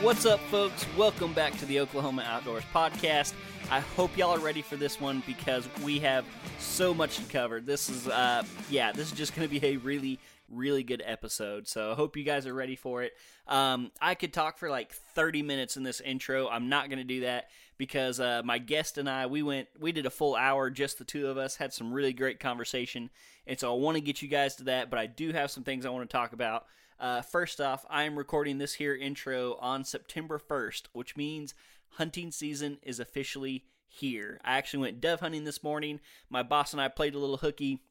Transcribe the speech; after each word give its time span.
What's 0.00 0.26
up, 0.26 0.38
folks? 0.42 0.86
Welcome 0.96 1.32
back 1.32 1.58
to 1.58 1.66
the 1.66 1.80
Oklahoma 1.80 2.24
Outdoors 2.24 2.62
Podcast. 2.72 3.32
I 3.68 3.80
hope 3.80 4.16
y'all 4.16 4.32
are 4.32 4.38
ready 4.38 4.62
for 4.62 4.76
this 4.76 5.00
one 5.00 5.24
because 5.26 5.68
we 5.82 5.98
have 5.98 6.24
so 6.60 6.94
much 6.94 7.16
to 7.16 7.24
cover. 7.24 7.60
This 7.60 7.88
is, 7.90 8.06
uh, 8.06 8.44
yeah, 8.70 8.92
this 8.92 9.10
is 9.10 9.18
just 9.18 9.34
going 9.34 9.48
to 9.48 9.60
be 9.60 9.66
a 9.66 9.76
really, 9.78 10.20
really 10.52 10.84
good 10.84 11.02
episode. 11.04 11.66
So 11.66 11.90
I 11.90 11.94
hope 11.96 12.16
you 12.16 12.22
guys 12.22 12.46
are 12.46 12.54
ready 12.54 12.76
for 12.76 13.02
it. 13.02 13.14
Um, 13.48 13.90
I 14.00 14.14
could 14.14 14.32
talk 14.32 14.56
for 14.56 14.70
like 14.70 14.92
30 14.92 15.42
minutes 15.42 15.76
in 15.76 15.82
this 15.82 16.00
intro. 16.00 16.48
I'm 16.48 16.68
not 16.68 16.90
going 16.90 17.00
to 17.00 17.04
do 17.04 17.22
that 17.22 17.48
because 17.76 18.20
uh, 18.20 18.42
my 18.44 18.58
guest 18.58 18.98
and 18.98 19.10
I, 19.10 19.26
we 19.26 19.42
went, 19.42 19.66
we 19.80 19.90
did 19.90 20.06
a 20.06 20.10
full 20.10 20.36
hour, 20.36 20.70
just 20.70 20.98
the 20.98 21.04
two 21.04 21.26
of 21.26 21.38
us, 21.38 21.56
had 21.56 21.72
some 21.72 21.92
really 21.92 22.12
great 22.12 22.38
conversation. 22.38 23.10
And 23.48 23.58
so 23.58 23.74
I 23.74 23.76
want 23.76 23.96
to 23.96 24.00
get 24.00 24.22
you 24.22 24.28
guys 24.28 24.54
to 24.56 24.64
that, 24.64 24.90
but 24.90 25.00
I 25.00 25.06
do 25.06 25.32
have 25.32 25.50
some 25.50 25.64
things 25.64 25.84
I 25.84 25.90
want 25.90 26.08
to 26.08 26.16
talk 26.16 26.32
about. 26.32 26.66
Uh, 27.00 27.22
first 27.22 27.60
off, 27.60 27.86
I 27.88 28.04
am 28.04 28.18
recording 28.18 28.58
this 28.58 28.74
here 28.74 28.94
intro 28.94 29.56
on 29.60 29.84
September 29.84 30.38
1st, 30.38 30.82
which 30.92 31.16
means 31.16 31.54
hunting 31.90 32.32
season 32.32 32.78
is 32.82 32.98
officially 32.98 33.64
here. 33.86 34.40
I 34.44 34.58
actually 34.58 34.80
went 34.80 35.00
dove 35.00 35.20
hunting 35.20 35.44
this 35.44 35.62
morning. 35.62 36.00
My 36.28 36.42
boss 36.42 36.72
and 36.72 36.82
I 36.82 36.88
played 36.88 37.14
a 37.14 37.18
little 37.18 37.36
hooky 37.36 37.82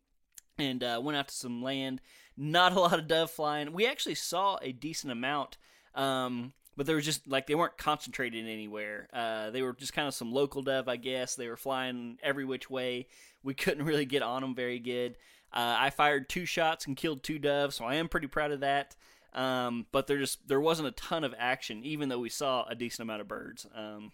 and 0.57 0.83
uh, 0.83 0.99
went 1.01 1.17
out 1.17 1.29
to 1.29 1.35
some 1.35 1.63
land. 1.63 2.01
Not 2.35 2.73
a 2.73 2.79
lot 2.81 2.99
of 2.99 3.07
dove 3.07 3.31
flying. 3.31 3.71
We 3.71 3.87
actually 3.87 4.15
saw 4.15 4.57
a 4.61 4.73
decent 4.73 5.11
amount, 5.11 5.57
um, 5.95 6.51
but 6.75 6.85
they 6.85 6.93
were 6.93 7.01
just 7.01 7.27
like 7.27 7.47
they 7.47 7.55
weren't 7.55 7.77
concentrated 7.77 8.45
anywhere. 8.45 9.07
Uh, 9.13 9.51
they 9.51 9.61
were 9.61 9.73
just 9.73 9.93
kind 9.93 10.07
of 10.07 10.13
some 10.13 10.33
local 10.33 10.61
dove, 10.61 10.89
I 10.89 10.97
guess. 10.97 11.35
They 11.35 11.47
were 11.47 11.57
flying 11.57 12.19
every 12.21 12.43
which 12.43 12.69
way. 12.69 13.07
We 13.41 13.53
couldn't 13.53 13.85
really 13.85 14.05
get 14.05 14.21
on 14.21 14.41
them 14.41 14.53
very 14.53 14.79
good. 14.79 15.17
Uh, 15.53 15.75
I 15.79 15.89
fired 15.89 16.29
two 16.29 16.45
shots 16.45 16.85
and 16.85 16.97
killed 16.97 17.23
two 17.23 17.39
doves, 17.39 17.75
so 17.75 17.85
I 17.85 17.95
am 17.95 18.09
pretty 18.09 18.27
proud 18.27 18.51
of 18.51 18.59
that. 18.61 18.95
Um, 19.33 19.85
but 19.91 20.07
there 20.07 20.17
just 20.17 20.47
there 20.47 20.59
wasn't 20.59 20.87
a 20.87 20.91
ton 20.91 21.23
of 21.23 21.35
action, 21.37 21.83
even 21.83 22.09
though 22.09 22.19
we 22.19 22.29
saw 22.29 22.65
a 22.65 22.75
decent 22.75 23.07
amount 23.07 23.21
of 23.21 23.27
birds. 23.27 23.65
Um, 23.75 24.11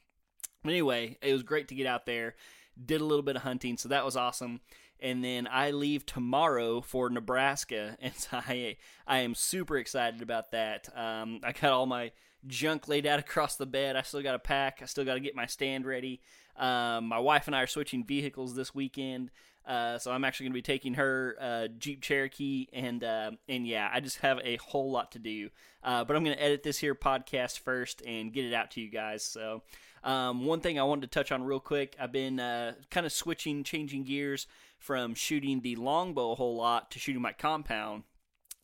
anyway, 0.66 1.18
it 1.22 1.34
was 1.34 1.44
great 1.44 1.70
to 1.70 1.76
get 1.76 1.88
out 1.88 2.06
there. 2.06 2.36
Did 2.84 3.02
a 3.02 3.06
little 3.06 3.24
bit 3.24 3.36
of 3.36 3.44
hunting, 3.44 3.78
so 3.78 3.90
that 3.90 4.06
was 4.06 4.18
awesome. 4.18 4.62
And 5.00 5.24
then 5.24 5.48
I 5.52 5.72
leave 5.72 6.06
tomorrow 6.06 6.82
for 6.82 7.10
Nebraska, 7.10 7.98
and 8.02 8.14
so 8.14 8.38
I 8.38 8.78
I 9.08 9.20
am 9.20 9.36
super 9.36 9.78
excited 9.78 10.22
about 10.22 10.52
that. 10.52 10.90
Um, 10.96 11.40
I 11.44 11.52
got 11.52 11.72
all 11.72 11.86
my 11.86 12.12
junk 12.46 12.88
laid 12.88 13.08
out 13.08 13.20
across 13.20 13.56
the 13.56 13.66
bed. 13.66 13.96
I 13.96 14.02
still 14.02 14.22
got 14.22 14.34
to 14.34 14.40
pack. 14.40 14.80
I 14.82 14.86
still 14.86 15.06
got 15.06 15.14
to 15.16 15.20
get 15.20 15.36
my 15.36 15.46
stand 15.46 15.86
ready. 15.86 16.22
Um, 16.58 17.08
my 17.08 17.20
wife 17.20 17.48
and 17.48 17.56
I 17.56 17.62
are 17.62 17.68
switching 17.68 18.06
vehicles 18.06 18.56
this 18.56 18.76
weekend. 18.76 19.32
Uh, 19.66 19.98
so 19.98 20.12
I'm 20.12 20.26
actually 20.26 20.46
going 20.46 20.54
to 20.54 20.58
be 20.58 20.62
taking 20.62 20.94
her 20.96 21.36
uh, 21.40 21.68
Jeep 21.78 22.02
Cherokee, 22.02 22.68
and 22.74 23.04
uh, 23.04 23.32
and 23.48 23.66
yeah, 23.66 23.90
I 23.92 24.02
just 24.02 24.18
have 24.20 24.40
a 24.44 24.58
whole 24.58 24.92
lot 24.92 25.14
to 25.14 25.20
do. 25.20 25.50
Uh, 25.84 26.04
but 26.04 26.16
I'm 26.16 26.24
going 26.24 26.36
to 26.36 26.44
edit 26.44 26.64
this 26.64 26.78
here 26.78 26.96
podcast 26.96 27.60
first 27.60 28.02
and 28.06 28.34
get 28.34 28.46
it 28.46 28.54
out 28.54 28.72
to 28.72 28.82
you 28.82 28.90
guys. 28.90 29.24
So 29.24 29.64
um, 30.04 30.46
one 30.46 30.60
thing 30.60 30.80
I 30.80 30.84
wanted 30.84 31.02
to 31.12 31.20
touch 31.20 31.32
on 31.32 31.44
real 31.44 31.60
quick, 31.60 31.96
I've 32.00 32.12
been 32.12 32.40
uh, 32.40 32.74
kind 32.90 33.06
of 33.06 33.12
switching, 33.12 33.64
changing 33.64 34.04
gears 34.04 34.48
from 34.78 35.14
shooting 35.14 35.62
the 35.62 35.76
longbow 35.76 36.32
a 36.32 36.36
whole 36.36 36.56
lot 36.56 36.92
to 36.92 37.00
shooting 37.00 37.22
my 37.22 37.34
compound. 37.34 38.04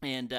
And 0.01 0.29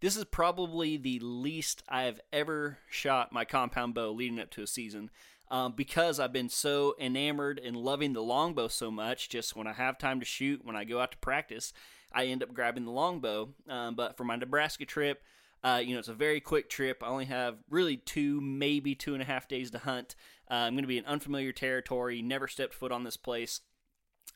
this 0.00 0.16
is 0.16 0.24
probably 0.24 0.96
the 0.96 1.18
least 1.20 1.82
I've 1.88 2.20
ever 2.32 2.78
shot 2.90 3.32
my 3.32 3.44
compound 3.44 3.94
bow 3.94 4.12
leading 4.12 4.40
up 4.40 4.50
to 4.52 4.62
a 4.62 4.66
season 4.66 5.10
um, 5.50 5.72
because 5.76 6.20
I've 6.20 6.32
been 6.32 6.48
so 6.48 6.94
enamored 6.98 7.58
and 7.58 7.76
loving 7.76 8.12
the 8.12 8.22
longbow 8.22 8.68
so 8.68 8.90
much. 8.90 9.28
Just 9.28 9.56
when 9.56 9.66
I 9.66 9.72
have 9.72 9.98
time 9.98 10.20
to 10.20 10.26
shoot, 10.26 10.64
when 10.64 10.76
I 10.76 10.84
go 10.84 11.00
out 11.00 11.12
to 11.12 11.18
practice, 11.18 11.72
I 12.12 12.26
end 12.26 12.42
up 12.42 12.54
grabbing 12.54 12.84
the 12.84 12.90
longbow. 12.90 13.50
Um, 13.68 13.94
but 13.94 14.16
for 14.16 14.24
my 14.24 14.36
Nebraska 14.36 14.84
trip, 14.84 15.22
uh, 15.62 15.80
you 15.84 15.92
know, 15.92 15.98
it's 15.98 16.08
a 16.08 16.14
very 16.14 16.40
quick 16.40 16.70
trip. 16.70 17.02
I 17.02 17.08
only 17.08 17.26
have 17.26 17.58
really 17.68 17.96
two, 17.96 18.40
maybe 18.40 18.94
two 18.94 19.14
and 19.14 19.22
a 19.22 19.26
half 19.26 19.48
days 19.48 19.70
to 19.72 19.78
hunt. 19.78 20.14
Uh, 20.50 20.54
I'm 20.54 20.74
going 20.74 20.84
to 20.84 20.88
be 20.88 20.98
in 20.98 21.04
unfamiliar 21.04 21.52
territory. 21.52 22.22
Never 22.22 22.48
stepped 22.48 22.74
foot 22.74 22.92
on 22.92 23.04
this 23.04 23.16
place, 23.16 23.60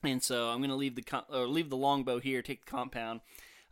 and 0.02 0.22
so 0.22 0.48
I'm 0.48 0.58
going 0.58 0.70
to 0.70 0.76
leave 0.76 0.96
the 0.96 1.02
com- 1.02 1.24
or 1.32 1.46
leave 1.48 1.70
the 1.70 1.76
longbow 1.76 2.20
here, 2.20 2.42
take 2.42 2.64
the 2.64 2.70
compound. 2.70 3.20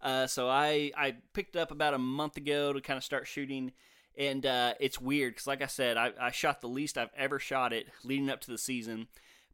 Uh, 0.00 0.26
so 0.26 0.48
I 0.48 0.90
I 0.96 1.16
picked 1.34 1.56
up 1.56 1.70
about 1.70 1.94
a 1.94 1.98
month 1.98 2.36
ago 2.36 2.72
to 2.72 2.80
kind 2.80 2.96
of 2.96 3.04
start 3.04 3.28
shooting 3.28 3.72
and 4.16 4.44
uh, 4.44 4.74
it's 4.78 5.00
weird 5.00 5.34
because, 5.34 5.46
like 5.46 5.62
I 5.62 5.66
said, 5.66 5.96
I, 5.96 6.12
I 6.20 6.30
shot 6.30 6.60
the 6.60 6.68
least 6.68 6.98
I've 6.98 7.10
ever 7.16 7.38
shot 7.38 7.72
it 7.72 7.88
leading 8.04 8.30
up 8.30 8.40
to 8.42 8.50
the 8.50 8.58
season, 8.58 9.06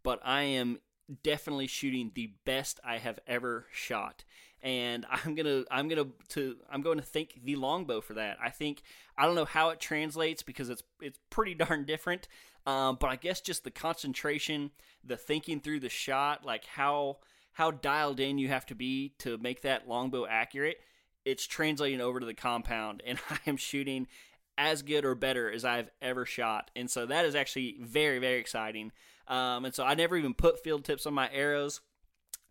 but 0.03 0.21
I 0.25 0.43
am 0.43 0.81
definitely 1.23 1.69
shooting 1.69 2.11
the 2.15 2.33
best 2.45 2.81
I 2.85 2.99
have 2.99 3.19
ever 3.27 3.67
shot. 3.73 4.25
And 4.63 5.07
I'm 5.11 5.35
gonna, 5.35 5.65
I'm 5.71 5.89
gonna, 5.89 6.07
to, 6.31 6.57
I'm 6.71 6.83
going 6.83 6.99
to 6.99 7.05
thank 7.05 7.41
the 7.45 7.57
longbow 7.57 8.01
for 8.01 8.15
that. 8.15 8.39
I 8.43 8.51
think 8.51 8.83
I 9.17 9.27
don't 9.27 9.37
know 9.37 9.45
how 9.45 9.71
it 9.71 9.81
translates 9.81 10.43
because 10.43 10.69
it's, 10.71 10.83
it's 11.01 11.19
pretty 11.31 11.55
darn 11.67 11.85
different. 11.85 12.29
Um, 12.67 12.99
but 13.01 13.09
I 13.09 13.17
guess 13.17 13.41
just 13.41 13.65
the 13.65 13.71
concentration, 13.71 14.73
the 15.05 15.17
thinking 15.17 15.61
through 15.61 15.81
the 15.81 15.89
shot, 15.89 16.45
like 16.45 16.67
how, 16.67 17.19
how 17.53 17.71
dialed 17.71 18.21
in 18.21 18.39
you 18.39 18.49
have 18.49 18.67
to 18.67 18.75
be 18.75 19.15
to 19.21 19.39
make 19.39 19.63
that 19.63 19.89
longbow 19.89 20.27
accurate 20.27 20.79
it's 21.25 21.47
translating 21.47 22.01
over 22.01 22.21
to 22.21 22.27
the 22.27 22.35
compound 22.35 23.03
and 23.07 23.19
I 23.29 23.39
am 23.47 23.57
shooting 23.57 24.07
as 24.59 24.83
good 24.83 25.05
or 25.05 25.15
better 25.15 25.51
as 25.51 25.65
I've 25.65 25.89
ever 26.03 26.27
shot. 26.27 26.71
And 26.77 26.91
so 26.91 27.07
that 27.07 27.25
is 27.25 27.35
actually 27.35 27.77
very, 27.81 28.19
very 28.19 28.41
exciting. 28.41 28.93
Um, 29.29 29.65
and 29.65 29.75
so 29.75 29.85
I 29.85 29.95
never 29.95 30.17
even 30.17 30.35
put 30.35 30.63
field 30.63 30.85
tips 30.85 31.07
on 31.07 31.15
my 31.15 31.31
arrows. 31.33 31.81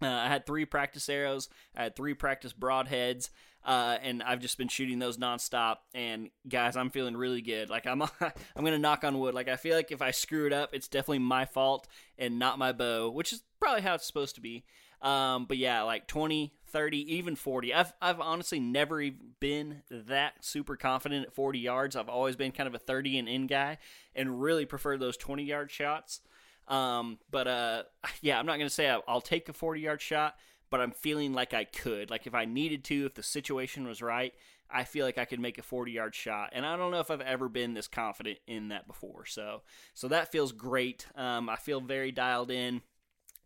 Uh, 0.01 0.07
I 0.07 0.27
had 0.27 0.45
three 0.45 0.65
practice 0.65 1.09
arrows. 1.09 1.49
I 1.75 1.83
had 1.83 1.95
three 1.95 2.13
practice 2.13 2.53
broadheads, 2.53 3.29
uh, 3.65 3.97
and 4.01 4.21
I've 4.21 4.39
just 4.39 4.57
been 4.57 4.67
shooting 4.67 4.99
those 4.99 5.17
nonstop. 5.17 5.77
And 5.93 6.29
guys, 6.47 6.77
I'm 6.77 6.91
feeling 6.91 7.17
really 7.17 7.41
good. 7.41 7.69
Like 7.69 7.85
I'm, 7.87 8.01
I'm 8.21 8.63
gonna 8.63 8.77
knock 8.77 9.03
on 9.03 9.19
wood. 9.19 9.33
Like 9.33 9.49
I 9.49 9.55
feel 9.55 9.75
like 9.75 9.91
if 9.91 10.01
I 10.01 10.11
screw 10.11 10.45
it 10.45 10.53
up, 10.53 10.69
it's 10.73 10.87
definitely 10.87 11.19
my 11.19 11.45
fault 11.45 11.87
and 12.17 12.39
not 12.39 12.59
my 12.59 12.71
bow, 12.71 13.09
which 13.09 13.33
is 13.33 13.43
probably 13.59 13.81
how 13.81 13.95
it's 13.95 14.05
supposed 14.05 14.35
to 14.35 14.41
be. 14.41 14.63
Um, 15.01 15.45
but 15.45 15.57
yeah, 15.57 15.81
like 15.83 16.07
20, 16.07 16.53
30, 16.77 17.15
even 17.15 17.35
40. 17.35 17.73
I've, 17.73 17.91
I've 17.99 18.19
honestly 18.19 18.59
never 18.59 19.03
been 19.39 19.81
that 19.89 20.45
super 20.45 20.75
confident 20.75 21.25
at 21.25 21.33
40 21.33 21.57
yards. 21.57 21.95
I've 21.95 22.07
always 22.07 22.35
been 22.35 22.51
kind 22.51 22.67
of 22.67 22.75
a 22.75 22.77
30 22.77 23.17
and 23.17 23.27
in 23.27 23.47
guy 23.47 23.79
and 24.15 24.39
really 24.39 24.67
prefer 24.67 24.95
those 24.95 25.17
20 25.17 25.43
yard 25.43 25.71
shots. 25.71 26.21
Um, 26.67 27.17
but 27.31 27.47
uh, 27.47 27.83
yeah, 28.21 28.37
I'm 28.37 28.45
not 28.45 28.57
going 28.57 28.67
to 28.69 28.73
say 28.73 28.95
I'll, 29.07 29.21
take 29.21 29.49
a 29.49 29.53
40 29.53 29.81
yard 29.81 30.03
shot, 30.03 30.35
but 30.69 30.79
I'm 30.79 30.91
feeling 30.91 31.33
like 31.33 31.51
I 31.55 31.63
could. 31.63 32.11
Like 32.11 32.27
if 32.27 32.35
I 32.35 32.45
needed 32.45 32.83
to, 32.85 33.07
if 33.07 33.15
the 33.15 33.23
situation 33.23 33.87
was 33.87 34.03
right, 34.03 34.35
I 34.69 34.83
feel 34.83 35.03
like 35.03 35.17
I 35.17 35.25
could 35.25 35.39
make 35.39 35.57
a 35.57 35.63
40 35.63 35.91
yard 35.91 36.13
shot. 36.13 36.51
And 36.53 36.63
I 36.63 36.77
don't 36.77 36.91
know 36.91 36.99
if 36.99 37.09
I've 37.09 37.21
ever 37.21 37.49
been 37.49 37.73
this 37.73 37.87
confident 37.87 38.37
in 38.45 38.67
that 38.67 38.85
before. 38.85 39.25
So, 39.25 39.63
so 39.95 40.09
that 40.09 40.31
feels 40.31 40.51
great. 40.51 41.07
Um, 41.15 41.49
I 41.49 41.55
feel 41.55 41.81
very 41.81 42.11
dialed 42.11 42.51
in. 42.51 42.83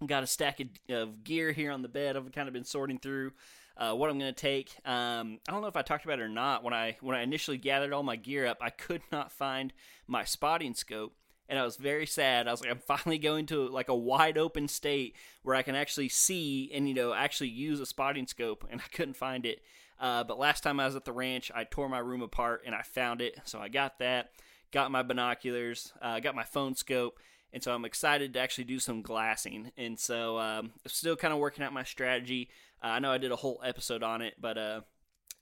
Got 0.06 0.24
a 0.24 0.27
stack 0.27 0.59
of, 0.59 0.68
of 0.89 1.24
gear 1.24 1.51
here 1.51 1.71
on 1.71 1.81
the 1.81 1.88
bed. 1.88 2.18
I've 2.18 2.31
kind 2.31 2.48
of 2.48 2.53
been 2.53 2.63
sorting 2.63 2.98
through 2.98 3.33
uh, 3.77 3.94
what 3.94 4.09
I'm 4.09 4.18
going 4.18 4.33
to 4.33 4.39
take. 4.39 4.75
Um, 4.86 5.39
I 5.48 5.51
don't 5.51 5.62
know 5.62 5.68
if 5.68 5.77
I 5.77 5.83
talked 5.83 6.06
about 6.06 6.19
it 6.19 6.24
or 6.24 6.30
not. 6.30 6.63
When 6.63 6.74
I 6.74 6.98
when 7.01 7.15
I 7.15 7.21
initially 7.21 7.57
gathered 7.57 7.94
all 7.94 8.03
my 8.03 8.15
gear 8.15 8.48
up, 8.48 8.57
I 8.62 8.69
could 8.69 9.01
not 9.12 9.31
find 9.31 9.74
my 10.07 10.24
spotting 10.24 10.74
scope, 10.74 11.13
and 11.48 11.59
I 11.59 11.63
was 11.63 11.77
very 11.77 12.07
sad. 12.07 12.48
I 12.48 12.51
was 12.51 12.62
like, 12.62 12.71
I'm 12.71 12.80
finally 12.80 13.19
going 13.19 13.45
to 13.48 13.68
like 13.68 13.89
a 13.89 13.95
wide 13.95 14.38
open 14.38 14.68
state 14.68 15.15
where 15.44 15.56
I 15.56 15.62
can 15.62 15.75
actually 15.75 16.09
see 16.09 16.71
and 16.74 16.88
you 16.88 16.95
know 16.95 17.13
actually 17.13 17.50
use 17.50 17.80
a 17.80 17.86
spotting 17.86 18.27
scope, 18.27 18.65
and 18.71 18.81
I 18.81 18.88
couldn't 18.95 19.18
find 19.18 19.45
it. 19.45 19.62
Uh, 20.00 20.24
but 20.24 20.39
last 20.39 20.62
time 20.62 20.80
I 20.80 20.88
was 20.88 20.95
at 20.95 21.06
the 21.06 21.12
ranch, 21.12 21.51
I 21.53 21.63
tore 21.63 21.88
my 21.88 22.00
room 22.00 22.24
apart 22.24 22.63
and 22.65 22.74
I 22.74 22.81
found 22.81 23.21
it, 23.21 23.39
so 23.45 23.59
I 23.59 23.69
got 23.69 24.00
that 24.00 24.31
got 24.71 24.92
my 24.92 25.03
binoculars, 25.03 25.94
uh, 26.01 26.19
got 26.19 26.36
my 26.36 26.44
phone 26.44 26.75
scope, 26.75 27.19
and 27.53 27.62
so 27.62 27.74
I'm 27.74 27.86
excited 27.86 28.33
to 28.33 28.39
actually 28.39 28.63
do 28.63 28.80
some 28.80 29.01
glassing. 29.01 29.71
And 29.77 30.00
so 30.00 30.38
um, 30.38 30.71
I'm 30.83 30.89
still 30.89 31.15
kind 31.15 31.33
of 31.33 31.39
working 31.39 31.63
out 31.63 31.74
my 31.74 31.83
strategy. 31.83 32.50
Uh, 32.83 32.88
I 32.88 33.00
know 33.00 33.12
I 33.12 33.18
did 33.18 33.31
a 33.31 33.38
whole 33.38 33.62
episode 33.63 34.03
on 34.03 34.21
it, 34.21 34.36
but 34.39 34.57
uh, 34.57 34.81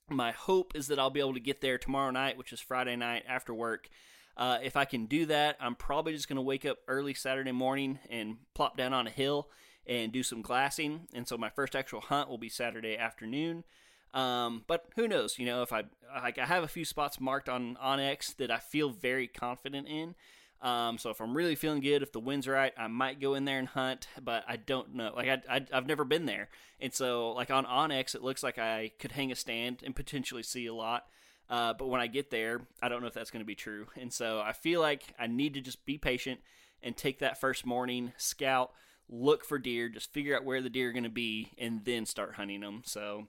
my 0.10 0.32
hope 0.32 0.76
is 0.76 0.88
that 0.88 1.00
I'll 1.00 1.10
be 1.10 1.20
able 1.20 1.36
to 1.36 1.40
get 1.40 1.62
there 1.62 1.78
tomorrow 1.78 2.12
night, 2.12 2.38
which 2.38 2.52
is 2.52 2.60
Friday 2.60 2.96
night 2.96 3.24
after 3.28 3.54
work. 3.54 3.90
Uh, 4.36 4.58
if 4.64 4.76
I 4.76 4.86
can 4.86 5.06
do 5.06 5.26
that, 5.28 5.58
I'm 5.60 5.76
probably 5.76 6.14
just 6.14 6.28
going 6.28 6.38
to 6.38 6.42
wake 6.42 6.66
up 6.66 6.78
early 6.88 7.14
Saturday 7.14 7.52
morning 7.52 8.00
and 8.10 8.38
plop 8.54 8.78
down 8.78 8.94
on 8.94 9.06
a 9.06 9.12
hill 9.12 9.50
and 9.86 10.12
do 10.12 10.24
some 10.24 10.42
glassing. 10.42 11.08
And 11.14 11.28
so 11.28 11.38
my 11.38 11.50
first 11.50 11.76
actual 11.76 12.02
hunt 12.02 12.30
will 12.30 12.38
be 12.38 12.50
Saturday 12.50 12.98
afternoon. 12.98 13.66
Um, 14.14 14.64
but 14.66 14.86
who 14.96 15.08
knows? 15.08 15.38
You 15.38 15.46
know, 15.46 15.62
if 15.62 15.74
I 15.74 15.84
like, 16.22 16.38
I 16.40 16.46
have 16.46 16.64
a 16.64 16.68
few 16.70 16.86
spots 16.86 17.20
marked 17.20 17.50
on 17.50 17.78
onX 17.84 18.36
that 18.38 18.50
I 18.50 18.58
feel 18.58 18.90
very 18.90 19.28
confident 19.28 19.88
in. 19.88 20.16
Um, 20.62 20.98
so 20.98 21.10
if 21.10 21.22
I'm 21.22 21.36
really 21.36 21.56
feeling 21.56 21.80
good, 21.80 22.04
if 22.04 22.12
the 22.12 22.20
wind's 22.20 22.48
right, 22.48 22.74
I 22.78 22.88
might 22.88 23.22
go 23.22 23.34
in 23.36 23.46
there 23.46 23.60
and 23.60 23.68
hunt, 23.68 24.08
but 24.22 24.44
I 24.48 24.58
don't 24.58 24.94
know. 24.94 25.14
Like 25.16 25.30
I, 25.30 25.58
I 25.58 25.66
have 25.72 25.88
never 25.88 26.04
been 26.04 26.26
there, 26.26 26.50
and 26.82 26.94
so 26.94 27.32
like 27.32 27.50
on 27.50 27.66
onX, 27.66 28.14
it 28.14 28.24
looks 28.24 28.44
like 28.44 28.60
I 28.60 28.92
could 29.00 29.14
hang 29.14 29.32
a 29.32 29.36
stand 29.36 29.84
and 29.86 29.96
potentially 29.96 30.44
see 30.44 30.66
a 30.66 30.74
lot. 30.74 31.06
Uh, 31.50 31.74
but 31.74 31.88
when 31.88 32.02
I 32.02 32.08
get 32.08 32.30
there, 32.30 32.62
I 32.82 32.90
don't 32.90 33.02
know 33.02 33.08
if 33.08 33.14
that's 33.14 33.32
going 33.32 33.42
to 33.42 33.48
be 33.48 33.56
true, 33.56 33.88
and 33.96 34.12
so 34.12 34.42
I 34.42 34.52
feel 34.52 34.82
like 34.82 35.14
I 35.18 35.28
need 35.28 35.54
to 35.54 35.62
just 35.62 35.86
be 35.86 35.98
patient 35.98 36.42
and 36.84 36.96
take 36.96 37.20
that 37.20 37.40
first 37.40 37.66
morning 37.66 38.12
scout, 38.18 38.72
look 39.08 39.46
for 39.46 39.60
deer, 39.60 39.90
just 39.90 40.14
figure 40.14 40.36
out 40.36 40.46
where 40.46 40.62
the 40.62 40.70
deer 40.70 40.90
are 40.90 40.94
going 40.94 41.04
to 41.04 41.10
be, 41.10 41.52
and 41.58 41.84
then 41.86 42.06
start 42.06 42.36
hunting 42.36 42.62
them. 42.62 42.82
So, 42.86 43.28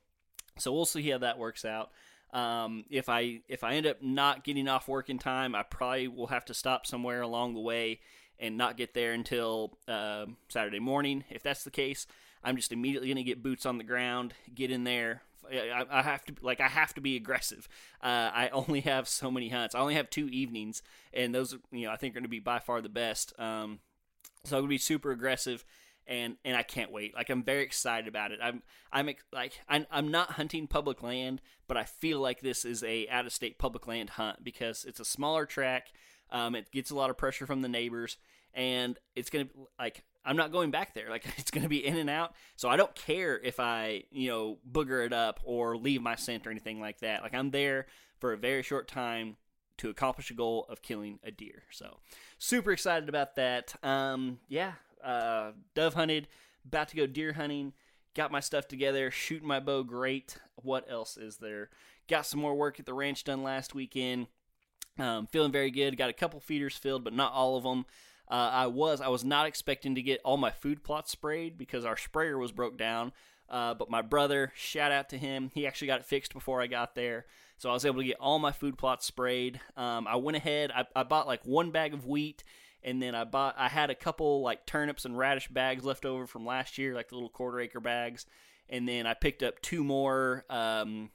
so 0.59 0.73
we'll 0.73 0.85
see 0.85 1.09
how 1.11 1.19
that 1.19 1.39
works 1.39 1.65
out. 1.65 1.91
Um, 2.33 2.85
if 2.91 3.09
I 3.09 3.41
if 3.49 3.65
I 3.65 3.75
end 3.75 3.87
up 3.87 4.03
not 4.03 4.45
getting 4.45 4.69
off 4.69 4.89
work 4.89 5.11
in 5.11 5.19
time, 5.19 5.55
I 5.55 5.63
probably 5.63 6.09
will 6.09 6.29
have 6.29 6.45
to 6.47 6.55
stop 6.55 6.87
somewhere 6.87 7.23
along 7.23 7.55
the 7.55 7.61
way 7.61 8.01
and 8.39 8.57
not 8.57 8.77
get 8.77 8.95
there 8.95 9.13
until 9.13 9.79
uh, 9.89 10.27
Saturday 10.49 10.79
morning. 10.79 11.25
If 11.31 11.43
that's 11.43 11.65
the 11.65 11.71
case, 11.71 12.07
I'm 12.43 12.57
just 12.57 12.73
immediately 12.73 13.09
going 13.09 13.17
to 13.17 13.23
get 13.23 13.43
boots 13.43 13.67
on 13.67 13.79
the 13.79 13.85
ground, 13.85 14.35
get 14.55 14.71
in 14.71 14.85
there. 14.85 15.23
I, 15.51 15.85
I, 15.91 16.03
have 16.03 16.25
to 16.27 16.35
like 16.43 16.61
I 16.61 16.69
have 16.69 16.95
to 16.95 17.01
be 17.01 17.17
aggressive. 17.17 17.69
Uh, 18.01 18.31
I 18.33 18.49
only 18.53 18.81
have 18.81 19.09
so 19.09 19.31
many 19.31 19.49
hunts. 19.49 19.75
I 19.75 19.81
only 19.81 19.95
have 19.95 20.09
two 20.09 20.29
evenings, 20.29 20.83
and 21.13 21.35
those 21.35 21.57
you 21.73 21.87
know 21.87 21.93
I 21.93 21.97
think 21.97 22.13
are 22.13 22.21
going 22.21 22.25
to 22.25 22.29
be 22.29 22.41
by 22.41 22.61
far 22.61 22.81
the 22.81 22.89
best. 22.89 23.33
Um, 23.39 23.81
so 24.45 24.57
I'm 24.57 24.63
going 24.63 24.69
to 24.69 24.75
be 24.75 24.79
super 24.79 25.11
aggressive 25.11 25.65
and 26.07 26.37
and 26.45 26.57
I 26.57 26.63
can't 26.63 26.91
wait. 26.91 27.15
Like 27.15 27.31
I'm 27.31 27.43
very 27.43 27.63
excited 27.63 28.09
about 28.09 28.33
it. 28.33 28.41
I'm 28.43 28.63
I'm 28.93 29.11
like 29.33 29.61
I'm, 29.69 29.87
I'm 29.91 30.11
not 30.11 30.33
hunting 30.33 30.67
public 30.67 31.03
land, 31.03 31.41
but 31.69 31.77
I 31.77 31.85
feel 31.85 32.21
like 32.21 32.41
this 32.41 32.65
is 32.65 32.83
a 32.83 33.09
out 33.09 33.27
of 33.27 33.33
state 33.33 33.59
public 33.59 33.87
land 33.87 34.11
hunt 34.11 34.43
because 34.43 34.85
it's 34.85 35.01
a 35.01 35.05
smaller 35.05 35.47
track. 35.47 35.89
Um, 36.31 36.55
it 36.55 36.71
gets 36.71 36.91
a 36.91 36.95
lot 36.95 37.11
of 37.11 37.17
pressure 37.17 37.47
from 37.47 37.63
the 37.63 37.69
neighbors, 37.69 38.17
and 38.55 38.99
it's 39.15 39.31
gonna 39.31 39.47
be 39.47 39.53
like 39.79 40.03
I'm 40.25 40.37
not 40.37 40.53
going 40.53 40.71
back 40.71 40.95
there. 40.95 41.09
Like 41.09 41.27
it's 41.39 41.51
gonna 41.51 41.69
be 41.69 41.85
in 41.85 41.97
and 41.97 42.11
out, 42.11 42.35
so 42.57 42.69
I 42.69 42.77
don't 42.77 42.95
care 42.95 43.39
if 43.39 43.61
I 43.61 44.05
you 44.11 44.29
know 44.31 44.59
booger 44.71 45.05
it 45.05 45.13
up 45.13 45.41
or 45.45 45.77
leave 45.77 46.03
my 46.03 46.17
scent 46.17 46.47
or 46.47 46.51
anything 46.51 46.81
like 46.81 47.01
that. 47.01 47.23
Like 47.23 47.35
I'm 47.35 47.51
there 47.51 47.87
for 48.19 48.33
a 48.33 48.37
very 48.37 48.63
short 48.63 48.87
time 48.89 49.37
to 49.81 49.89
accomplish 49.89 50.31
a 50.31 50.35
goal 50.35 50.67
of 50.69 50.83
killing 50.83 51.19
a 51.25 51.31
deer. 51.31 51.63
So 51.71 51.99
super 52.39 52.71
excited 52.71 53.09
about 53.09 53.37
that. 53.37 53.75
Um, 53.83 54.39
yeah, 54.47 54.73
uh, 55.05 55.53
dove 55.75 55.95
hunted, 55.95 56.29
about 56.65 56.89
to 56.89 56.97
go 56.97 57.07
deer 57.07 57.33
hunting, 57.33 57.73
got 58.15 58.33
my 58.33 58.41
stuff 58.41 58.69
together, 58.69 59.11
shooting 59.11 59.49
my 59.49 59.61
bow 59.61 59.83
great. 59.83 60.39
What 60.57 60.91
else 60.91 61.17
is 61.17 61.39
there? 61.39 61.71
Got 62.09 62.27
some 62.27 62.41
more 62.41 62.55
work 62.55 62.81
at 62.81 62.87
the 62.87 62.95
ranch 62.95 63.25
done 63.25 63.43
last 63.43 63.75
weekend. 63.75 64.27
Um, 64.99 65.27
feeling 65.27 65.53
very 65.53 65.71
good. 65.71 65.97
Got 65.97 66.11
a 66.11 66.15
couple 66.15 66.41
feeders 66.41 66.77
filled, 66.77 67.05
but 67.05 67.13
not 67.15 67.33
all 67.33 67.57
of 67.57 67.63
them. 67.63 67.87
Uh, 68.31 68.51
I 68.53 68.67
was 68.69 69.01
I 69.01 69.09
was 69.09 69.25
not 69.25 69.47
expecting 69.47 69.97
to 69.97 70.03
get 70.03 70.21
all 70.25 70.37
my 70.37 70.51
food 70.51 70.85
plots 70.85 71.11
sprayed 71.11 71.59
because 71.59 71.85
our 71.85 71.97
sprayer 71.97 72.39
was 72.39 72.53
broke 72.53 72.79
down. 72.79 73.13
Uh, 73.49 73.75
but 73.75 73.91
my 73.91 74.01
brother, 74.01 74.53
shout 74.55 74.93
out 74.93 75.09
to 75.09 75.19
him, 75.19 75.51
he 75.53 75.67
actually 75.67 75.89
got 75.89 75.99
it 75.99 76.07
fixed 76.07 76.33
before 76.33 76.61
I 76.61 76.69
got 76.69 76.95
there. 76.95 77.27
So 77.59 77.69
I 77.69 77.73
was 77.73 77.85
able 77.85 77.99
to 77.99 78.07
get 78.07 78.21
all 78.21 78.39
my 78.39 78.53
food 78.53 78.79
plots 78.79 79.05
sprayed. 79.05 79.61
Um, 79.77 80.07
I 80.07 80.17
went 80.17 80.37
ahead, 80.37 80.71
I, 80.71 80.87
I 80.95 81.03
bought 81.03 81.27
like 81.27 81.45
one 81.45 81.73
bag 81.73 81.93
of 81.93 82.07
wheat 82.07 82.45
and 82.83 83.03
then 83.03 83.15
I 83.15 83.25
bought 83.25 83.55
I 83.59 83.69
had 83.69 83.91
a 83.91 83.95
couple 83.95 84.43
like 84.43 84.67
turnips 84.67 85.05
and 85.05 85.17
radish 85.17 85.49
bags 85.49 85.85
left 85.85 86.05
over 86.05 86.27
from 86.27 86.47
last 86.47 86.79
year, 86.79 86.95
like 86.95 87.09
the 87.09 87.15
little 87.15 87.29
quarter 87.29 87.61
acre 87.61 87.81
bags, 87.81 88.27
and 88.69 88.89
then 88.89 89.07
I 89.07 89.15
picked 89.15 89.43
up 89.43 89.61
two 89.63 89.85
more 89.85 90.45
um, 90.51 91.11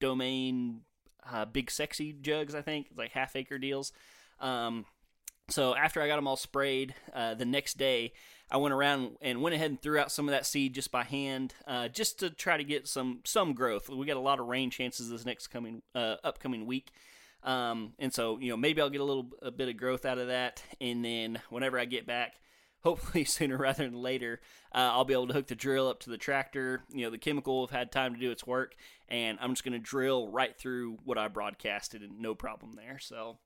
domain 0.00 0.82
uh, 1.30 1.44
big 1.44 1.70
sexy 1.70 2.12
jugs. 2.12 2.54
I 2.54 2.62
think 2.62 2.88
like 2.96 3.12
half 3.12 3.36
acre 3.36 3.58
deals. 3.58 3.92
Um, 4.40 4.86
so 5.48 5.76
after 5.76 6.02
I 6.02 6.08
got 6.08 6.16
them 6.16 6.26
all 6.26 6.36
sprayed, 6.36 6.94
uh, 7.14 7.34
the 7.34 7.44
next 7.44 7.78
day 7.78 8.12
I 8.50 8.56
went 8.56 8.74
around 8.74 9.16
and 9.20 9.42
went 9.42 9.54
ahead 9.54 9.70
and 9.70 9.80
threw 9.80 9.98
out 9.98 10.12
some 10.12 10.28
of 10.28 10.32
that 10.32 10.46
seed 10.46 10.74
just 10.74 10.90
by 10.90 11.04
hand, 11.04 11.54
uh, 11.66 11.88
just 11.88 12.18
to 12.20 12.30
try 12.30 12.56
to 12.56 12.64
get 12.64 12.88
some 12.88 13.20
some 13.24 13.54
growth. 13.54 13.88
We 13.88 14.06
got 14.06 14.16
a 14.16 14.20
lot 14.20 14.40
of 14.40 14.46
rain 14.46 14.70
chances 14.70 15.10
this 15.10 15.24
next 15.24 15.48
coming 15.48 15.82
uh, 15.94 16.16
upcoming 16.24 16.66
week. 16.66 16.90
Um, 17.46 17.92
and 18.00 18.12
so, 18.12 18.38
you 18.38 18.50
know, 18.50 18.56
maybe 18.56 18.82
I'll 18.82 18.90
get 18.90 19.00
a 19.00 19.04
little 19.04 19.30
a 19.40 19.52
bit 19.52 19.68
of 19.68 19.76
growth 19.76 20.04
out 20.04 20.18
of 20.18 20.26
that. 20.26 20.62
And 20.80 21.04
then 21.04 21.40
whenever 21.48 21.78
I 21.78 21.84
get 21.84 22.06
back, 22.06 22.40
hopefully 22.82 23.24
sooner 23.24 23.56
rather 23.56 23.84
than 23.84 24.02
later, 24.02 24.40
uh, 24.74 24.90
I'll 24.92 25.04
be 25.04 25.14
able 25.14 25.28
to 25.28 25.32
hook 25.32 25.46
the 25.46 25.54
drill 25.54 25.88
up 25.88 26.00
to 26.00 26.10
the 26.10 26.18
tractor. 26.18 26.82
You 26.92 27.04
know, 27.04 27.10
the 27.10 27.18
chemical 27.18 27.66
have 27.66 27.76
had 27.76 27.92
time 27.92 28.14
to 28.14 28.20
do 28.20 28.30
its 28.30 28.46
work, 28.46 28.74
and 29.08 29.38
I'm 29.40 29.52
just 29.52 29.64
going 29.64 29.72
to 29.72 29.78
drill 29.78 30.28
right 30.28 30.56
through 30.56 30.98
what 31.04 31.18
I 31.18 31.28
broadcasted, 31.28 32.02
and 32.02 32.20
no 32.20 32.34
problem 32.34 32.72
there. 32.74 32.98
So, 32.98 33.38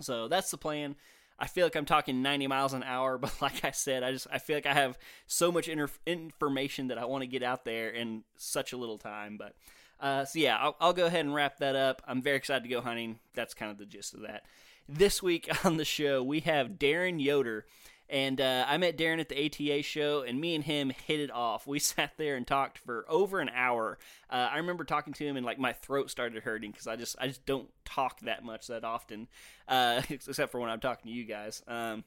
so 0.00 0.28
that's 0.28 0.50
the 0.50 0.58
plan. 0.58 0.96
I 1.38 1.46
feel 1.46 1.64
like 1.64 1.74
I'm 1.74 1.86
talking 1.86 2.20
90 2.20 2.46
miles 2.46 2.74
an 2.74 2.82
hour, 2.82 3.16
but 3.18 3.40
like 3.40 3.64
I 3.64 3.70
said, 3.70 4.02
I 4.02 4.12
just 4.12 4.26
I 4.30 4.38
feel 4.38 4.56
like 4.56 4.66
I 4.66 4.74
have 4.74 4.98
so 5.26 5.50
much 5.50 5.68
inter- 5.68 5.88
information 6.06 6.88
that 6.88 6.98
I 6.98 7.06
want 7.06 7.22
to 7.22 7.26
get 7.26 7.42
out 7.42 7.64
there 7.64 7.88
in 7.88 8.24
such 8.36 8.72
a 8.72 8.76
little 8.76 8.98
time. 8.98 9.38
But 9.38 9.54
uh, 10.00 10.24
so 10.24 10.38
yeah, 10.38 10.56
I'll, 10.56 10.76
I'll 10.80 10.92
go 10.92 11.06
ahead 11.06 11.24
and 11.24 11.34
wrap 11.34 11.58
that 11.58 11.76
up. 11.76 12.02
I'm 12.06 12.22
very 12.22 12.36
excited 12.36 12.62
to 12.62 12.68
go 12.68 12.80
hunting. 12.80 13.18
That's 13.34 13.54
kind 13.54 13.70
of 13.70 13.78
the 13.78 13.86
gist 13.86 14.14
of 14.14 14.22
that. 14.22 14.44
This 14.88 15.22
week 15.22 15.48
on 15.64 15.76
the 15.76 15.84
show, 15.84 16.22
we 16.22 16.40
have 16.40 16.70
Darren 16.70 17.22
Yoder. 17.22 17.66
And 18.08 18.40
uh, 18.40 18.64
I 18.66 18.76
met 18.76 18.98
Darren 18.98 19.20
at 19.20 19.28
the 19.28 19.46
ATA 19.46 19.84
show, 19.84 20.22
and 20.22 20.40
me 20.40 20.56
and 20.56 20.64
him 20.64 20.90
hit 21.06 21.20
it 21.20 21.30
off. 21.30 21.68
We 21.68 21.78
sat 21.78 22.14
there 22.16 22.34
and 22.34 22.44
talked 22.44 22.78
for 22.78 23.04
over 23.08 23.38
an 23.38 23.50
hour. 23.54 23.98
Uh, 24.28 24.48
I 24.50 24.56
remember 24.56 24.82
talking 24.82 25.12
to 25.12 25.24
him, 25.24 25.36
and 25.36 25.46
like 25.46 25.60
my 25.60 25.72
throat 25.72 26.10
started 26.10 26.42
hurting 26.42 26.72
because 26.72 26.88
I 26.88 26.96
just 26.96 27.14
I 27.20 27.28
just 27.28 27.46
don't 27.46 27.70
talk 27.84 28.18
that 28.22 28.42
much 28.42 28.66
that 28.66 28.82
often, 28.82 29.28
uh, 29.68 30.02
except 30.10 30.50
for 30.50 30.58
when 30.58 30.70
I'm 30.70 30.80
talking 30.80 31.08
to 31.08 31.16
you 31.16 31.24
guys. 31.24 31.62
Um, 31.68 32.02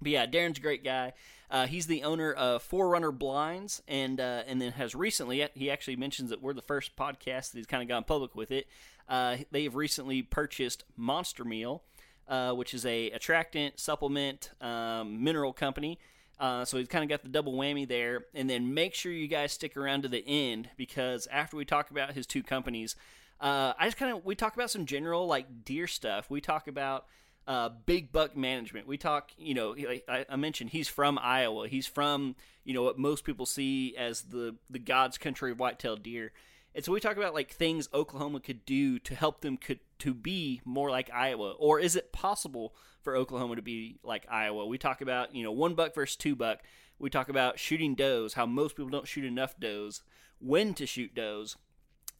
but 0.00 0.10
yeah, 0.10 0.26
Darren's 0.26 0.58
a 0.58 0.62
great 0.62 0.84
guy. 0.84 1.12
Uh, 1.50 1.66
he's 1.66 1.86
the 1.86 2.02
owner 2.02 2.32
of 2.32 2.62
Forerunner 2.62 3.12
Blinds, 3.12 3.82
and 3.86 4.20
uh, 4.20 4.42
and 4.46 4.60
then 4.60 4.72
has 4.72 4.94
recently 4.94 5.46
he 5.54 5.70
actually 5.70 5.96
mentions 5.96 6.30
that 6.30 6.42
we're 6.42 6.52
the 6.52 6.62
first 6.62 6.96
podcast 6.96 7.52
that 7.52 7.58
he's 7.58 7.66
kind 7.66 7.82
of 7.82 7.88
gone 7.88 8.04
public 8.04 8.34
with 8.34 8.50
it. 8.50 8.66
Uh, 9.08 9.36
they've 9.52 9.74
recently 9.74 10.22
purchased 10.22 10.84
Monster 10.96 11.44
Meal, 11.44 11.82
uh, 12.28 12.52
which 12.52 12.74
is 12.74 12.84
a 12.84 13.10
attractant 13.10 13.78
supplement 13.78 14.50
um, 14.60 15.22
mineral 15.22 15.52
company. 15.52 15.98
Uh, 16.38 16.64
so 16.64 16.76
he's 16.76 16.88
kind 16.88 17.02
of 17.02 17.08
got 17.08 17.22
the 17.22 17.28
double 17.28 17.54
whammy 17.54 17.88
there. 17.88 18.26
And 18.34 18.50
then 18.50 18.74
make 18.74 18.94
sure 18.94 19.10
you 19.12 19.28
guys 19.28 19.52
stick 19.52 19.76
around 19.76 20.02
to 20.02 20.08
the 20.08 20.24
end 20.26 20.68
because 20.76 21.26
after 21.28 21.56
we 21.56 21.64
talk 21.64 21.90
about 21.90 22.12
his 22.12 22.26
two 22.26 22.42
companies, 22.42 22.96
uh, 23.40 23.72
I 23.78 23.86
just 23.86 23.96
kind 23.96 24.16
of 24.16 24.24
we 24.24 24.34
talk 24.34 24.54
about 24.54 24.70
some 24.70 24.86
general 24.86 25.26
like 25.26 25.64
deer 25.64 25.86
stuff. 25.86 26.30
We 26.30 26.40
talk 26.40 26.68
about 26.68 27.06
uh, 27.46 27.68
big 27.68 28.10
buck 28.12 28.36
management. 28.36 28.86
We 28.86 28.96
talk, 28.96 29.30
you 29.38 29.54
know, 29.54 29.76
I, 30.08 30.26
I, 30.28 30.36
mentioned 30.36 30.70
he's 30.70 30.88
from 30.88 31.18
Iowa. 31.22 31.68
He's 31.68 31.86
from, 31.86 32.34
you 32.64 32.74
know, 32.74 32.82
what 32.82 32.98
most 32.98 33.24
people 33.24 33.46
see 33.46 33.96
as 33.96 34.22
the 34.22 34.56
the 34.68 34.80
God's 34.80 35.16
country 35.16 35.52
of 35.52 35.60
white-tailed 35.60 36.02
deer. 36.02 36.32
And 36.74 36.84
so 36.84 36.92
we 36.92 37.00
talk 37.00 37.16
about 37.16 37.34
like 37.34 37.50
things 37.50 37.88
Oklahoma 37.94 38.40
could 38.40 38.64
do 38.66 38.98
to 38.98 39.14
help 39.14 39.40
them 39.40 39.56
could 39.56 39.80
to 40.00 40.12
be 40.12 40.60
more 40.64 40.90
like 40.90 41.08
Iowa, 41.12 41.52
or 41.52 41.78
is 41.78 41.96
it 41.96 42.12
possible 42.12 42.74
for 43.00 43.16
Oklahoma 43.16 43.56
to 43.56 43.62
be 43.62 43.98
like 44.02 44.26
Iowa? 44.28 44.66
We 44.66 44.76
talk 44.76 45.00
about 45.00 45.34
you 45.34 45.44
know 45.44 45.52
one 45.52 45.74
buck 45.74 45.94
versus 45.94 46.16
two 46.16 46.34
buck. 46.34 46.60
We 46.98 47.10
talk 47.10 47.28
about 47.28 47.58
shooting 47.58 47.94
does, 47.94 48.34
how 48.34 48.46
most 48.46 48.76
people 48.76 48.90
don't 48.90 49.06
shoot 49.06 49.24
enough 49.24 49.58
does, 49.60 50.02
when 50.40 50.74
to 50.74 50.86
shoot 50.86 51.14
does, 51.14 51.56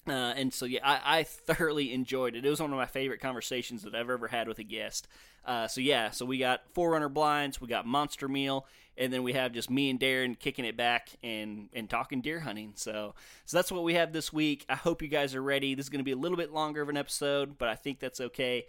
uh, 0.09 0.35
and 0.37 0.53
so 0.55 0.67
yeah, 0.67 0.81
I, 0.85 1.19
I, 1.19 1.23
thoroughly 1.25 1.93
enjoyed 1.93 2.37
it. 2.37 2.45
It 2.45 2.51
was 2.51 2.61
one 2.61 2.73
of 2.73 2.77
my 2.77 2.87
favorite 2.87 3.21
conversations 3.21 3.83
that 3.83 3.95
I've 3.95 4.09
ever 4.09 4.29
had 4.29 4.47
with 4.47 4.59
a 4.61 4.65
guest. 4.65 5.09
Uh, 5.45 5.67
so 5.67 5.81
yeah, 5.81 6.11
so 6.11 6.25
we 6.25 6.39
got 6.39 6.63
Forerunner 6.75 7.09
blinds, 7.09 7.61
we 7.61 7.67
got 7.67 7.87
Monster 7.87 8.29
Meal, 8.29 8.67
and 8.97 9.13
then 9.13 9.23
we 9.23 9.33
have 9.33 9.53
just 9.53 9.69
me 9.69 9.91
and 9.91 9.99
Darren 9.99 10.39
kicking 10.39 10.65
it 10.65 10.77
back 10.77 11.11
and 11.23 11.69
and 11.73 11.91
talking 11.91 12.21
deer 12.21 12.41
hunting. 12.41 12.73
So 12.77 13.15
so 13.47 13.57
that's 13.57 13.73
what 13.73 13.83
we 13.83 13.95
have 13.95 14.13
this 14.13 14.33
week. 14.33 14.65
I 14.69 14.77
hope 14.77 15.03
you 15.03 15.09
guys 15.09 15.35
are 15.35 15.43
ready. 15.43 15.75
This 15.75 15.87
is 15.87 15.91
going 15.91 16.01
to 16.01 16.05
be 16.05 16.13
a 16.13 16.17
little 16.17 16.39
bit 16.39 16.53
longer 16.53 16.83
of 16.83 16.89
an 16.89 16.97
episode, 16.97 17.59
but 17.59 17.69
I 17.69 17.75
think 17.75 17.99
that's 17.99 18.21
okay. 18.21 18.67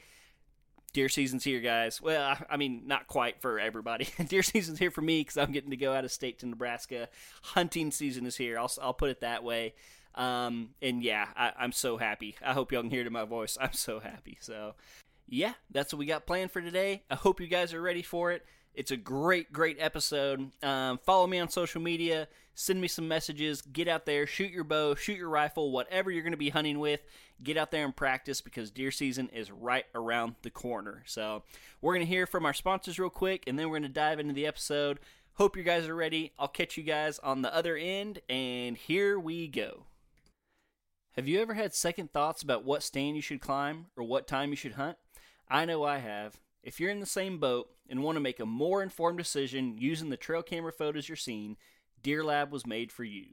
Deer 0.94 1.10
season's 1.10 1.44
here, 1.44 1.60
guys. 1.60 2.02
Well, 2.02 2.24
I, 2.24 2.44
I 2.50 2.58
mean, 2.58 2.84
not 2.86 3.08
quite 3.08 3.42
for 3.42 3.60
everybody. 3.60 4.08
deer 4.28 4.42
season's 4.42 4.80
here 4.80 4.90
for 4.90 5.02
me 5.02 5.22
because 5.22 5.38
I'm 5.38 5.52
getting 5.52 5.70
to 5.70 5.78
go 5.78 5.94
out 5.94 6.06
of 6.06 6.12
state 6.12 6.40
to 6.40 6.48
Nebraska. 6.48 7.10
Hunting 7.44 7.92
season 7.92 8.26
is 8.26 8.38
here. 8.38 8.58
I'll 8.58 8.72
I'll 8.82 8.94
put 8.94 9.12
it 9.12 9.22
that 9.22 9.44
way. 9.44 9.76
Um, 10.18 10.72
and 10.82 11.04
yeah, 11.04 11.28
I, 11.36 11.64
am 11.64 11.72
so 11.72 11.98
happy. 11.98 12.36
I 12.44 12.54
hope 12.54 12.72
y'all 12.72 12.82
can 12.82 12.90
hear 12.90 13.04
to 13.04 13.10
my 13.12 13.24
voice. 13.24 13.58
I'm 13.62 13.74
so 13.74 14.00
happy. 14.00 14.38
So, 14.42 14.74
yeah, 15.30 15.54
that's 15.70 15.94
what 15.94 16.00
we 16.00 16.08
got 16.08 16.26
planned 16.26 16.52
for 16.52 16.60
today. 16.60 17.04
I 17.10 17.16
hope 17.16 17.40
you 17.40 17.48
guys 17.48 17.74
are 17.74 17.82
ready 17.82 18.02
for 18.02 18.32
it. 18.32 18.44
It's 18.74 18.92
a 18.92 18.98
great, 18.98 19.54
great 19.54 19.78
episode. 19.80 20.52
Um, 20.64 21.00
follow 21.00 21.28
me 21.28 21.40
on 21.40 21.50
social 21.50 21.82
media. 21.82 22.28
Send 22.56 22.82
me 22.82 22.88
some 22.88 23.08
messages. 23.08 23.62
Get 23.62 23.88
out 23.88 24.08
there, 24.08 24.26
shoot 24.26 24.52
your 24.52 24.64
bow, 24.64 24.96
shoot 24.96 25.18
your 25.18 25.30
rifle, 25.30 25.72
whatever 25.72 26.10
you're 26.10 26.24
going 26.24 26.32
to 26.32 26.38
be 26.38 26.50
hunting 26.50 26.80
with. 26.80 27.02
Get 27.44 27.58
out 27.58 27.70
there 27.70 27.86
and 27.86 27.96
practice 27.96 28.42
because 28.42 28.72
deer 28.72 28.90
season 28.90 29.30
is 29.30 29.52
right 29.52 29.86
around 29.94 30.36
the 30.42 30.50
corner. 30.50 31.04
So, 31.06 31.44
we're 31.80 31.94
going 31.94 32.06
to 32.06 32.12
hear 32.12 32.26
from 32.26 32.46
our 32.46 32.54
sponsors 32.54 32.98
real 32.98 33.12
quick 33.12 33.44
and 33.46 33.58
then 33.58 33.70
we're 33.70 33.80
going 33.80 33.84
to 33.84 33.90
dive 33.90 34.20
into 34.20 34.34
the 34.34 34.48
episode. 34.48 35.00
Hope 35.36 35.56
you 35.56 35.62
guys 35.62 35.88
are 35.88 35.96
ready. 35.96 36.34
I'll 36.40 36.48
catch 36.48 36.78
you 36.78 36.84
guys 36.84 37.20
on 37.20 37.44
the 37.44 37.54
other 37.54 37.78
end, 37.78 38.22
and 38.28 38.76
here 38.76 39.20
we 39.20 39.48
go. 39.48 39.84
Have 41.18 41.28
you 41.28 41.42
ever 41.42 41.56
had 41.56 41.74
second 41.74 42.14
thoughts 42.14 42.44
about 42.44 42.64
what 42.64 42.84
stand 42.84 43.16
you 43.16 43.24
should 43.24 43.42
climb 43.42 43.88
or 43.96 44.04
what 44.04 44.28
time 44.28 44.52
you 44.52 44.56
should 44.56 44.74
hunt? 44.74 45.00
I 45.50 45.66
know 45.66 45.84
I 45.84 45.98
have. 45.98 46.38
If 46.62 46.80
you're 46.80 46.92
in 46.92 47.00
the 47.00 47.08
same 47.08 47.40
boat 47.40 47.72
and 47.90 48.04
want 48.04 48.18
to 48.18 48.22
make 48.22 48.40
a 48.40 48.46
more 48.46 48.84
informed 48.84 49.18
decision 49.18 49.80
using 49.80 50.12
the 50.12 50.16
trail 50.16 50.44
camera 50.44 50.72
photos 50.72 51.10
you're 51.10 51.16
seeing, 51.16 51.58
Deer 52.04 52.24
Lab 52.24 52.52
was 52.52 52.68
made 52.68 52.92
for 52.92 53.04
you. 53.04 53.30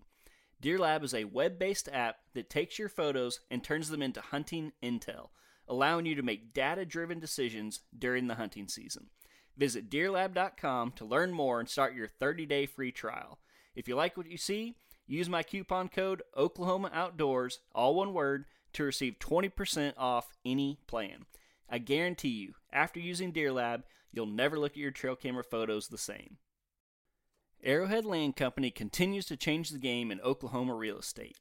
Deer 0.62 0.79
Lab 0.79 1.05
is 1.05 1.12
a 1.12 1.25
web 1.25 1.59
based 1.59 1.91
app 1.93 2.17
that 2.33 2.49
takes 2.49 2.79
your 2.79 2.88
photos 2.88 3.41
and 3.50 3.62
turns 3.62 3.91
them 3.91 4.00
into 4.00 4.23
hunting 4.23 4.73
intel, 4.83 5.29
allowing 5.69 6.07
you 6.07 6.14
to 6.14 6.23
make 6.23 6.55
data 6.55 6.87
driven 6.87 7.21
decisions 7.21 7.81
during 7.99 8.29
the 8.29 8.37
hunting 8.37 8.67
season. 8.67 9.11
Visit 9.59 9.91
deerlab.com 9.91 10.93
to 10.93 11.05
learn 11.05 11.33
more 11.33 11.61
and 11.61 11.69
start 11.69 11.95
your 11.95 12.09
30 12.09 12.47
day 12.47 12.64
free 12.64 12.93
trial. 12.93 13.41
If 13.76 13.88
you 13.88 13.95
like 13.95 14.17
what 14.17 14.31
you 14.31 14.38
see, 14.38 14.76
use 15.06 15.28
my 15.28 15.42
coupon 15.42 15.88
code 15.88 16.23
Oklahoma 16.37 16.90
Outdoors, 16.92 17.61
all 17.75 17.94
one 17.94 18.12
word, 18.12 18.44
to 18.75 18.84
receive 18.84 19.18
20% 19.18 19.94
off 19.96 20.32
any 20.44 20.78
plan. 20.87 21.26
I 21.68 21.78
guarantee 21.78 22.28
you, 22.28 22.54
after 22.73 23.00
using 23.00 23.32
Deer 23.32 23.52
Lab, 23.52 23.84
you'll 24.12 24.26
never 24.26 24.58
look 24.58 24.73
at 24.73 24.78
your 24.78 24.90
trail 24.90 25.16
camera 25.16 25.44
photos 25.44 25.88
the 25.88 25.99
same. 25.99 26.37
Arrowhead 27.62 28.04
Land 28.04 28.37
Company 28.37 28.70
continues 28.70 29.25
to 29.26 29.37
change 29.37 29.70
the 29.70 29.78
game 29.78 30.11
in 30.11 30.20
Oklahoma 30.20 30.75
real 30.75 30.99
estate. 30.99 31.38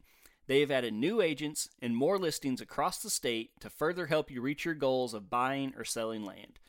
They 0.48 0.60
have 0.62 0.72
added 0.72 0.94
new 0.94 1.22
agents 1.22 1.70
and 1.82 1.96
more 1.96 2.18
listings 2.18 2.62
across 2.62 3.02
the 3.02 3.10
state 3.10 3.52
to 3.62 3.70
further 3.70 4.08
help 4.08 4.30
you 4.30 4.42
reach 4.42 4.66
your 4.66 4.74
goals 4.74 5.14
of 5.14 5.30
buying 5.30 5.74
or 5.78 5.86
selling 5.86 6.24
land. 6.24 6.60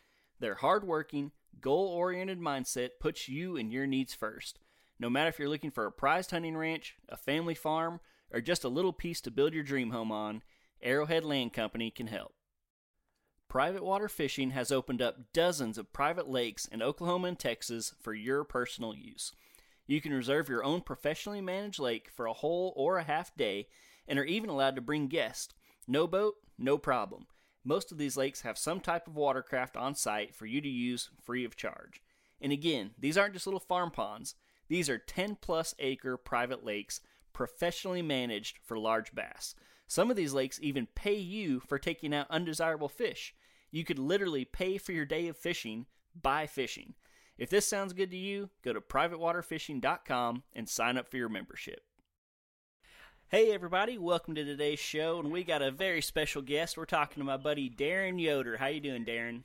Their 0.40 0.56
hardworking, 0.56 1.32
goal 1.60 1.88
oriented 1.88 2.40
mindset 2.40 2.90
puts 3.00 3.28
you 3.28 3.56
and 3.56 3.72
your 3.72 3.86
needs 3.86 4.14
first. 4.14 4.58
No 5.04 5.10
matter 5.10 5.28
if 5.28 5.38
you're 5.38 5.50
looking 5.50 5.70
for 5.70 5.84
a 5.84 5.92
prized 5.92 6.30
hunting 6.30 6.56
ranch, 6.56 6.96
a 7.10 7.18
family 7.18 7.54
farm, 7.54 8.00
or 8.32 8.40
just 8.40 8.64
a 8.64 8.70
little 8.70 8.94
piece 8.94 9.20
to 9.20 9.30
build 9.30 9.52
your 9.52 9.62
dream 9.62 9.90
home 9.90 10.10
on, 10.10 10.40
Arrowhead 10.80 11.26
Land 11.26 11.52
Company 11.52 11.90
can 11.90 12.06
help. 12.06 12.32
Private 13.46 13.84
water 13.84 14.08
fishing 14.08 14.52
has 14.52 14.72
opened 14.72 15.02
up 15.02 15.30
dozens 15.34 15.76
of 15.76 15.92
private 15.92 16.26
lakes 16.26 16.64
in 16.64 16.80
Oklahoma 16.80 17.28
and 17.28 17.38
Texas 17.38 17.92
for 18.00 18.14
your 18.14 18.44
personal 18.44 18.94
use. 18.94 19.34
You 19.86 20.00
can 20.00 20.14
reserve 20.14 20.48
your 20.48 20.64
own 20.64 20.80
professionally 20.80 21.42
managed 21.42 21.80
lake 21.80 22.08
for 22.10 22.24
a 22.24 22.32
whole 22.32 22.72
or 22.74 22.96
a 22.96 23.04
half 23.04 23.36
day 23.36 23.68
and 24.08 24.18
are 24.18 24.24
even 24.24 24.48
allowed 24.48 24.74
to 24.76 24.80
bring 24.80 25.08
guests. 25.08 25.52
No 25.86 26.06
boat, 26.06 26.36
no 26.56 26.78
problem. 26.78 27.26
Most 27.62 27.92
of 27.92 27.98
these 27.98 28.16
lakes 28.16 28.40
have 28.40 28.56
some 28.56 28.80
type 28.80 29.06
of 29.06 29.16
watercraft 29.16 29.76
on 29.76 29.94
site 29.94 30.34
for 30.34 30.46
you 30.46 30.62
to 30.62 30.68
use 30.70 31.10
free 31.22 31.44
of 31.44 31.56
charge. 31.56 32.00
And 32.40 32.52
again, 32.52 32.92
these 32.98 33.18
aren't 33.18 33.34
just 33.34 33.46
little 33.46 33.60
farm 33.60 33.90
ponds, 33.90 34.34
these 34.68 34.88
are 34.88 34.98
10 34.98 35.36
plus 35.40 35.74
acre 35.78 36.16
private 36.16 36.64
lakes 36.64 37.00
professionally 37.32 38.02
managed 38.02 38.58
for 38.62 38.78
large 38.78 39.14
bass. 39.14 39.54
Some 39.86 40.10
of 40.10 40.16
these 40.16 40.32
lakes 40.32 40.58
even 40.62 40.86
pay 40.94 41.16
you 41.16 41.60
for 41.60 41.78
taking 41.78 42.14
out 42.14 42.30
undesirable 42.30 42.88
fish. 42.88 43.34
You 43.70 43.84
could 43.84 43.98
literally 43.98 44.44
pay 44.44 44.78
for 44.78 44.92
your 44.92 45.04
day 45.04 45.28
of 45.28 45.36
fishing 45.36 45.86
by 46.20 46.46
fishing. 46.46 46.94
If 47.36 47.50
this 47.50 47.66
sounds 47.66 47.92
good 47.92 48.10
to 48.12 48.16
you, 48.16 48.50
go 48.62 48.72
to 48.72 48.80
privatewaterfishing.com 48.80 50.44
and 50.54 50.68
sign 50.68 50.96
up 50.96 51.10
for 51.10 51.16
your 51.16 51.28
membership. 51.28 51.80
Hey 53.28 53.52
everybody, 53.52 53.98
welcome 53.98 54.36
to 54.36 54.44
today's 54.44 54.78
show, 54.78 55.18
and 55.18 55.32
we 55.32 55.42
got 55.42 55.60
a 55.60 55.72
very 55.72 56.00
special 56.00 56.40
guest. 56.40 56.76
We're 56.76 56.84
talking 56.84 57.20
to 57.20 57.24
my 57.24 57.36
buddy 57.36 57.68
Darren 57.68 58.20
Yoder. 58.20 58.58
How 58.58 58.66
you 58.66 58.80
doing, 58.80 59.04
Darren? 59.04 59.42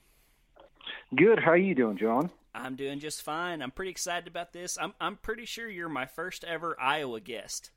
Good. 1.15 1.39
How 1.39 1.51
are 1.51 1.57
you 1.57 1.73
doing, 1.73 1.97
John? 1.97 2.29
I'm 2.53 2.75
doing 2.75 2.99
just 2.99 3.21
fine. 3.21 3.61
I'm 3.61 3.71
pretty 3.71 3.91
excited 3.91 4.27
about 4.27 4.53
this. 4.53 4.77
I'm 4.79 4.93
I'm 4.99 5.17
pretty 5.17 5.45
sure 5.45 5.69
you're 5.69 5.89
my 5.89 6.05
first 6.05 6.43
ever 6.43 6.75
Iowa 6.79 7.19
guest. 7.19 7.71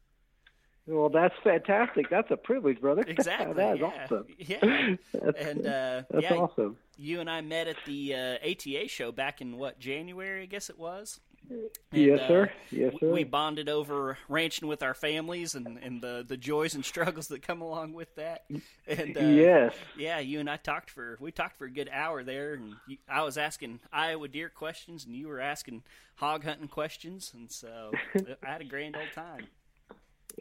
Well, 0.86 1.08
that's 1.10 1.34
fantastic. 1.44 2.10
That's 2.10 2.30
a 2.30 2.36
privilege, 2.36 2.80
brother. 2.80 3.04
Exactly. 3.06 3.54
that 3.54 3.74
is 3.76 3.80
yeah. 3.80 3.86
awesome. 3.86 4.26
Yeah. 4.38 4.96
That's, 5.12 5.40
and 5.40 5.66
uh, 5.66 6.02
that's 6.10 6.24
yeah, 6.24 6.34
awesome. 6.34 6.76
you 6.96 7.20
and 7.20 7.30
I 7.30 7.40
met 7.40 7.68
at 7.68 7.76
the 7.86 8.14
uh, 8.14 8.36
ATA 8.44 8.88
show 8.88 9.12
back 9.12 9.40
in 9.40 9.58
what 9.58 9.78
January, 9.78 10.42
I 10.42 10.46
guess 10.46 10.70
it 10.70 10.78
was. 10.78 11.20
And, 11.50 11.68
yes, 11.92 12.20
uh, 12.20 12.28
sir. 12.28 12.52
Yes, 12.70 12.94
sir. 12.98 13.10
We 13.10 13.24
bonded 13.24 13.68
over 13.68 14.16
ranching 14.28 14.68
with 14.68 14.82
our 14.82 14.94
families 14.94 15.54
and, 15.54 15.78
and 15.82 16.00
the, 16.00 16.24
the 16.26 16.36
joys 16.36 16.74
and 16.74 16.84
struggles 16.92 17.28
that 17.28 17.42
come 17.42 17.60
along 17.60 17.92
with 17.92 18.14
that. 18.16 18.44
And 18.86 19.16
uh, 19.16 19.20
yes. 19.20 19.74
yeah, 19.98 20.18
you 20.18 20.40
and 20.40 20.48
I 20.48 20.56
talked 20.56 20.90
for 20.90 21.16
we 21.20 21.32
talked 21.32 21.56
for 21.56 21.66
a 21.66 21.70
good 21.70 21.90
hour 21.92 22.22
there, 22.22 22.54
and 22.54 22.74
you, 22.86 22.98
I 23.08 23.22
was 23.22 23.36
asking 23.36 23.80
Iowa 23.92 24.28
deer 24.28 24.48
questions, 24.48 25.04
and 25.04 25.14
you 25.14 25.28
were 25.28 25.40
asking 25.40 25.82
hog 26.16 26.44
hunting 26.44 26.68
questions, 26.68 27.32
and 27.34 27.50
so 27.50 27.92
I 28.42 28.50
had 28.50 28.60
a 28.60 28.64
grand 28.64 28.96
old 28.96 29.12
time. 29.14 29.46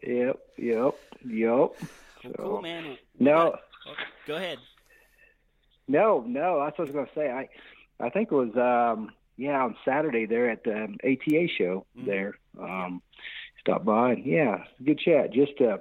Yep. 0.03 0.39
Yep. 0.57 0.95
Yep. 1.25 1.75
So- 2.23 2.33
cool, 2.37 2.61
man. 2.61 2.97
No, 3.19 3.55
oh, 3.87 3.93
go 4.27 4.35
ahead. 4.35 4.59
no, 5.87 6.23
no. 6.25 6.63
That's 6.63 6.77
what 6.77 6.87
I 6.87 6.91
was 6.91 6.95
going 6.95 7.07
to 7.07 7.13
say. 7.13 7.29
I, 7.29 7.49
I 7.99 8.09
think 8.09 8.31
it 8.31 8.35
was, 8.35 8.55
um, 8.55 9.11
yeah, 9.41 9.63
on 9.63 9.75
Saturday 9.83 10.25
there 10.27 10.49
at 10.49 10.63
the 10.63 10.83
um, 10.83 10.97
ATA 11.03 11.47
show 11.57 11.85
Mhm. 11.97 12.05
there. 12.05 12.37
Um, 12.59 13.01
stopped 13.59 13.85
by 13.85 14.13
and 14.13 14.25
yeah, 14.25 14.63
good 14.83 14.99
chat. 14.99 15.31
Just, 15.33 15.59
uh, 15.61 15.77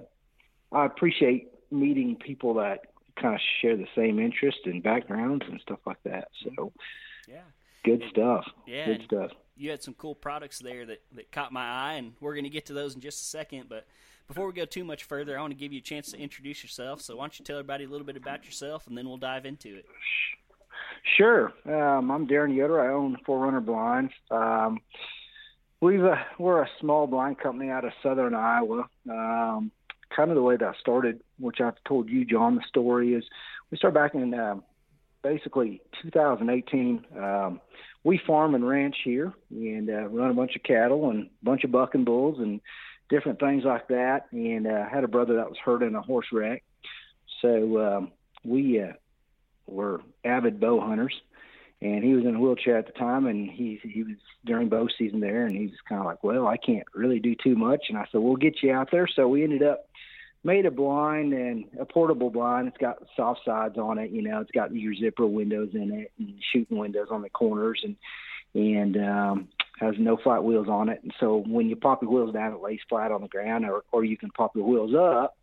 I 0.72 0.86
appreciate 0.86 1.48
meeting 1.70 2.16
people 2.16 2.54
that 2.54 2.86
kind 3.16 3.34
of 3.34 3.40
share 3.60 3.76
the 3.76 3.86
same 3.94 4.18
interest 4.18 4.58
and 4.64 4.82
backgrounds 4.82 5.44
and 5.48 5.60
stuff 5.60 5.80
like 5.86 6.02
that. 6.04 6.28
So 6.42 6.72
Yeah, 7.28 7.42
good 7.84 8.02
stuff. 8.10 8.46
yeah. 8.66 8.86
Good 8.86 9.02
stuff. 9.04 9.32
you 9.56 9.68
had 9.70 9.82
some 9.82 9.92
cool 9.94 10.14
products 10.14 10.58
there 10.60 10.86
that, 10.86 11.02
that 11.12 11.30
caught 11.32 11.52
my 11.52 11.66
eye, 11.68 11.94
and 11.94 12.14
we're 12.18 12.32
going 12.32 12.44
to 12.44 12.50
get 12.50 12.64
to 12.66 12.72
those 12.72 12.94
in 12.94 13.00
just 13.02 13.20
a 13.20 13.24
second. 13.26 13.68
But 13.68 13.86
before 14.26 14.46
we 14.46 14.54
go 14.54 14.64
too 14.64 14.84
much 14.84 15.04
further, 15.04 15.36
I 15.38 15.42
want 15.42 15.50
to 15.50 15.58
give 15.58 15.70
you 15.70 15.80
a 15.80 15.82
chance 15.82 16.10
to 16.12 16.18
introduce 16.18 16.62
yourself. 16.62 17.02
So 17.02 17.16
why 17.16 17.24
don't 17.24 17.38
you 17.38 17.44
tell 17.44 17.58
everybody 17.58 17.84
a 17.84 17.88
little 17.88 18.06
bit 18.06 18.16
about 18.16 18.46
yourself, 18.46 18.86
and 18.86 18.96
then 18.96 19.06
we'll 19.06 19.18
dive 19.18 19.44
into 19.44 19.76
it. 19.76 19.84
Sure. 21.02 21.52
Um, 21.66 22.10
I'm 22.10 22.26
Darren 22.26 22.54
Yoder. 22.54 22.80
I 22.80 22.92
own 22.92 23.16
Forerunner 23.24 23.60
Blinds. 23.60 24.12
Um, 24.30 24.80
we've 25.80 26.04
uh, 26.04 26.16
we're 26.38 26.62
a 26.62 26.70
small 26.80 27.06
blind 27.06 27.38
company 27.38 27.70
out 27.70 27.84
of 27.84 27.92
southern 28.02 28.34
Iowa. 28.34 28.88
Um, 29.08 29.70
kind 30.14 30.30
of 30.30 30.36
the 30.36 30.42
way 30.42 30.56
that 30.56 30.66
I 30.66 30.74
started, 30.80 31.20
which 31.38 31.60
I've 31.60 31.82
told 31.86 32.08
you, 32.08 32.24
John, 32.24 32.56
the 32.56 32.62
story 32.68 33.14
is 33.14 33.24
we 33.70 33.78
started 33.78 33.94
back 33.94 34.14
in 34.14 34.34
um, 34.34 34.62
basically 35.22 35.80
2018. 36.02 37.04
Um, 37.18 37.60
we 38.04 38.20
farm 38.26 38.54
and 38.54 38.66
ranch 38.66 38.96
here 39.04 39.32
and 39.50 39.88
uh, 39.88 40.06
run 40.08 40.30
a 40.30 40.34
bunch 40.34 40.56
of 40.56 40.62
cattle 40.62 41.10
and 41.10 41.26
a 41.26 41.44
bunch 41.44 41.64
of 41.64 41.72
bucking 41.72 42.04
bulls 42.04 42.38
and 42.38 42.60
different 43.08 43.40
things 43.40 43.64
like 43.64 43.88
that. 43.88 44.26
And 44.32 44.66
uh, 44.66 44.88
had 44.88 45.04
a 45.04 45.08
brother 45.08 45.36
that 45.36 45.48
was 45.48 45.58
hurt 45.64 45.82
in 45.82 45.94
a 45.94 46.02
horse 46.02 46.26
wreck, 46.32 46.62
so 47.40 47.78
um, 47.80 48.12
we 48.44 48.82
uh, 48.82 48.92
were 49.70 50.00
avid 50.24 50.60
bow 50.60 50.80
hunters, 50.80 51.14
and 51.80 52.04
he 52.04 52.14
was 52.14 52.24
in 52.24 52.34
a 52.34 52.40
wheelchair 52.40 52.76
at 52.76 52.86
the 52.86 52.92
time, 52.92 53.26
and 53.26 53.50
he 53.50 53.80
he 53.82 54.02
was 54.02 54.16
during 54.44 54.68
bow 54.68 54.88
season 54.98 55.20
there, 55.20 55.46
and 55.46 55.56
he 55.56 55.66
was 55.66 55.76
kind 55.88 56.00
of 56.00 56.06
like, 56.06 56.22
well, 56.22 56.46
I 56.46 56.56
can't 56.56 56.86
really 56.94 57.20
do 57.20 57.34
too 57.34 57.56
much, 57.56 57.86
and 57.88 57.98
I 57.98 58.06
said, 58.10 58.20
we'll 58.20 58.36
get 58.36 58.62
you 58.62 58.72
out 58.72 58.90
there. 58.90 59.06
So 59.06 59.28
we 59.28 59.44
ended 59.44 59.62
up 59.62 59.86
made 60.42 60.66
a 60.66 60.70
blind 60.70 61.32
and 61.32 61.64
a 61.78 61.84
portable 61.84 62.30
blind. 62.30 62.68
It's 62.68 62.78
got 62.78 62.98
soft 63.14 63.40
sides 63.44 63.76
on 63.76 63.98
it, 63.98 64.10
you 64.10 64.22
know, 64.22 64.40
it's 64.40 64.50
got 64.52 64.74
your 64.74 64.94
zipper 64.94 65.26
windows 65.26 65.70
in 65.74 65.92
it 65.92 66.12
and 66.18 66.34
shooting 66.52 66.78
windows 66.78 67.08
on 67.10 67.22
the 67.22 67.30
corners, 67.30 67.82
and 67.84 67.96
and 68.54 68.96
um, 68.96 69.48
has 69.78 69.94
no 69.98 70.16
flat 70.16 70.42
wheels 70.42 70.68
on 70.68 70.88
it. 70.88 71.00
And 71.02 71.14
so 71.20 71.42
when 71.46 71.68
you 71.68 71.76
pop 71.76 72.02
your 72.02 72.10
wheels 72.10 72.34
down, 72.34 72.52
it 72.52 72.60
lays 72.60 72.80
flat 72.88 73.12
on 73.12 73.22
the 73.22 73.28
ground, 73.28 73.64
or 73.64 73.84
or 73.92 74.04
you 74.04 74.16
can 74.16 74.30
pop 74.30 74.56
your 74.56 74.66
wheels 74.66 74.94
up, 74.94 75.36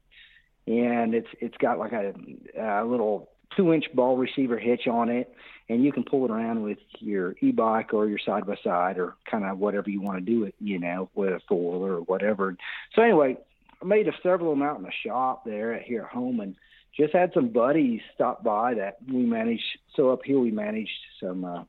and 0.66 1.14
it's 1.14 1.30
it's 1.40 1.58
got 1.58 1.80
like 1.80 1.94
a, 1.94 2.14
a 2.60 2.86
little 2.86 3.30
two 3.56 3.74
inch 3.74 3.86
ball 3.94 4.18
receiver 4.18 4.58
hitch 4.58 4.88
on 4.88 5.10
it 5.10 5.34
and 5.70 5.84
you 5.84 5.92
can 5.92 6.04
pull 6.04 6.26
it 6.26 6.32
around 6.32 6.64
with 6.64 6.78
your 7.00 7.36
e-bike 7.42 7.94
or 7.94 8.08
your 8.08 8.20
side 8.20 8.46
by 8.46 8.56
side 8.64 8.98
or 8.98 9.16
kind 9.30 9.44
of 9.44 9.58
whatever 9.60 9.90
you 9.90 10.02
want 10.02 10.18
to 10.18 10.26
do 10.26 10.44
it 10.44 10.56
you 10.60 10.80
know 10.80 11.10
with 11.16 11.30
a 11.30 11.40
four 11.48 11.88
or 11.88 12.02
whatever. 12.02 12.56
So 12.96 13.02
anyway 13.02 13.38
i 13.82 13.86
made 13.86 14.08
a 14.08 14.14
several 14.24 14.52
of 14.52 14.58
them 14.58 14.68
out 14.68 14.78
in 14.78 14.84
the 14.84 14.92
shop 15.06 15.46
there 15.46 15.74
at 15.74 15.84
here 15.84 16.04
at 16.04 16.10
home 16.10 16.40
and 16.40 16.56
just 16.96 17.14
had 17.14 17.32
some 17.34 17.50
buddies 17.50 18.02
stop 18.16 18.44
by 18.44 18.74
that 18.74 18.98
we 19.08 19.24
managed 19.24 19.64
so 19.96 20.10
up 20.10 20.22
here 20.26 20.40
we 20.40 20.52
managed 20.52 20.90
some 21.22 21.46
uh 21.46 21.64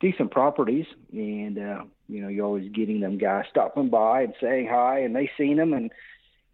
decent 0.00 0.30
properties. 0.30 0.86
And 1.12 1.58
uh 1.58 1.84
you 2.08 2.22
know 2.22 2.28
you're 2.28 2.46
always 2.46 2.70
getting 2.72 3.00
them 3.00 3.18
guys 3.18 3.44
stopping 3.50 3.90
by 3.90 4.22
and 4.22 4.34
saying 4.40 4.68
hi 4.70 5.00
and 5.00 5.14
they 5.14 5.30
seen 5.36 5.56
them 5.56 5.72
and 5.72 5.90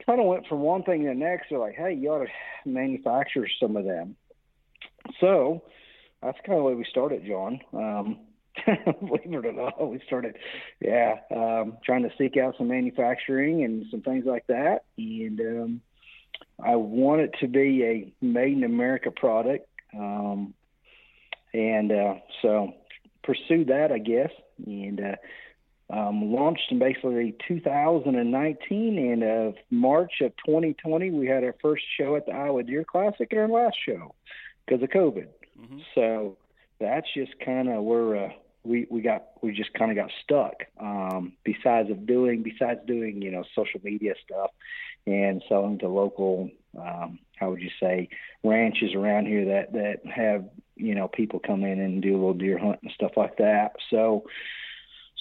kind 0.07 0.21
of 0.21 0.27
went 0.27 0.47
from 0.47 0.61
one 0.61 0.83
thing 0.83 1.03
to 1.03 1.09
the 1.09 1.15
next. 1.15 1.47
They're 1.51 1.59
like 1.59 1.77
hey 1.77 1.95
you 1.95 2.11
ought 2.11 2.25
to 2.25 2.31
manufacture 2.65 3.47
some 3.61 3.77
of 3.77 3.85
them 3.85 4.17
so 5.21 5.63
that's 6.23 6.39
kind 6.47 6.59
of 6.59 6.65
the 6.65 6.69
way 6.69 6.75
we 6.75 6.87
started, 6.91 7.25
John. 7.27 7.61
Um, 7.73 8.19
believe 8.67 9.33
it 9.33 9.47
or 9.47 9.53
not, 9.53 9.91
we 9.91 10.01
started, 10.07 10.37
yeah, 10.81 11.17
um, 11.35 11.79
trying 11.85 12.03
to 12.03 12.11
seek 12.19 12.37
out 12.37 12.55
some 12.59 12.69
manufacturing 12.69 13.65
and 13.65 13.87
some 13.91 14.03
things 14.03 14.25
like 14.27 14.47
that. 14.47 14.85
And 14.99 15.41
um, 15.41 15.81
I 16.63 16.77
want 16.77 17.23
it 17.23 17.35
to 17.41 17.49
be 17.49 17.83
a 17.85 18.13
made 18.25 18.57
in 18.57 18.65
America 18.65 19.11
product. 19.11 19.67
Um, 19.97 20.55
and 21.55 21.93
uh, 21.93 22.15
so 22.41 22.75
pursue 23.25 23.65
that, 23.67 23.91
I 23.91 23.99
guess. 23.99 24.31
And 24.65 25.01
uh, 25.01 25.17
um, 25.93 26.33
launched 26.33 26.71
in 26.71 26.79
basically 26.79 27.35
2019 27.49 28.99
and 28.99 29.23
of 29.23 29.55
March 29.71 30.13
of 30.21 30.33
2020 30.47 31.11
we 31.11 31.27
had 31.27 31.45
our 31.45 31.55
first 31.61 31.83
show 31.99 32.17
at 32.17 32.25
the 32.25 32.33
Iowa 32.33 32.63
Deer 32.63 32.85
Classic 32.85 33.29
and 33.31 33.41
our 33.41 33.49
last 33.49 33.77
show 33.85 34.15
because 34.66 34.83
of 34.83 34.88
COVID. 34.90 35.26
Mm-hmm. 35.61 35.78
So 35.95 36.37
that's 36.81 37.07
just 37.14 37.33
kind 37.45 37.69
of 37.69 37.83
where 37.85 38.26
uh, 38.26 38.28
we 38.64 38.87
we 38.90 39.00
got 39.00 39.25
we 39.42 39.52
just 39.52 39.73
kind 39.75 39.90
of 39.90 39.97
got 39.97 40.11
stuck. 40.23 40.54
Um, 40.81 41.33
besides 41.45 41.90
of 41.90 42.07
doing 42.07 42.42
besides 42.42 42.81
doing 42.87 43.23
you 43.23 43.31
know 43.31 43.45
social 43.54 43.81
media 43.83 44.14
stuff 44.25 44.50
and 45.07 45.42
selling 45.49 45.78
to 45.81 45.88
local 45.88 46.50
um, 46.78 47.19
how 47.37 47.50
would 47.50 47.61
you 47.61 47.71
say 47.81 48.09
ranches 48.45 48.95
around 48.95 49.26
here 49.26 49.45
that 49.47 49.73
that 49.73 50.00
have 50.07 50.45
you 50.76 50.95
know 50.95 51.09
people 51.09 51.40
come 51.40 51.64
in 51.64 51.81
and 51.81 52.02
do 52.02 52.12
a 52.12 52.19
little 52.19 52.35
deer 52.35 52.59
hunt 52.59 52.78
and 52.83 52.92
stuff 52.92 53.12
like 53.16 53.37
that. 53.38 53.73
So 53.90 54.25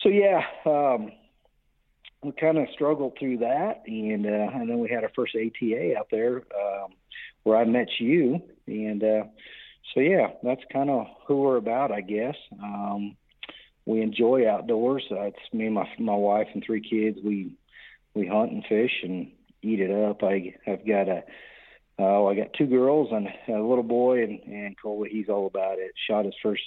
so 0.01 0.09
yeah, 0.09 0.41
um, 0.65 1.11
we 2.23 2.31
kind 2.33 2.57
of 2.57 2.67
struggled 2.73 3.17
through 3.19 3.37
that, 3.37 3.83
and 3.87 4.25
uh, 4.25 4.57
and 4.57 4.69
then 4.69 4.79
we 4.79 4.89
had 4.89 5.03
our 5.03 5.11
first 5.15 5.35
ATA 5.35 5.97
out 5.97 6.07
there 6.11 6.37
um, 6.37 6.93
where 7.43 7.57
I 7.57 7.65
met 7.65 7.87
you, 7.99 8.41
and 8.71 9.03
uh, 9.03 9.23
so 9.93 9.99
yeah, 9.99 10.27
that's 10.43 10.61
kind 10.71 10.89
of 10.89 11.07
who 11.27 11.41
we're 11.41 11.57
about, 11.57 11.91
I 11.91 12.01
guess. 12.01 12.35
Um, 12.61 13.17
we 13.85 14.01
enjoy 14.01 14.47
outdoors. 14.47 15.03
Uh, 15.11 15.21
it's 15.21 15.53
me 15.53 15.65
and 15.65 15.75
my 15.75 15.87
my 15.99 16.15
wife 16.15 16.47
and 16.53 16.63
three 16.65 16.81
kids. 16.81 17.19
We 17.23 17.55
we 18.13 18.27
hunt 18.27 18.51
and 18.51 18.63
fish 18.67 19.03
and 19.03 19.31
eat 19.61 19.79
it 19.79 19.91
up. 19.91 20.23
I 20.23 20.55
I've 20.67 20.87
got 20.87 21.09
a 21.09 21.23
oh, 21.99 22.27
I 22.27 22.35
got 22.35 22.53
two 22.53 22.67
girls 22.67 23.09
and 23.11 23.27
a 23.47 23.61
little 23.61 23.83
boy, 23.83 24.23
and 24.23 24.39
and 24.43 24.75
Cole. 24.81 25.05
He's 25.09 25.29
all 25.29 25.47
about 25.47 25.79
it. 25.79 25.91
Shot 26.07 26.25
his 26.25 26.35
first 26.41 26.63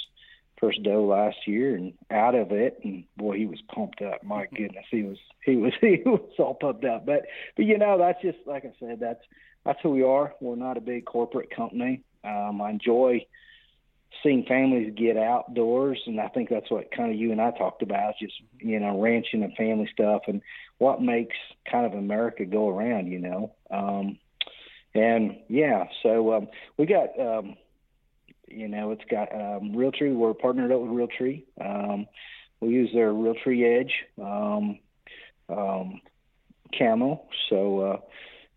first 0.60 0.82
doe 0.82 1.04
last 1.04 1.36
year 1.46 1.74
and 1.74 1.92
out 2.10 2.34
of 2.34 2.52
it 2.52 2.78
and 2.84 3.04
boy 3.16 3.36
he 3.36 3.46
was 3.46 3.60
pumped 3.74 4.00
up 4.02 4.22
my 4.22 4.44
mm-hmm. 4.44 4.56
goodness 4.56 4.84
he 4.90 5.02
was 5.02 5.18
he 5.44 5.56
was 5.56 5.72
he 5.80 6.00
was 6.04 6.20
all 6.38 6.54
pumped 6.54 6.84
up 6.84 7.04
but 7.04 7.22
but 7.56 7.64
you 7.64 7.76
know 7.76 7.98
that's 7.98 8.22
just 8.22 8.38
like 8.46 8.64
i 8.64 8.72
said 8.78 9.00
that's 9.00 9.22
that's 9.64 9.78
who 9.82 9.90
we 9.90 10.02
are 10.02 10.34
we're 10.40 10.56
not 10.56 10.76
a 10.76 10.80
big 10.80 11.04
corporate 11.04 11.54
company 11.54 12.02
um 12.24 12.60
i 12.60 12.70
enjoy 12.70 13.24
seeing 14.22 14.44
families 14.46 14.94
get 14.96 15.16
outdoors 15.16 16.00
and 16.06 16.20
i 16.20 16.28
think 16.28 16.48
that's 16.48 16.70
what 16.70 16.90
kind 16.90 17.12
of 17.12 17.18
you 17.18 17.32
and 17.32 17.40
i 17.40 17.50
talked 17.52 17.82
about 17.82 18.14
just 18.20 18.34
you 18.58 18.78
know 18.78 19.00
ranching 19.00 19.42
and 19.42 19.56
family 19.56 19.88
stuff 19.92 20.22
and 20.28 20.40
what 20.78 21.02
makes 21.02 21.36
kind 21.70 21.86
of 21.86 21.92
america 21.94 22.44
go 22.44 22.68
around 22.68 23.06
you 23.06 23.18
know 23.18 23.52
um 23.70 24.18
and 24.94 25.36
yeah 25.48 25.84
so 26.02 26.34
um 26.34 26.48
we 26.76 26.86
got 26.86 27.18
um 27.18 27.56
you 28.54 28.68
know, 28.68 28.92
it's 28.92 29.04
got 29.10 29.32
um, 29.32 29.72
Realtree. 29.72 30.14
We're 30.14 30.34
partnered 30.34 30.72
up 30.72 30.80
with 30.80 30.90
Realtree. 30.90 31.44
Um, 31.60 32.06
we 32.60 32.70
use 32.70 32.90
their 32.94 33.12
Realtree 33.12 33.80
Edge 33.80 33.92
um, 34.22 34.78
um, 35.48 36.00
camo. 36.78 37.24
So, 37.50 37.80
uh, 37.80 37.96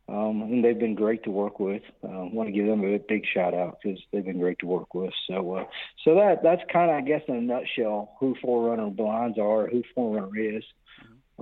um, 0.10 0.42
and 0.42 0.64
they've 0.64 0.80
been 0.80 0.96
great 0.96 1.24
to 1.24 1.32
work 1.32 1.60
with. 1.60 1.82
I 2.04 2.08
uh, 2.08 2.26
want 2.32 2.48
to 2.48 2.54
give 2.54 2.66
them 2.66 2.84
a 2.84 2.98
big 2.98 3.26
shout 3.26 3.54
out 3.54 3.80
because 3.82 4.00
they've 4.12 4.24
been 4.24 4.40
great 4.40 4.60
to 4.60 4.66
work 4.66 4.94
with. 4.94 5.14
So, 5.30 5.56
uh, 5.56 5.66
so 6.06 6.16
that 6.16 6.44
that's 6.44 6.62
kind 6.72 6.90
of, 6.90 6.98
I 6.98 7.02
guess, 7.02 7.22
in 7.28 7.36
a 7.36 7.42
nutshell, 7.42 8.16
who 8.20 8.36
Forerunner 8.42 8.90
blinds 8.90 9.38
are, 9.38 9.68
who 9.68 9.84
Forerunner 9.94 10.38
is. 10.38 10.64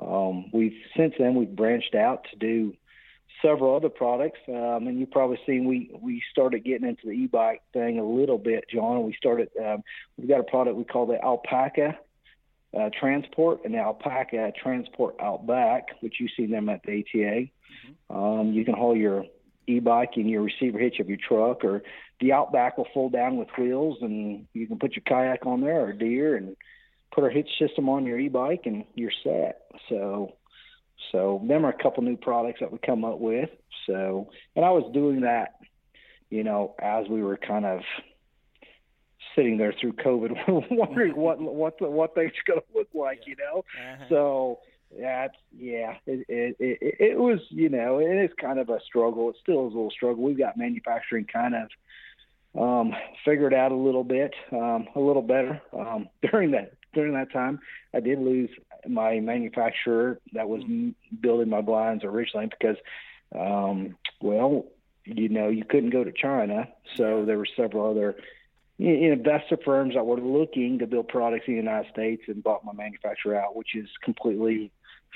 Um, 0.02 0.50
we've 0.52 0.74
since 0.98 1.14
then 1.20 1.36
we've 1.36 1.56
branched 1.56 1.96
out 1.96 2.26
to 2.32 2.38
do 2.38 2.76
several 3.42 3.76
other 3.76 3.90
products. 3.90 4.40
Um, 4.48 4.88
and 4.88 5.00
you've 5.00 5.12
probably 5.12 5.40
seen 5.46 5.66
we 5.66 5.92
we 6.02 6.22
started 6.32 6.64
getting 6.64 6.88
into 6.88 7.06
the 7.06 7.12
e-bike 7.12 7.62
thing 7.74 8.00
a 8.00 8.04
little 8.04 8.38
bit, 8.38 8.66
John. 8.74 9.04
We 9.04 9.14
started 9.14 9.50
um, 9.64 9.84
we've 10.18 10.28
got 10.28 10.40
a 10.40 10.44
product 10.44 10.76
we 10.76 10.84
call 10.86 11.06
the 11.06 11.20
Alpacka 11.24 11.96
uh, 12.78 12.90
Transport 13.00 13.62
and 13.66 13.74
the 13.74 13.78
Alpacka 13.78 14.54
Transport 14.56 15.16
Outback, 15.20 15.88
which 16.02 16.16
you 16.20 16.28
see 16.36 16.46
them 16.46 16.70
at 16.70 16.82
the 16.84 17.00
ATA. 17.00 17.48
Mm-hmm. 18.10 18.16
Um, 18.16 18.54
you 18.54 18.66
can 18.66 18.74
haul 18.74 18.96
your 18.96 19.26
e-bike 19.68 20.18
in 20.18 20.28
your 20.28 20.44
receiver 20.44 20.78
hitch 20.78 21.00
of 21.00 21.10
your 21.10 21.18
truck, 21.28 21.64
or 21.64 21.82
the 22.20 22.34
Outback 22.34 22.78
will 22.78 22.88
fold 22.94 23.14
down 23.14 23.38
with 23.38 23.48
wheels, 23.58 23.98
and 24.02 24.48
you 24.54 24.68
can 24.68 24.80
put 24.80 24.96
your 24.96 25.04
kayak 25.08 25.46
on 25.46 25.62
there 25.62 25.86
or 25.86 25.94
deer 25.94 26.36
and 26.36 26.56
put 27.14 27.24
our 27.24 27.30
hitch 27.30 27.50
system 27.60 27.90
on 27.90 28.06
your 28.06 28.20
e-bike, 28.20 28.62
and 28.66 28.86
you're 28.96 29.12
set. 29.24 29.62
So 29.90 30.34
so 31.12 31.42
them 31.48 31.66
are 31.66 31.70
a 31.70 31.84
couple 31.84 32.04
new 32.04 32.18
products 32.18 32.60
that 32.60 32.72
we 32.72 32.80
come 32.80 33.06
up 33.06 33.20
with. 33.20 33.50
So, 33.88 34.30
and 34.56 34.66
I 34.66 34.72
was 34.72 34.90
doing 34.94 35.22
that, 35.22 35.56
you 36.30 36.44
know, 36.44 36.76
as 36.82 37.08
we 37.08 37.22
were 37.22 37.38
kind 37.38 37.66
of 37.66 37.82
sitting 39.36 39.58
there 39.58 39.74
through 39.80 39.94
COVID, 39.94 40.32
wondering 40.72 41.16
what 41.16 41.40
what 41.40 41.80
what 41.80 42.16
things 42.16 42.32
going 42.48 42.60
to 42.60 42.78
look 42.78 42.90
like, 42.94 43.22
you 43.26 43.36
know. 43.36 43.60
Uh-huh. 43.80 44.06
So 44.10 44.60
that's 45.00 45.36
yeah, 45.58 45.96
it, 46.06 46.26
it 46.30 46.56
it 46.60 46.96
it 47.00 47.20
was 47.20 47.40
you 47.50 47.70
know 47.70 48.00
it 48.00 48.24
is 48.24 48.32
kind 48.40 48.60
of 48.60 48.70
a 48.70 48.80
struggle. 48.86 49.30
It 49.30 49.36
still 49.42 49.68
is 49.68 49.74
a 49.74 49.76
little 49.76 49.92
struggle. 49.92 50.24
We've 50.24 50.38
got 50.38 50.58
manufacturing 50.58 51.26
kind 51.26 51.56
of 51.56 51.70
um, 52.60 52.94
figured 53.26 53.54
out 53.54 53.72
a 53.72 53.76
little 53.76 54.04
bit, 54.04 54.34
um, 54.52 54.88
a 54.96 55.00
little 55.00 55.22
better 55.22 55.62
um, 55.74 56.10
during 56.32 56.52
that 56.52 56.74
during 56.94 57.14
that 57.14 57.32
time. 57.32 57.60
I 57.94 58.00
did 58.00 58.20
lose 58.20 58.50
my 58.88 59.20
manufacturer 59.20 60.20
that 60.34 60.48
was 60.48 60.64
mm. 60.64 60.94
building 61.20 61.50
my 61.50 61.62
blinds 61.62 62.04
originally 62.04 62.48
because, 62.48 62.78
um, 63.38 63.98
well, 64.22 64.66
you 65.04 65.28
know, 65.30 65.50
you 65.50 65.66
couldn't 65.66 65.90
go 65.90 66.04
to 66.04 66.12
China, 66.12 66.68
so 66.96 67.26
there 67.26 67.38
were 67.38 67.48
several 67.58 67.90
other 67.90 68.16
investor 68.78 69.58
firms 69.64 69.96
that 69.96 70.06
were 70.06 70.20
looking 70.20 70.80
to 70.80 70.88
build 70.88 71.08
products 71.08 71.46
in 71.48 71.54
the 71.54 71.60
United 71.60 71.92
States 71.92 72.24
and 72.28 72.44
bought 72.44 72.66
my 72.66 72.74
manufacturer 72.74 73.36
out, 73.36 73.56
which 73.56 73.76
is 73.76 73.88
completely 74.04 74.72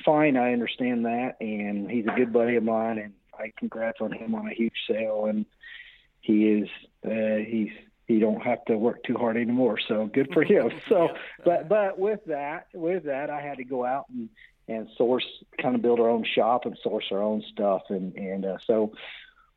fine. 0.05 0.37
I 0.37 0.53
understand 0.53 1.05
that, 1.05 1.35
and 1.41 1.89
he's 1.89 2.05
a 2.05 2.15
good 2.15 2.31
buddy 2.31 2.55
of 2.55 2.63
mine, 2.63 2.99
and 2.99 3.13
I 3.37 3.51
congrats 3.57 3.99
on 4.01 4.11
him 4.11 4.35
on 4.35 4.47
a 4.47 4.53
huge 4.53 4.73
sale, 4.89 5.25
and 5.25 5.45
he 6.21 6.47
is 6.47 6.69
uh, 7.05 7.43
he's 7.45 7.71
he 8.07 8.19
don't 8.19 8.41
have 8.41 8.65
to 8.65 8.77
work 8.77 9.03
too 9.03 9.15
hard 9.15 9.37
anymore. 9.37 9.77
So 9.87 10.07
good 10.07 10.29
for 10.33 10.43
him. 10.43 10.71
So, 10.89 11.09
but 11.45 11.69
but 11.69 11.99
with 11.99 12.21
that, 12.25 12.67
with 12.73 13.03
that, 13.03 13.29
I 13.29 13.41
had 13.41 13.57
to 13.57 13.63
go 13.63 13.85
out 13.85 14.05
and 14.09 14.29
and 14.67 14.87
source, 14.97 15.25
kind 15.61 15.75
of 15.75 15.81
build 15.81 15.99
our 15.99 16.09
own 16.09 16.23
shop 16.35 16.65
and 16.65 16.77
source 16.81 17.05
our 17.11 17.21
own 17.21 17.43
stuff, 17.51 17.83
and 17.89 18.15
and 18.15 18.45
uh, 18.45 18.57
so 18.65 18.93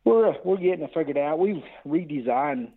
we're 0.04 0.34
we're 0.44 0.56
getting 0.56 0.84
it 0.84 0.90
figured 0.92 1.18
out. 1.18 1.38
We've 1.38 1.62
redesigned 1.86 2.72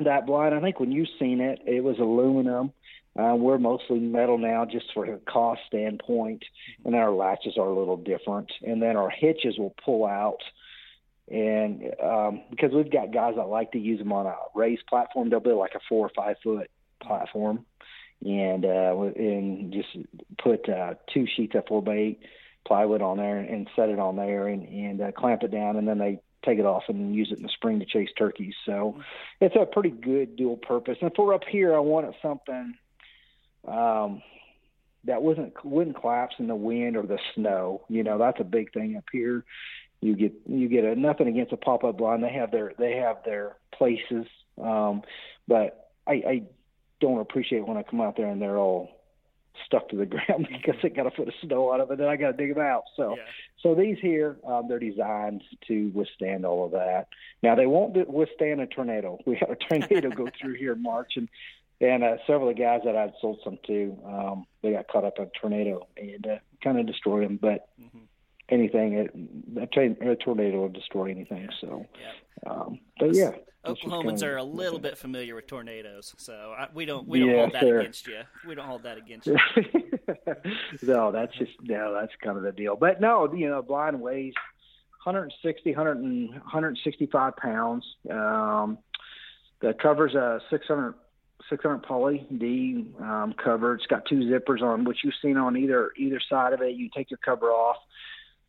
that 0.00 0.26
blind. 0.26 0.54
I 0.54 0.60
think 0.60 0.80
when 0.80 0.92
you've 0.92 1.08
seen 1.18 1.40
it, 1.40 1.60
it 1.66 1.82
was 1.82 1.98
aluminum. 1.98 2.72
Uh, 3.16 3.34
we're 3.36 3.58
mostly 3.58 4.00
metal 4.00 4.38
now, 4.38 4.64
just 4.64 4.86
for 4.92 5.04
a 5.04 5.18
cost 5.18 5.60
standpoint, 5.68 6.44
and 6.84 6.96
our 6.96 7.12
latches 7.12 7.56
are 7.56 7.68
a 7.68 7.78
little 7.78 7.96
different. 7.96 8.50
And 8.62 8.82
then 8.82 8.96
our 8.96 9.10
hitches 9.10 9.56
will 9.56 9.74
pull 9.84 10.04
out 10.04 10.40
and 11.30 11.94
um, 12.02 12.42
because 12.50 12.72
we've 12.72 12.90
got 12.90 13.12
guys 13.12 13.34
that 13.36 13.48
like 13.48 13.72
to 13.72 13.78
use 13.78 13.98
them 13.98 14.12
on 14.12 14.26
a 14.26 14.34
raised 14.54 14.86
platform, 14.86 15.30
they'll 15.30 15.40
build 15.40 15.58
like 15.58 15.74
a 15.74 15.80
four 15.88 16.06
or 16.06 16.10
five 16.14 16.36
foot 16.42 16.70
platform, 17.02 17.64
and 18.22 18.64
uh, 18.64 18.94
and 19.16 19.72
just 19.72 19.88
put 20.42 20.68
uh, 20.68 20.94
two 21.12 21.26
sheets 21.34 21.54
of 21.54 21.64
four 21.66 21.82
by 21.82 21.94
eight 21.94 22.20
plywood 22.66 23.02
on 23.02 23.16
there 23.18 23.38
and 23.38 23.68
set 23.74 23.88
it 23.88 23.98
on 23.98 24.16
there 24.16 24.48
and 24.48 24.68
and 24.68 25.00
uh, 25.00 25.12
clamp 25.12 25.42
it 25.42 25.50
down, 25.50 25.76
and 25.76 25.88
then 25.88 25.98
they 25.98 26.20
take 26.44 26.58
it 26.58 26.66
off 26.66 26.84
and 26.88 27.14
use 27.14 27.28
it 27.30 27.38
in 27.38 27.42
the 27.42 27.48
spring 27.48 27.80
to 27.80 27.86
chase 27.86 28.10
turkeys. 28.16 28.54
So 28.66 29.00
it's 29.40 29.56
a 29.56 29.66
pretty 29.66 29.90
good 29.90 30.36
dual 30.36 30.56
purpose. 30.56 30.98
And 31.00 31.12
for 31.14 31.34
up 31.34 31.42
here, 31.48 31.74
I 31.74 31.80
wanted 31.80 32.14
something 32.22 32.74
um, 33.66 34.22
that 35.04 35.22
wasn't 35.22 35.52
wouldn't 35.64 36.00
collapse 36.00 36.36
in 36.38 36.46
the 36.46 36.54
wind 36.54 36.96
or 36.96 37.02
the 37.02 37.18
snow. 37.34 37.82
You 37.88 38.02
know, 38.02 38.18
that's 38.18 38.40
a 38.40 38.44
big 38.44 38.72
thing 38.72 38.96
up 38.96 39.04
here 39.12 39.44
you 40.04 40.14
get 40.14 40.34
you 40.46 40.68
get 40.68 40.84
a 40.84 40.94
nothing 40.94 41.28
against 41.28 41.52
a 41.52 41.56
pop 41.56 41.82
up 41.82 41.96
blind. 41.96 42.22
They 42.22 42.32
have 42.32 42.50
their 42.50 42.74
they 42.78 42.96
have 42.96 43.24
their 43.24 43.56
places, 43.72 44.26
um, 44.62 45.00
but 45.48 45.90
I, 46.06 46.12
I 46.12 46.42
don't 47.00 47.20
appreciate 47.20 47.66
when 47.66 47.78
I 47.78 47.82
come 47.82 48.02
out 48.02 48.16
there 48.16 48.28
and 48.28 48.40
they're 48.40 48.58
all 48.58 48.90
stuck 49.66 49.88
to 49.90 49.96
the 49.96 50.06
ground 50.14 50.48
because 50.50 50.80
they 50.82 50.88
got 50.88 51.06
a 51.06 51.10
foot 51.10 51.28
of 51.28 51.34
snow 51.42 51.70
on 51.70 51.78
them, 51.78 51.90
and 51.90 52.00
then 52.00 52.08
I 52.08 52.16
got 52.16 52.32
to 52.32 52.36
dig 52.36 52.54
them 52.54 52.64
out. 52.64 52.84
So, 52.96 53.16
yeah. 53.16 53.22
so 53.60 53.74
these 53.74 53.96
here, 54.00 54.36
um, 54.46 54.66
they're 54.68 54.78
designed 54.78 55.42
to 55.68 55.90
withstand 55.94 56.44
all 56.44 56.66
of 56.66 56.72
that. 56.72 57.08
Now 57.42 57.54
they 57.54 57.66
won't 57.66 58.08
withstand 58.08 58.60
a 58.60 58.66
tornado. 58.66 59.18
We 59.26 59.36
had 59.36 59.50
a 59.50 59.56
tornado 59.56 60.10
go 60.10 60.28
through 60.40 60.54
here 60.54 60.72
in 60.72 60.82
March, 60.82 61.12
and 61.16 61.28
and 61.80 62.04
uh, 62.04 62.16
several 62.26 62.48
of 62.48 62.56
the 62.56 62.62
guys 62.62 62.80
that 62.84 62.96
I'd 62.96 63.12
sold 63.20 63.40
some 63.42 63.58
to, 63.66 63.98
um, 64.06 64.46
they 64.62 64.72
got 64.72 64.86
caught 64.86 65.04
up 65.04 65.18
in 65.18 65.24
a 65.24 65.30
tornado 65.38 65.86
and 65.96 66.24
uh, 66.26 66.38
kind 66.62 66.78
of 66.78 66.86
destroyed 66.86 67.24
them. 67.24 67.38
But 67.40 67.68
mm-hmm 67.80 68.04
anything. 68.48 69.08
a, 69.56 70.10
a 70.10 70.16
tornado 70.16 70.60
will 70.60 70.68
destroy 70.68 71.10
anything. 71.10 71.48
So, 71.60 71.86
yeah. 72.00 72.50
Um, 72.50 72.80
but 72.98 73.14
yeah. 73.14 73.32
Oklahomans 73.66 74.22
are 74.22 74.36
a 74.36 74.42
little 74.42 74.78
bit 74.78 74.98
familiar 74.98 75.34
with 75.34 75.46
tornadoes, 75.46 76.14
so 76.18 76.54
I, 76.56 76.68
we 76.74 76.84
don't 76.84 77.06
we 77.08 77.20
don't 77.20 77.30
yeah, 77.30 77.36
hold 77.40 77.52
that 77.52 77.62
sure. 77.62 77.80
against 77.80 78.06
you. 78.06 78.20
We 78.46 78.54
don't 78.54 78.66
hold 78.66 78.82
that 78.82 78.98
against 78.98 79.26
you. 79.26 79.36
no, 80.82 81.12
that's 81.12 81.36
just 81.36 81.52
no, 81.62 81.94
that's 81.94 82.12
kind 82.22 82.36
of 82.36 82.42
the 82.42 82.52
deal. 82.52 82.76
But 82.76 83.00
no, 83.00 83.32
you 83.34 83.48
know, 83.48 83.62
blind 83.62 84.00
weighs 84.00 84.34
160, 85.04 85.70
100 85.70 86.30
165 86.30 87.36
pounds. 87.36 87.84
Um, 88.10 88.78
that 89.60 89.80
covers 89.80 90.14
a 90.14 90.40
600 90.50 90.94
600 91.50 91.82
poly 91.82 92.26
D 92.38 92.86
um, 93.00 93.34
cover. 93.42 93.74
It's 93.74 93.86
got 93.86 94.06
two 94.06 94.20
zippers 94.20 94.62
on, 94.62 94.84
which 94.84 94.98
you've 95.04 95.14
seen 95.20 95.36
on 95.36 95.56
either 95.56 95.92
either 95.98 96.20
side 96.28 96.52
of 96.52 96.62
it. 96.62 96.74
You 96.74 96.88
take 96.94 97.10
your 97.10 97.18
cover 97.24 97.46
off 97.50 97.76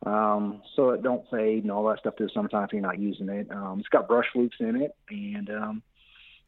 um, 0.06 0.62
so 0.76 0.92
it 0.92 1.02
don't 1.02 1.28
fade 1.32 1.64
and 1.64 1.72
all 1.72 1.86
that 1.86 2.00
stuff 2.00 2.14
summertime 2.34 2.66
if 2.66 2.74
you're 2.74 2.82
not 2.82 3.00
using 3.00 3.30
it. 3.30 3.52
Um, 3.52 3.80
it's 3.80 3.90
got 3.90 4.08
brush 4.08 4.28
loops 4.36 4.58
in 4.60 4.76
it, 4.76 4.96
and 5.10 5.50
um, 5.50 5.84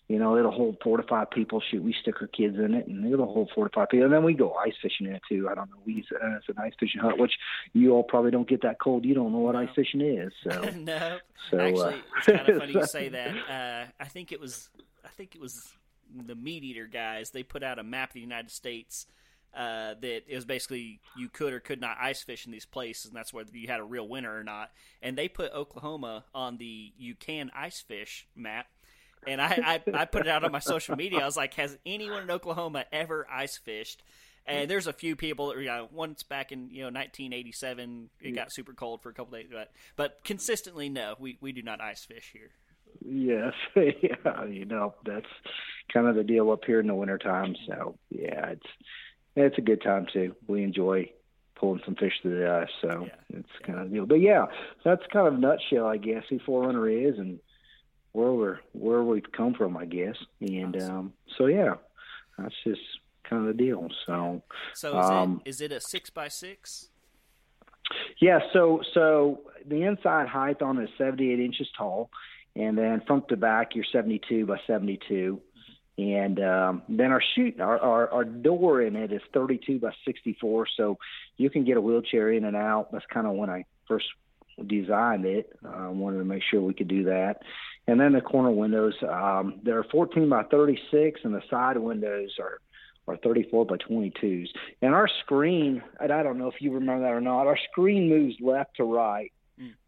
you 0.07 0.19
know 0.19 0.37
it'll 0.37 0.51
hold 0.51 0.77
four 0.83 0.97
to 0.97 1.03
five 1.03 1.31
people. 1.31 1.61
Shoot, 1.71 1.83
we 1.83 1.95
stick 1.99 2.15
our 2.21 2.27
kids 2.27 2.55
in 2.57 2.75
it, 2.75 2.87
and 2.87 3.11
it'll 3.11 3.33
hold 3.33 3.49
four 3.55 3.67
to 3.67 3.73
five 3.73 3.89
people. 3.89 4.05
And 4.05 4.13
then 4.13 4.23
we 4.23 4.35
go 4.35 4.53
ice 4.53 4.75
fishing 4.79 5.07
in 5.07 5.15
it 5.15 5.23
too. 5.27 5.49
I 5.49 5.55
don't 5.55 5.71
know. 5.71 5.77
We 5.85 5.93
use 5.93 6.07
it 6.11 6.17
as 6.23 6.43
an 6.47 6.61
ice 6.61 6.73
fishing 6.79 7.01
hut, 7.01 7.17
which 7.17 7.33
you 7.73 7.93
all 7.93 8.03
probably 8.03 8.29
don't 8.29 8.47
get 8.47 8.61
that 8.61 8.79
cold. 8.79 9.05
You 9.05 9.15
don't 9.15 9.31
know 9.31 9.39
what 9.39 9.53
no. 9.53 9.61
ice 9.61 9.69
fishing 9.75 10.01
is. 10.01 10.31
So 10.43 10.61
no, 10.75 11.17
so, 11.49 11.59
actually, 11.59 11.81
uh, 11.81 11.93
it's 12.17 12.27
kind 12.27 12.49
of 12.49 12.57
funny 12.59 12.73
you 12.73 12.85
say 12.85 13.09
that. 13.09 13.35
Uh, 13.49 13.91
I 13.99 14.05
think 14.05 14.31
it 14.31 14.39
was. 14.39 14.69
I 15.03 15.09
think 15.09 15.33
it 15.33 15.41
was 15.41 15.73
the 16.13 16.35
MeatEater 16.35 16.91
guys. 16.91 17.31
They 17.31 17.41
put 17.41 17.63
out 17.63 17.79
a 17.79 17.83
map 17.83 18.09
of 18.09 18.13
the 18.13 18.19
United 18.19 18.51
States 18.51 19.07
uh, 19.55 19.95
that 20.01 20.23
it 20.27 20.35
was 20.35 20.45
basically 20.45 20.99
you 21.17 21.29
could 21.29 21.53
or 21.53 21.59
could 21.59 21.81
not 21.81 21.97
ice 21.99 22.21
fish 22.21 22.45
in 22.45 22.51
these 22.51 22.65
places, 22.65 23.05
and 23.05 23.15
that's 23.15 23.33
whether 23.33 23.49
you 23.53 23.67
had 23.67 23.79
a 23.79 23.83
real 23.83 24.07
winter 24.07 24.35
or 24.35 24.43
not. 24.43 24.71
And 25.01 25.17
they 25.17 25.27
put 25.27 25.51
Oklahoma 25.53 26.25
on 26.33 26.57
the 26.57 26.93
you 26.97 27.15
can 27.15 27.51
ice 27.55 27.81
fish 27.81 28.27
map. 28.35 28.67
And 29.25 29.41
I, 29.41 29.81
I, 29.87 29.91
I 30.01 30.05
put 30.05 30.21
it 30.21 30.29
out 30.29 30.43
on 30.43 30.51
my 30.51 30.59
social 30.59 30.95
media. 30.95 31.19
I 31.19 31.25
was 31.25 31.35
like, 31.35 31.55
has 31.55 31.77
anyone 31.85 32.23
in 32.23 32.31
Oklahoma 32.31 32.85
ever 32.91 33.27
ice 33.29 33.57
fished? 33.57 34.03
And 34.45 34.69
there's 34.69 34.87
a 34.87 34.93
few 34.93 35.15
people. 35.17 35.59
You 35.59 35.65
know, 35.65 35.89
once 35.91 36.23
back 36.23 36.51
in 36.51 36.69
you 36.69 36.81
know 36.81 36.87
1987, 36.87 38.09
it 38.21 38.31
got 38.31 38.53
super 38.53 38.73
cold 38.73 39.01
for 39.01 39.09
a 39.09 39.13
couple 39.13 39.37
days, 39.37 39.47
but 39.51 39.71
but 39.95 40.23
consistently, 40.23 40.87
no, 40.87 41.15
we 41.19 41.37
we 41.41 41.51
do 41.51 41.61
not 41.61 41.81
ice 41.81 42.05
fish 42.05 42.29
here. 42.31 42.51
Yes, 43.05 43.53
yeah, 43.75 44.45
you 44.45 44.65
know 44.65 44.93
that's 45.05 45.25
kind 45.91 46.07
of 46.07 46.15
the 46.15 46.23
deal 46.23 46.51
up 46.51 46.63
here 46.65 46.79
in 46.79 46.87
the 46.87 46.95
wintertime. 46.95 47.55
So 47.67 47.97
yeah, 48.09 48.51
it's 48.51 48.67
it's 49.45 49.57
a 49.57 49.61
good 49.61 49.81
time 49.81 50.07
too. 50.11 50.35
We 50.47 50.63
enjoy 50.63 51.11
pulling 51.55 51.81
some 51.85 51.95
fish 51.95 52.13
through 52.21 52.39
the 52.39 52.49
ice, 52.49 52.69
so 52.81 53.07
yeah. 53.07 53.39
it's 53.39 53.49
kind 53.65 53.79
of 53.79 53.89
the 53.89 53.95
deal. 53.95 54.05
But 54.05 54.21
yeah, 54.21 54.45
that's 54.83 55.01
kind 55.11 55.27
of 55.27 55.35
a 55.35 55.37
nutshell, 55.37 55.85
I 55.85 55.97
guess, 55.97 56.23
who 56.29 56.39
Forerunner 56.39 56.89
is 56.89 57.17
and 57.17 57.39
where 58.13 58.31
we're 58.31 58.59
where 58.73 59.03
we've 59.03 59.31
come 59.31 59.53
from, 59.53 59.77
I 59.77 59.85
guess. 59.85 60.15
And 60.41 60.75
awesome. 60.75 60.97
um, 60.97 61.13
so 61.37 61.45
yeah, 61.45 61.75
that's 62.37 62.55
just 62.63 62.81
kind 63.23 63.47
of 63.47 63.55
the 63.55 63.63
deal. 63.63 63.87
So 64.05 64.41
so 64.73 64.99
is, 64.99 65.09
um, 65.09 65.41
it, 65.45 65.49
is 65.49 65.61
it 65.61 65.71
a 65.71 65.79
six 65.79 66.09
by 66.09 66.27
six? 66.27 66.89
Yeah, 68.19 68.39
so 68.53 68.81
so 68.93 69.41
the 69.65 69.83
inside 69.83 70.27
height 70.27 70.61
on 70.61 70.77
it 70.77 70.85
is 70.85 70.89
78 70.97 71.39
inches 71.39 71.67
tall, 71.77 72.09
and 72.55 72.77
then 72.77 73.01
front 73.05 73.27
to 73.29 73.37
back 73.37 73.75
you're 73.75 73.85
72 73.91 74.45
by 74.45 74.57
72 74.65 75.41
and 75.97 76.39
um, 76.43 76.83
then 76.87 77.11
our 77.11 77.21
shoot 77.35 77.59
our, 77.59 77.79
our, 77.79 78.09
our 78.11 78.23
door 78.23 78.81
in 78.81 78.95
it 78.95 79.11
is 79.11 79.21
32 79.33 79.79
by 79.79 79.91
64 80.05 80.67
so 80.77 80.97
you 81.37 81.49
can 81.49 81.63
get 81.65 81.77
a 81.77 81.81
wheelchair 81.81 82.31
in 82.31 82.45
and 82.45 82.55
out. 82.55 82.91
That's 82.91 83.05
kind 83.11 83.25
of 83.25 83.33
when 83.33 83.49
i 83.49 83.65
first 83.87 84.05
designed 84.67 85.25
it. 85.25 85.55
I 85.65 85.85
uh, 85.85 85.91
wanted 85.91 86.17
to 86.17 86.25
make 86.25 86.43
sure 86.49 86.61
we 86.61 86.73
could 86.73 86.87
do 86.87 87.05
that. 87.05 87.41
And 87.87 87.99
then 87.99 88.13
the 88.13 88.21
corner 88.21 88.51
windows 88.51 88.93
um, 89.07 89.59
they're 89.63 89.83
14 89.83 90.29
by 90.29 90.43
36 90.43 91.21
and 91.23 91.33
the 91.33 91.41
side 91.49 91.77
windows 91.77 92.35
are 92.39 92.59
are 93.07 93.17
34 93.17 93.65
by 93.65 93.77
22s 93.77 94.47
and 94.81 94.93
our 94.93 95.07
screen 95.23 95.81
and 96.01 96.11
i 96.11 96.21
don't 96.21 96.37
know 96.37 96.49
if 96.49 96.59
you 96.59 96.73
remember 96.73 97.03
that 97.03 97.13
or 97.13 97.21
not 97.21 97.47
our 97.47 97.57
screen 97.71 98.09
moves 98.09 98.35
left 98.41 98.75
to 98.75 98.83
right. 98.83 99.31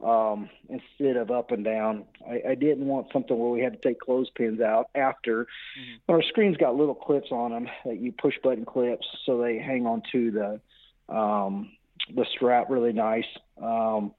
Um, 0.03 0.49
instead 0.67 1.17
of 1.17 1.31
up 1.31 1.51
and 1.51 1.63
down. 1.63 2.05
I, 2.27 2.51
I 2.51 2.55
didn't 2.55 2.85
want 2.85 3.07
something 3.13 3.37
where 3.37 3.51
we 3.51 3.61
had 3.61 3.73
to 3.73 3.87
take 3.87 3.99
clothespins 3.99 4.61
out 4.61 4.89
after. 4.95 5.43
Mm-hmm. 5.43 6.11
Our 6.11 6.23
screen's 6.23 6.57
got 6.57 6.75
little 6.75 6.95
clips 6.95 7.31
on 7.31 7.51
them 7.51 7.67
that 7.85 7.99
you 7.99 8.11
push 8.11 8.35
button 8.43 8.65
clips, 8.65 9.05
so 9.25 9.41
they 9.41 9.59
hang 9.59 9.85
on 9.85 10.01
to 10.11 10.31
the 10.31 11.15
um, 11.15 11.71
the 12.15 12.25
strap 12.35 12.69
really 12.69 12.93
nice. 12.93 13.27
Um, 13.61 14.13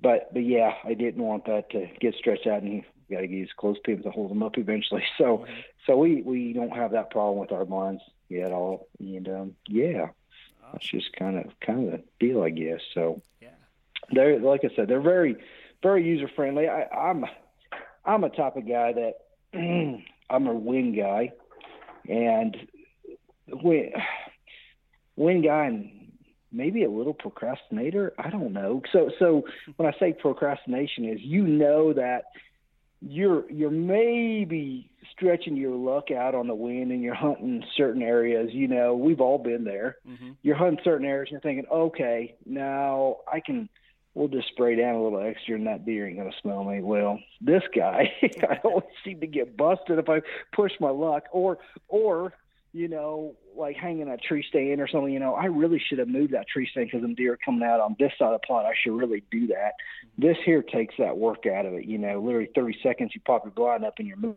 but 0.00 0.32
but 0.32 0.44
yeah, 0.44 0.74
I 0.84 0.94
didn't 0.94 1.22
want 1.22 1.46
that 1.46 1.70
to 1.70 1.88
get 2.00 2.14
stretched 2.14 2.46
out, 2.46 2.62
and 2.62 2.72
you 2.72 2.82
got 3.10 3.20
to 3.20 3.28
use 3.28 3.50
clothespins 3.56 4.04
to 4.04 4.10
hold 4.10 4.30
them 4.30 4.42
up 4.42 4.58
eventually. 4.58 5.04
So 5.18 5.38
mm-hmm. 5.38 5.52
so 5.86 5.96
we 5.96 6.22
we 6.22 6.52
don't 6.52 6.74
have 6.74 6.92
that 6.92 7.10
problem 7.10 7.38
with 7.38 7.52
our 7.52 7.64
blinds 7.64 8.02
yet 8.28 8.52
all, 8.52 8.88
and 8.98 9.28
um, 9.28 9.56
yeah. 9.68 10.08
That's 10.72 10.88
just 10.88 11.12
kind 11.12 11.38
of 11.38 11.52
kind 11.60 11.86
of 11.86 11.92
the 11.92 12.04
deal, 12.18 12.42
I 12.42 12.50
guess. 12.50 12.80
So 12.92 13.22
they're 14.12 14.38
like 14.38 14.62
I 14.64 14.74
said, 14.74 14.88
they're 14.88 15.00
very 15.00 15.36
very 15.82 16.04
user 16.06 16.28
friendly. 16.34 16.68
I, 16.68 16.84
I'm 16.84 17.24
I'm 18.04 18.24
a 18.24 18.30
type 18.30 18.56
of 18.56 18.68
guy 18.68 18.92
that 18.92 19.12
I'm 20.30 20.46
a 20.46 20.54
win 20.54 20.96
guy, 20.96 21.32
and 22.08 22.56
win 23.48 23.92
win 25.16 25.42
guy 25.42 25.66
and 25.66 25.90
maybe 26.52 26.84
a 26.84 26.90
little 26.90 27.14
procrastinator. 27.14 28.12
I 28.18 28.30
don't 28.30 28.52
know. 28.52 28.82
So 28.92 29.10
so 29.18 29.44
when 29.76 29.88
I 29.88 29.98
say 29.98 30.12
procrastination 30.12 31.04
is 31.04 31.20
you 31.20 31.46
know 31.46 31.92
that 31.92 32.24
you're 33.00 33.50
you're 33.50 33.70
maybe 33.70 34.90
stretching 35.12 35.56
your 35.56 35.74
luck 35.74 36.10
out 36.10 36.34
on 36.34 36.46
the 36.46 36.54
wind 36.54 36.90
and 36.90 37.02
you're 37.02 37.14
hunting 37.14 37.62
certain 37.76 38.02
areas. 38.02 38.50
You 38.52 38.68
know, 38.68 38.94
we've 38.94 39.20
all 39.20 39.38
been 39.38 39.64
there. 39.64 39.96
Mm-hmm. 40.08 40.32
You're 40.42 40.56
hunting 40.56 40.80
certain 40.82 41.06
areas 41.06 41.28
and 41.30 41.32
you're 41.32 41.40
thinking, 41.40 41.70
okay, 41.70 42.34
now 42.44 43.18
I 43.30 43.40
can 43.40 43.68
we'll 44.16 44.28
just 44.28 44.48
spray 44.48 44.74
down 44.74 44.94
a 44.94 45.02
little 45.02 45.20
extra 45.20 45.54
and 45.54 45.66
that 45.66 45.84
deer 45.84 46.08
ain't 46.08 46.16
gonna 46.16 46.30
smell 46.40 46.64
me. 46.64 46.80
Well, 46.80 47.20
this 47.40 47.62
guy, 47.74 48.12
I 48.22 48.58
always 48.64 48.84
seem 49.04 49.20
to 49.20 49.26
get 49.26 49.56
busted 49.56 49.98
if 49.98 50.08
I 50.08 50.22
push 50.54 50.72
my 50.80 50.90
luck, 50.90 51.24
or 51.30 51.58
or 51.88 52.32
you 52.72 52.88
know, 52.88 53.34
like 53.56 53.76
hanging 53.76 54.08
a 54.08 54.16
tree 54.16 54.44
stand 54.48 54.80
or 54.80 54.88
something. 54.88 55.12
You 55.12 55.20
know, 55.20 55.34
I 55.34 55.46
really 55.46 55.80
should 55.86 55.98
have 55.98 56.08
moved 56.08 56.32
that 56.32 56.48
tree 56.48 56.68
stand 56.70 56.88
because 56.88 57.02
them 57.02 57.14
deer 57.14 57.34
are 57.34 57.38
coming 57.42 57.62
out 57.62 57.80
on 57.80 57.96
this 57.98 58.12
side 58.18 58.32
of 58.32 58.40
the 58.40 58.46
plot. 58.46 58.66
I 58.66 58.72
should 58.82 58.96
really 58.96 59.22
do 59.30 59.46
that. 59.48 59.72
This 60.18 60.36
here 60.44 60.62
takes 60.62 60.94
that 60.98 61.16
work 61.16 61.46
out 61.46 61.66
of 61.66 61.74
it. 61.74 61.84
You 61.84 61.98
know, 61.98 62.20
literally 62.20 62.50
30 62.54 62.78
seconds, 62.82 63.12
you 63.14 63.20
pop 63.24 63.44
your 63.44 63.52
blind 63.52 63.84
up 63.84 63.94
and 63.98 64.08
you're 64.08 64.16
moving 64.16 64.36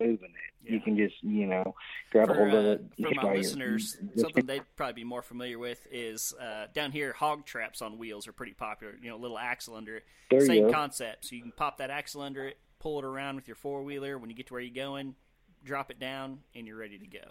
moving 0.00 0.30
it. 0.30 0.30
Yeah. 0.64 0.72
You 0.72 0.80
can 0.80 0.96
just, 0.96 1.14
you 1.22 1.46
know, 1.46 1.74
grab 2.10 2.28
for, 2.28 2.34
a 2.34 2.36
hold 2.36 2.54
uh, 2.54 2.56
of 2.56 2.64
it. 2.66 2.84
For 3.00 3.14
my 3.14 3.34
listeners, 3.34 3.96
your, 4.14 4.24
something 4.24 4.46
they'd 4.46 4.62
probably 4.76 4.94
be 4.94 5.04
more 5.04 5.22
familiar 5.22 5.58
with 5.58 5.86
is 5.90 6.34
uh, 6.40 6.66
down 6.74 6.92
here, 6.92 7.12
hog 7.12 7.44
traps 7.44 7.82
on 7.82 7.98
wheels 7.98 8.26
are 8.26 8.32
pretty 8.32 8.54
popular. 8.54 8.94
You 9.00 9.10
know, 9.10 9.16
little 9.16 9.38
axle 9.38 9.74
under 9.76 9.96
it. 9.96 10.04
There 10.30 10.40
Same 10.40 10.72
concept. 10.72 11.26
So 11.26 11.36
you 11.36 11.42
can 11.42 11.52
pop 11.52 11.78
that 11.78 11.90
axle 11.90 12.22
under 12.22 12.46
it, 12.46 12.58
pull 12.80 12.98
it 12.98 13.04
around 13.04 13.36
with 13.36 13.48
your 13.48 13.56
four 13.56 13.82
wheeler. 13.82 14.18
When 14.18 14.30
you 14.30 14.36
get 14.36 14.48
to 14.48 14.54
where 14.54 14.62
you're 14.62 14.74
going, 14.74 15.14
drop 15.64 15.90
it 15.90 16.00
down, 16.00 16.40
and 16.54 16.66
you're 16.66 16.76
ready 16.76 16.98
to 16.98 17.06
go. 17.06 17.24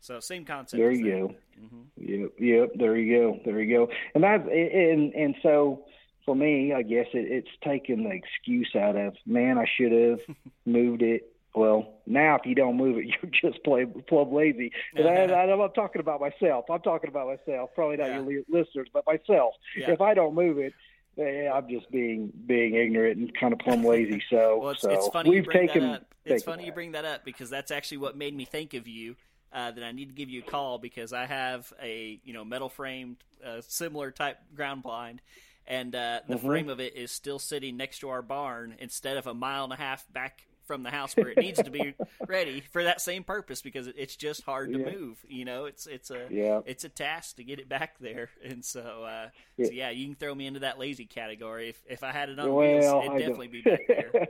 So 0.00 0.20
same 0.20 0.44
concept. 0.44 0.78
There 0.78 0.92
you 0.92 1.10
go. 1.10 1.34
Mm-hmm. 1.58 2.22
Yep, 2.22 2.30
yep. 2.38 2.70
There 2.74 2.96
you 2.96 3.20
go. 3.20 3.40
There 3.44 3.60
you 3.62 3.74
go. 3.74 3.92
And 4.14 4.22
that's 4.22 4.46
and 4.46 5.14
and 5.14 5.34
so 5.42 5.84
for 6.24 6.34
me, 6.34 6.72
I 6.72 6.82
guess 6.82 7.06
it, 7.14 7.30
it's 7.30 7.48
taken 7.62 8.04
the 8.04 8.10
excuse 8.10 8.70
out 8.74 8.96
of 8.96 9.14
man. 9.26 9.58
I 9.58 9.66
should 9.76 9.92
have 9.92 10.36
moved 10.66 11.02
it 11.02 11.33
well, 11.54 12.00
now 12.06 12.36
if 12.36 12.46
you 12.46 12.54
don't 12.54 12.76
move 12.76 12.98
it, 12.98 13.06
you're 13.22 13.52
just 13.52 13.62
play, 13.64 13.86
plumb 13.86 14.32
lazy. 14.32 14.72
And 14.96 15.08
I, 15.08 15.44
am 15.44 15.58
not 15.58 15.74
talking 15.74 16.00
about 16.00 16.20
myself. 16.20 16.66
I'm 16.70 16.80
talking 16.80 17.08
about 17.08 17.28
myself. 17.28 17.70
Probably 17.74 17.96
not 17.96 18.08
yeah. 18.08 18.28
your 18.28 18.42
listeners, 18.48 18.88
but 18.92 19.06
myself. 19.06 19.54
Yeah. 19.76 19.92
If 19.92 20.00
I 20.00 20.14
don't 20.14 20.34
move 20.34 20.58
it, 20.58 20.72
I'm 21.18 21.68
just 21.68 21.90
being 21.90 22.32
being 22.46 22.74
ignorant 22.74 23.18
and 23.18 23.36
kind 23.38 23.52
of 23.52 23.60
plumb 23.60 23.84
lazy. 23.84 24.22
So, 24.30 24.58
well, 24.58 24.70
it's, 24.70 24.82
so 24.82 24.90
it's 24.90 25.08
funny 25.08 25.30
we've 25.30 25.48
taken. 25.48 25.98
It's 26.24 26.42
funny 26.42 26.62
that. 26.62 26.66
you 26.66 26.72
bring 26.72 26.92
that 26.92 27.04
up 27.04 27.24
because 27.24 27.50
that's 27.50 27.70
actually 27.70 27.98
what 27.98 28.16
made 28.16 28.34
me 28.34 28.44
think 28.44 28.74
of 28.74 28.88
you. 28.88 29.16
Uh, 29.52 29.70
that 29.70 29.84
I 29.84 29.92
need 29.92 30.08
to 30.08 30.14
give 30.14 30.28
you 30.28 30.40
a 30.40 30.50
call 30.50 30.78
because 30.78 31.12
I 31.12 31.26
have 31.26 31.72
a 31.80 32.18
you 32.24 32.32
know 32.32 32.44
metal 32.44 32.68
framed 32.68 33.18
uh, 33.46 33.60
similar 33.60 34.10
type 34.10 34.38
ground 34.56 34.82
blind, 34.82 35.22
and 35.66 35.94
uh, 35.94 36.20
the 36.26 36.34
mm-hmm. 36.34 36.46
frame 36.46 36.68
of 36.68 36.80
it 36.80 36.96
is 36.96 37.12
still 37.12 37.38
sitting 37.38 37.76
next 37.76 38.00
to 38.00 38.08
our 38.08 38.22
barn 38.22 38.74
instead 38.80 39.16
of 39.16 39.28
a 39.28 39.34
mile 39.34 39.62
and 39.62 39.72
a 39.72 39.76
half 39.76 40.12
back 40.12 40.46
from 40.66 40.82
the 40.82 40.90
house 40.90 41.16
where 41.16 41.28
it 41.28 41.38
needs 41.38 41.62
to 41.62 41.70
be 41.70 41.94
ready 42.26 42.62
for 42.72 42.84
that 42.84 43.00
same 43.00 43.24
purpose 43.24 43.62
because 43.62 43.86
it's 43.86 44.16
just 44.16 44.42
hard 44.42 44.72
to 44.72 44.78
yeah. 44.78 44.92
move. 44.92 45.18
You 45.28 45.44
know, 45.44 45.66
it's 45.66 45.86
it's 45.86 46.10
a 46.10 46.26
yeah. 46.30 46.60
it's 46.66 46.84
a 46.84 46.88
task 46.88 47.36
to 47.36 47.44
get 47.44 47.58
it 47.58 47.68
back 47.68 47.98
there, 47.98 48.30
and 48.44 48.64
so 48.64 49.04
uh, 49.04 49.28
yeah. 49.56 49.66
so 49.66 49.72
yeah, 49.72 49.90
you 49.90 50.06
can 50.06 50.14
throw 50.14 50.34
me 50.34 50.46
into 50.46 50.60
that 50.60 50.78
lazy 50.78 51.06
category. 51.06 51.70
If 51.70 51.82
if 51.88 52.02
I 52.02 52.12
had 52.12 52.28
it 52.28 52.38
on 52.38 52.52
well, 52.52 52.66
wheels, 52.66 53.04
it'd 53.04 53.12
I 53.12 53.18
definitely 53.18 53.48
don't. 53.48 53.64
be 53.64 53.70
back 53.70 53.80
there. 53.88 54.28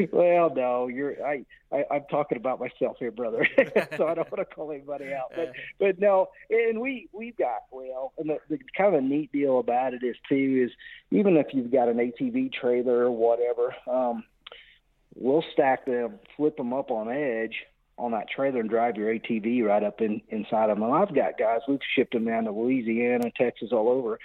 well, 0.12 0.52
no, 0.54 0.88
you're 0.88 1.24
I, 1.24 1.44
I 1.72 1.84
I'm 1.90 2.04
talking 2.10 2.38
about 2.38 2.60
myself 2.60 2.96
here, 2.98 3.10
brother. 3.10 3.46
so 3.96 4.06
I 4.06 4.14
don't 4.14 4.30
want 4.30 4.36
to 4.38 4.44
call 4.44 4.70
anybody 4.72 5.12
out, 5.12 5.32
but 5.34 5.48
uh, 5.48 5.52
but 5.78 5.98
no, 5.98 6.28
and 6.50 6.80
we 6.80 7.08
we've 7.12 7.36
got 7.36 7.62
well, 7.70 8.12
and 8.18 8.30
the, 8.30 8.38
the 8.48 8.58
kind 8.76 8.94
of 8.94 9.02
a 9.02 9.06
neat 9.06 9.32
deal 9.32 9.58
about 9.58 9.94
it 9.94 10.02
is 10.02 10.16
too 10.28 10.66
is 10.66 10.72
even 11.10 11.36
if 11.36 11.46
you've 11.52 11.72
got 11.72 11.88
an 11.88 11.96
ATV 11.96 12.52
trailer 12.52 13.04
or 13.04 13.10
whatever. 13.10 13.74
um 13.90 14.24
we'll 15.14 15.44
stack 15.52 15.86
them, 15.86 16.18
flip 16.36 16.56
them 16.56 16.72
up 16.72 16.90
on 16.90 17.10
edge 17.10 17.54
on 17.98 18.12
that 18.12 18.28
trailer 18.28 18.60
and 18.60 18.70
drive 18.70 18.96
your 18.96 19.12
ATV 19.14 19.64
right 19.64 19.82
up 19.82 20.00
in 20.00 20.20
inside 20.28 20.70
of 20.70 20.76
them. 20.78 20.84
And 20.84 20.94
I've 20.94 21.14
got 21.14 21.38
guys 21.38 21.60
we've 21.68 21.78
shipped 21.94 22.12
them 22.12 22.24
down 22.24 22.44
to 22.44 22.52
Louisiana, 22.52 23.30
Texas, 23.36 23.70
all 23.72 23.88
over. 23.88 24.18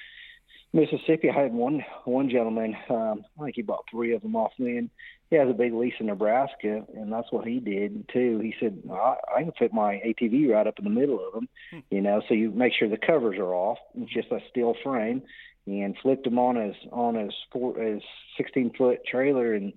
Mississippi, 0.74 1.30
I 1.30 1.42
had 1.44 1.54
one 1.54 1.84
one 2.06 2.30
gentleman. 2.30 2.76
Um, 2.90 3.24
I 3.40 3.46
think 3.46 3.56
he 3.56 3.62
bought 3.62 3.86
three 3.90 4.14
of 4.14 4.22
them 4.22 4.36
off 4.36 4.52
me, 4.60 4.78
and 4.78 4.90
he 5.30 5.38
has 5.38 5.50
a 5.50 5.54
big 5.54 5.74
lease 5.74 5.94
in 6.00 6.08
Nebraska, 6.08 6.86
and 6.94 7.12
that's 7.12 7.32
what 7.32 7.48
he 7.48 7.60
did 7.60 8.08
too. 8.12 8.40
He 8.40 8.54
said, 8.60 8.82
I, 8.92 9.16
I 9.36 9.44
can 9.44 9.54
fit 9.58 9.74
my 9.74 10.02
ATV 10.06 10.50
right 10.50 10.68
up 10.68 10.78
in 10.78 10.84
the 10.84 10.90
middle 10.90 11.26
of 11.26 11.34
them, 11.34 11.48
hmm. 11.72 11.80
you 11.90 12.02
know. 12.02 12.22
So 12.28 12.34
you 12.34 12.52
make 12.52 12.74
sure 12.74 12.90
the 12.90 12.98
covers 12.98 13.38
are 13.38 13.54
off. 13.54 13.78
It's 13.96 14.14
just 14.14 14.32
a 14.32 14.40
steel 14.50 14.76
frame, 14.84 15.24
and 15.66 15.96
flipped 16.02 16.28
him 16.28 16.38
on 16.38 16.58
his 16.58 16.76
on 16.92 17.16
his 17.16 17.34
four, 17.52 17.80
his 17.80 18.02
16 18.38 18.74
foot 18.78 19.00
trailer 19.10 19.54
and 19.54 19.74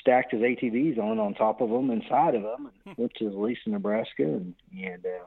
stacked 0.00 0.32
his 0.32 0.40
ATVs 0.40 0.98
on 0.98 1.18
on 1.18 1.34
top 1.34 1.60
of 1.60 1.70
them, 1.70 1.90
inside 1.90 2.34
of 2.34 2.42
them, 2.42 2.70
and 2.86 2.94
hmm. 2.94 3.02
went 3.02 3.14
to 3.14 3.26
his 3.26 3.34
lease 3.34 3.58
in 3.66 3.72
Nebraska, 3.72 4.22
and 4.22 4.54
and 4.72 5.04
uh, 5.04 5.26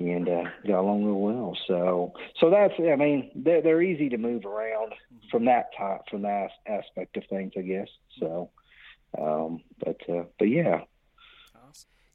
and 0.00 0.28
uh, 0.28 0.44
got 0.66 0.80
along 0.80 1.04
real 1.04 1.20
well. 1.20 1.56
So, 1.66 2.12
so 2.40 2.50
that's 2.50 2.74
I 2.78 2.96
mean 2.96 3.30
they're 3.34 3.62
they're 3.62 3.82
easy 3.82 4.08
to 4.08 4.18
move 4.18 4.44
around 4.44 4.94
from 5.30 5.44
that 5.44 5.70
type 5.76 6.02
from 6.10 6.22
that 6.22 6.50
aspect 6.66 7.16
of 7.16 7.24
things, 7.28 7.52
I 7.56 7.62
guess. 7.62 7.88
So, 8.18 8.50
um, 9.18 9.62
but 9.84 9.98
uh, 10.08 10.24
but 10.38 10.46
yeah. 10.48 10.82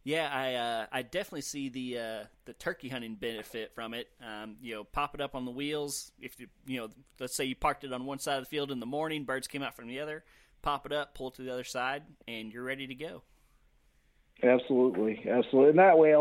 Yeah, 0.05 0.29
I 0.31 0.53
uh, 0.53 0.85
I 0.91 1.01
definitely 1.01 1.41
see 1.41 1.69
the 1.69 1.97
uh, 1.97 2.23
the 2.45 2.53
turkey 2.53 2.89
hunting 2.89 3.15
benefit 3.15 3.73
from 3.73 3.95
it. 3.95 4.07
Um, 4.23 4.55
you 4.61 4.75
know, 4.75 4.83
pop 4.83 5.15
it 5.15 5.19
up 5.19 5.33
on 5.33 5.45
the 5.45 5.51
wheels. 5.51 6.11
If 6.21 6.39
you 6.39 6.45
you 6.67 6.79
know, 6.79 6.89
let's 7.19 7.35
say 7.35 7.45
you 7.45 7.55
parked 7.55 7.83
it 7.83 7.91
on 7.91 8.05
one 8.05 8.19
side 8.19 8.37
of 8.37 8.43
the 8.43 8.49
field 8.49 8.71
in 8.71 8.79
the 8.79 8.85
morning, 8.85 9.23
birds 9.23 9.47
came 9.47 9.63
out 9.63 9.75
from 9.75 9.87
the 9.87 9.99
other. 9.99 10.23
Pop 10.65 10.85
it 10.85 10.91
up, 10.91 11.13
pull 11.13 11.29
it 11.29 11.35
to 11.35 11.43
the 11.43 11.53
other 11.53 11.63
side, 11.63 12.03
and 12.27 12.51
you're 12.51 12.63
ready 12.63 12.87
to 12.87 12.95
go. 12.95 13.21
Absolutely, 14.43 15.23
absolutely, 15.29 15.69
and 15.69 15.79
that 15.79 15.97
way, 15.97 16.15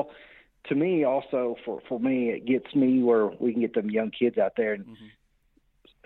to 0.68 0.74
me 0.74 1.04
also 1.04 1.56
for 1.64 1.80
for 1.88 1.98
me 1.98 2.30
it 2.30 2.46
gets 2.46 2.74
me 2.74 3.02
where 3.02 3.26
we 3.26 3.52
can 3.52 3.60
get 3.60 3.74
them 3.74 3.90
young 3.90 4.10
kids 4.10 4.38
out 4.38 4.52
there 4.56 4.74
and 4.74 4.84
mm-hmm. 4.84 5.06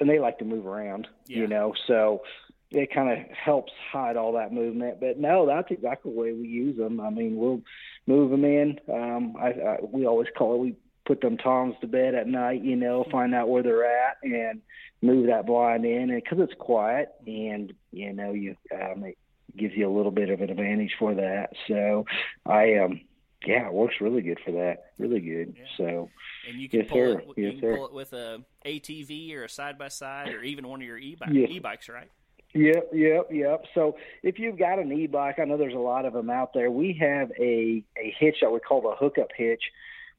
and 0.01 0.09
they 0.09 0.19
like 0.19 0.39
to 0.39 0.45
move 0.45 0.67
around 0.67 1.07
yeah. 1.27 1.39
you 1.39 1.47
know 1.47 1.73
so 1.87 2.23
it 2.71 2.93
kind 2.93 3.11
of 3.11 3.19
helps 3.31 3.73
hide 3.93 4.17
all 4.17 4.33
that 4.33 4.53
movement 4.53 4.99
but 5.01 5.19
no 5.19 5.47
that's 5.47 5.71
exactly 5.71 6.13
the 6.13 6.19
way 6.19 6.33
we 6.33 6.47
use 6.47 6.77
them 6.77 7.01
i 7.01 7.11
mean 7.11 7.37
we'll 7.37 7.61
move 8.07 8.31
them 8.31 8.45
in 8.45 8.79
um 8.93 9.35
i, 9.39 9.49
I 9.49 9.79
we 9.83 10.07
always 10.07 10.29
call 10.37 10.55
it 10.55 10.59
we 10.59 10.77
put 11.09 11.21
them 11.21 11.37
toms 11.39 11.75
to 11.81 11.89
bed 11.89 12.15
at 12.15 12.29
night 12.29 12.63
you 12.63 12.77
know 12.77 13.05
find 13.11 13.35
out 13.35 13.49
where 13.49 13.63
they're 13.63 13.85
at 13.85 14.19
and 14.23 14.61
move 15.03 15.27
that 15.27 15.47
blind 15.47 15.85
in 15.85 16.11
and 16.11 16.23
because 16.23 16.39
it's 16.39 16.55
quiet 16.61 17.09
and 17.27 17.73
you 17.91 18.13
know 18.13 18.33
you 18.33 18.55
um 18.73 19.03
it 19.03 19.19
gives 19.57 19.75
you 19.75 19.89
a 19.89 19.95
little 19.97 20.13
bit 20.13 20.29
of 20.29 20.41
an 20.41 20.51
advantage 20.51 20.95
for 20.99 21.15
that 21.15 21.51
so 21.67 22.05
i 22.47 22.75
um 22.77 23.01
yeah, 23.47 23.67
it 23.67 23.73
works 23.73 23.95
really 24.01 24.21
good 24.21 24.41
for 24.45 24.51
that. 24.53 24.91
Really 24.99 25.21
good. 25.21 25.55
Yeah. 25.57 25.65
So, 25.77 26.11
and 26.49 26.61
you 26.61 26.69
can, 26.69 26.81
yes, 26.81 26.89
pull, 26.91 26.99
sir. 26.99 27.19
It, 27.21 27.39
you 27.39 27.51
can 27.53 27.61
sir. 27.61 27.77
pull 27.77 27.87
it 27.87 27.93
with 27.93 28.13
a 28.13 28.43
ATV 28.67 29.35
or 29.37 29.45
a 29.45 29.49
side 29.49 29.79
by 29.79 29.89
side 29.89 30.35
or 30.35 30.43
even 30.43 30.67
one 30.67 30.81
of 30.81 30.87
your 30.87 30.99
e-bike, 30.99 31.31
yes. 31.33 31.49
e-bikes, 31.51 31.89
right? 31.89 32.11
Yep, 32.55 32.91
yep, 32.93 33.29
yep. 33.31 33.65
So 33.75 33.97
if 34.23 34.39
you've 34.39 34.59
got 34.59 34.79
an 34.79 34.91
e-bike, 34.91 35.39
I 35.39 35.45
know 35.45 35.57
there's 35.57 35.75
a 35.75 35.79
lot 35.79 36.05
of 36.05 36.15
them 36.15 36.31
out 36.31 36.53
there. 36.55 36.71
We 36.71 36.95
have 37.01 37.31
a 37.39 37.85
a 37.97 38.15
hitch 38.19 38.37
that 38.41 38.51
we 38.51 38.59
call 38.59 38.81
the 38.81 38.97
hookup 38.99 39.29
hitch, 39.37 39.63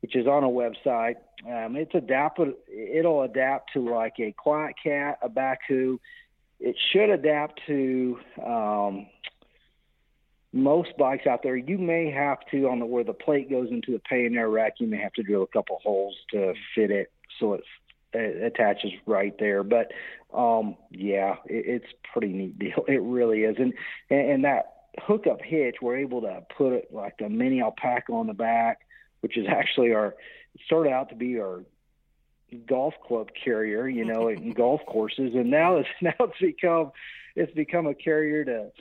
which 0.02 0.16
is 0.16 0.28
on 0.28 0.44
a 0.44 0.48
website. 0.48 1.16
Um, 1.46 1.76
it's 1.76 1.94
adapted. 1.94 2.54
It'll 2.68 3.24
adapt 3.24 3.74
to 3.74 3.90
like 3.90 4.16
a 4.20 4.34
QuietKat, 4.46 5.16
a 5.22 5.30
Bakcou. 5.30 6.00
It 6.60 6.76
should 6.92 7.10
adapt 7.10 7.62
to 7.68 8.20
um, 8.46 9.08
most 10.52 10.98
bikes 10.98 11.28
out 11.28 11.44
there, 11.44 11.56
you 11.56 11.78
may 11.78 12.10
have 12.12 12.40
to 12.52 12.70
on 12.70 12.80
the 12.80 12.86
where 12.86 13.04
the 13.04 13.14
plate 13.14 13.50
goes 13.50 13.70
into 13.70 13.92
the 13.92 14.00
pannier 14.00 14.50
rack, 14.50 14.76
you 14.80 14.88
may 14.88 14.98
have 14.98 15.14
to 15.14 15.24
drill 15.24 15.44
a 15.44 15.48
couple 15.48 15.80
holes 15.84 16.16
to 16.32 16.54
fit 16.74 16.92
it 16.92 17.12
so 17.40 17.54
it, 17.54 17.64
it 18.14 18.44
attaches 18.44 18.92
right 19.06 19.36
there. 19.40 19.64
But 19.64 19.92
um, 20.34 20.76
yeah, 20.90 21.36
it, 21.46 21.84
it's 21.84 21.94
pretty 22.12 22.34
neat 22.34 22.58
deal. 22.58 22.84
It 22.88 23.02
really 23.02 23.44
is, 23.44 23.58
and 23.60 23.74
and 24.10 24.44
that 24.46 24.74
hookup 25.04 25.42
hitch, 25.42 25.78
we're 25.82 25.98
able 25.98 26.22
to 26.22 26.44
put 26.58 26.74
it 26.74 26.90
like 26.92 27.16
a 27.24 27.30
mini 27.30 27.62
alpaca 27.62 28.12
on 28.12 28.28
the 28.28 28.34
back, 28.34 28.80
which 29.22 29.38
is 29.38 29.46
actually 29.48 29.94
our 29.94 30.16
it 30.56 30.62
started 30.66 30.92
out 30.92 31.10
to 31.10 31.16
be 31.16 31.40
our 31.40 31.64
golf 32.68 32.96
club 33.06 33.30
carrier, 33.44 33.88
you 33.88 34.06
know, 34.06 34.28
in 34.30 34.54
golf 34.54 34.82
courses, 34.88 35.34
and 35.36 35.50
now 35.50 35.78
it's 35.78 35.90
now 36.02 36.14
it's 36.20 36.40
become 36.40 36.92
it's 37.36 37.54
become 37.54 37.88
a 37.88 37.94
carrier 37.94 38.44
to 38.46 38.72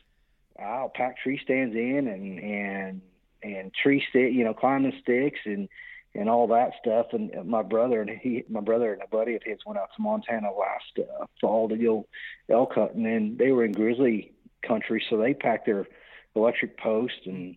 I'll 0.58 0.88
pack 0.88 1.18
tree 1.18 1.40
stands 1.42 1.74
in 1.74 2.08
and 2.08 2.38
and 2.40 3.00
and 3.42 3.72
tree 3.72 4.04
stick, 4.10 4.32
you 4.32 4.44
know, 4.44 4.54
climbing 4.54 4.98
sticks 5.02 5.40
and 5.44 5.68
and 6.14 6.28
all 6.28 6.48
that 6.48 6.72
stuff. 6.80 7.06
And 7.12 7.30
my 7.48 7.62
brother 7.62 8.00
and 8.00 8.10
he, 8.10 8.44
my 8.48 8.60
brother 8.60 8.92
and 8.92 9.02
a 9.02 9.06
buddy 9.06 9.34
of 9.34 9.42
his 9.44 9.58
went 9.64 9.78
out 9.78 9.90
to 9.96 10.02
Montana 10.02 10.48
last 10.52 10.98
uh, 10.98 11.26
fall 11.40 11.68
to 11.68 11.76
go 11.76 12.06
elk 12.48 12.74
hunting, 12.74 13.06
and 13.06 13.38
they 13.38 13.52
were 13.52 13.64
in 13.64 13.72
grizzly 13.72 14.32
country, 14.66 15.04
so 15.08 15.16
they 15.16 15.34
packed 15.34 15.66
their 15.66 15.86
electric 16.34 16.78
post 16.78 17.20
and 17.26 17.56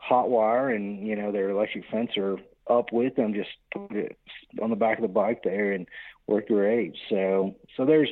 hot 0.00 0.30
wire 0.30 0.70
and 0.70 1.06
you 1.06 1.16
know 1.16 1.32
their 1.32 1.50
electric 1.50 1.84
fencer 1.90 2.38
up 2.68 2.92
with 2.92 3.16
them, 3.16 3.34
just 3.34 3.50
put 3.72 3.90
it 3.92 4.18
on 4.62 4.70
the 4.70 4.76
back 4.76 4.98
of 4.98 5.02
the 5.02 5.08
bike 5.08 5.42
there 5.42 5.72
and 5.72 5.86
work 6.26 6.48
your 6.48 6.68
age. 6.68 6.96
So 7.08 7.56
so 7.76 7.84
there's 7.84 8.10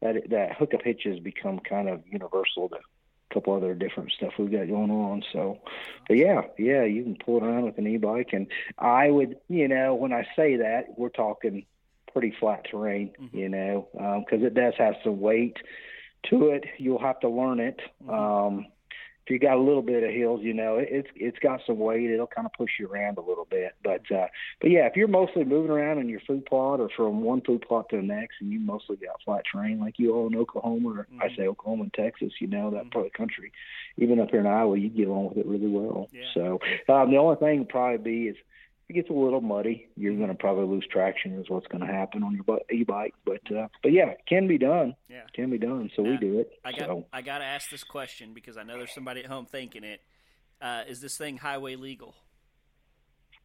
that 0.00 0.30
that 0.30 0.56
hookup 0.56 0.82
hitch 0.82 1.02
has 1.04 1.18
become 1.18 1.58
kind 1.58 1.88
of 1.88 2.02
universal 2.06 2.68
to 2.68 2.76
a 2.76 3.34
couple 3.34 3.54
other 3.54 3.74
different 3.74 4.12
stuff 4.12 4.34
we've 4.38 4.52
got 4.52 4.68
going 4.68 4.90
on. 4.90 5.22
So, 5.32 5.58
but 6.06 6.16
yeah, 6.16 6.42
yeah, 6.58 6.84
you 6.84 7.02
can 7.02 7.16
pull 7.16 7.38
it 7.38 7.42
around 7.42 7.64
with 7.64 7.78
an 7.78 7.86
e-bike, 7.86 8.30
and 8.32 8.46
I 8.78 9.10
would, 9.10 9.38
you 9.48 9.66
know, 9.66 9.94
when 9.94 10.12
I 10.12 10.26
say 10.36 10.56
that, 10.56 10.98
we're 10.98 11.08
talking 11.08 11.64
pretty 12.12 12.34
flat 12.38 12.66
terrain, 12.70 13.12
mm-hmm. 13.20 13.36
you 13.36 13.48
know, 13.48 13.88
because 13.92 14.40
um, 14.40 14.46
it 14.46 14.54
does 14.54 14.74
have 14.78 14.94
some 15.02 15.20
weight 15.20 15.56
to 16.30 16.50
it. 16.50 16.64
You'll 16.78 17.00
have 17.00 17.20
to 17.20 17.28
learn 17.28 17.60
it. 17.60 17.80
Mm-hmm. 18.04 18.10
Um, 18.10 18.66
if 19.24 19.30
you 19.30 19.38
got 19.38 19.56
a 19.56 19.60
little 19.60 19.82
bit 19.82 20.02
of 20.02 20.10
hills, 20.10 20.40
you 20.42 20.52
know, 20.52 20.76
it, 20.76 20.88
it's 20.90 21.08
it's 21.16 21.38
got 21.38 21.60
some 21.66 21.78
weight. 21.78 22.10
It'll 22.10 22.26
kind 22.26 22.46
of 22.46 22.52
push 22.52 22.72
you 22.78 22.88
around 22.88 23.16
a 23.16 23.22
little 23.22 23.46
bit. 23.50 23.74
But 23.82 24.02
uh, 24.14 24.26
but 24.60 24.70
yeah, 24.70 24.86
if 24.86 24.96
you're 24.96 25.08
mostly 25.08 25.44
moving 25.44 25.70
around 25.70 25.98
in 25.98 26.08
your 26.08 26.20
food 26.20 26.44
plot 26.44 26.80
or 26.80 26.90
from 26.94 27.22
one 27.22 27.40
food 27.40 27.64
plot 27.66 27.88
to 27.90 27.96
the 27.96 28.02
next, 28.02 28.36
and 28.40 28.52
you 28.52 28.60
mostly 28.60 28.96
got 28.96 29.22
flat 29.24 29.44
terrain 29.50 29.80
like 29.80 29.98
you 29.98 30.14
all 30.14 30.26
in 30.26 30.36
Oklahoma, 30.36 30.90
or 30.90 31.06
mm-hmm. 31.10 31.22
I 31.22 31.34
say 31.36 31.48
Oklahoma 31.48 31.84
and 31.84 31.94
Texas, 31.94 32.32
you 32.40 32.48
know 32.48 32.70
that 32.70 32.80
mm-hmm. 32.80 32.88
part 32.90 33.06
of 33.06 33.12
the 33.12 33.18
country. 33.18 33.50
Even 33.96 34.20
up 34.20 34.30
here 34.30 34.40
in 34.40 34.46
Iowa, 34.46 34.76
you 34.76 34.90
get 34.90 35.08
along 35.08 35.30
with 35.30 35.38
it 35.38 35.46
really 35.46 35.68
well. 35.68 36.08
Yeah. 36.12 36.22
So 36.34 36.60
um, 36.92 37.10
the 37.10 37.16
only 37.16 37.36
thing 37.36 37.60
would 37.60 37.68
probably 37.68 37.98
be 37.98 38.28
is 38.28 38.36
it 38.88 38.92
gets 38.92 39.08
a 39.08 39.14
little 39.14 39.40
muddy, 39.40 39.88
you're 39.96 40.14
going 40.14 40.28
to 40.28 40.34
probably 40.34 40.66
lose 40.66 40.86
traction. 40.90 41.38
Is 41.38 41.48
what's 41.48 41.66
going 41.68 41.86
to 41.86 41.92
happen 41.92 42.22
on 42.22 42.34
your 42.34 42.60
e-bike. 42.70 43.14
But 43.24 43.40
uh, 43.50 43.68
but 43.82 43.92
yeah, 43.92 44.08
it 44.08 44.22
can 44.28 44.46
be 44.46 44.58
done. 44.58 44.94
Yeah, 45.08 45.18
it 45.18 45.32
can 45.32 45.50
be 45.50 45.58
done. 45.58 45.90
So 45.96 46.02
now, 46.02 46.10
we 46.10 46.16
do 46.18 46.38
it. 46.40 46.52
I 46.64 46.72
got 46.72 46.80
so. 46.80 47.06
I 47.12 47.22
got 47.22 47.38
to 47.38 47.44
ask 47.44 47.70
this 47.70 47.84
question 47.84 48.34
because 48.34 48.56
I 48.56 48.62
know 48.62 48.76
there's 48.76 48.94
somebody 48.94 49.20
at 49.20 49.26
home 49.26 49.46
thinking 49.46 49.84
it. 49.84 50.00
Uh, 50.60 50.82
is 50.86 51.00
this 51.00 51.16
thing 51.16 51.38
highway 51.38 51.76
legal? 51.76 52.14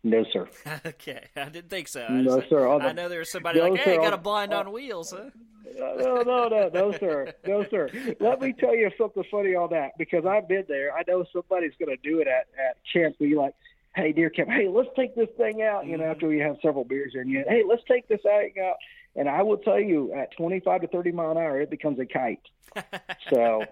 No, 0.04 0.26
sir. 0.32 0.48
okay, 0.86 1.26
I 1.36 1.50
didn't 1.50 1.70
think 1.70 1.88
so. 1.88 2.04
I 2.04 2.22
no, 2.22 2.42
sir. 2.50 2.68
I 2.68 2.92
know 2.94 3.10
there's 3.10 3.32
somebody 3.32 3.60
no, 3.60 3.68
like, 3.68 3.82
hey, 3.82 3.96
sir, 3.96 4.02
got 4.02 4.14
a 4.14 4.18
blind 4.18 4.54
on 4.54 4.72
wheels, 4.72 5.12
huh? 5.12 5.30
no, 5.78 6.22
no, 6.22 6.48
no, 6.48 6.70
no, 6.74 6.98
sir, 6.98 7.34
no, 7.46 7.66
sir. 7.70 7.90
Let 8.20 8.42
me 8.42 8.54
tell 8.54 8.76
you 8.76 8.90
something 8.98 9.24
funny 9.30 9.56
on 9.56 9.70
that 9.72 9.92
because 9.98 10.26
I've 10.26 10.48
been 10.48 10.66
there. 10.68 10.94
I 10.94 11.04
know 11.08 11.26
somebody's 11.32 11.74
going 11.80 11.96
to 11.96 12.10
do 12.10 12.20
it 12.20 12.28
at 12.28 12.48
at 12.58 12.78
camp. 12.92 13.18
Be 13.20 13.36
like, 13.36 13.54
hey, 13.96 14.12
deer 14.12 14.30
camp, 14.30 14.50
hey, 14.50 14.68
let's 14.68 14.90
take 14.96 15.16
this 15.16 15.30
thing 15.38 15.62
out. 15.62 15.86
You 15.86 15.98
know, 15.98 16.04
mm-hmm. 16.04 16.12
after 16.12 16.28
we 16.28 16.40
have 16.40 16.58
several 16.62 16.86
beers 16.86 17.14
and 17.16 17.30
you, 17.30 17.44
hey, 17.48 17.64
let's 17.68 17.84
take 17.88 18.08
this 18.08 18.22
thing 18.22 18.54
out. 18.64 18.76
And 19.16 19.28
I 19.28 19.42
will 19.42 19.58
tell 19.58 19.80
you, 19.80 20.14
at 20.14 20.32
25 20.38 20.82
to 20.82 20.88
30 20.88 21.12
mile 21.12 21.32
an 21.32 21.38
hour, 21.38 21.60
it 21.60 21.70
becomes 21.70 22.00
a 22.00 22.06
kite. 22.06 22.42
so 23.32 23.66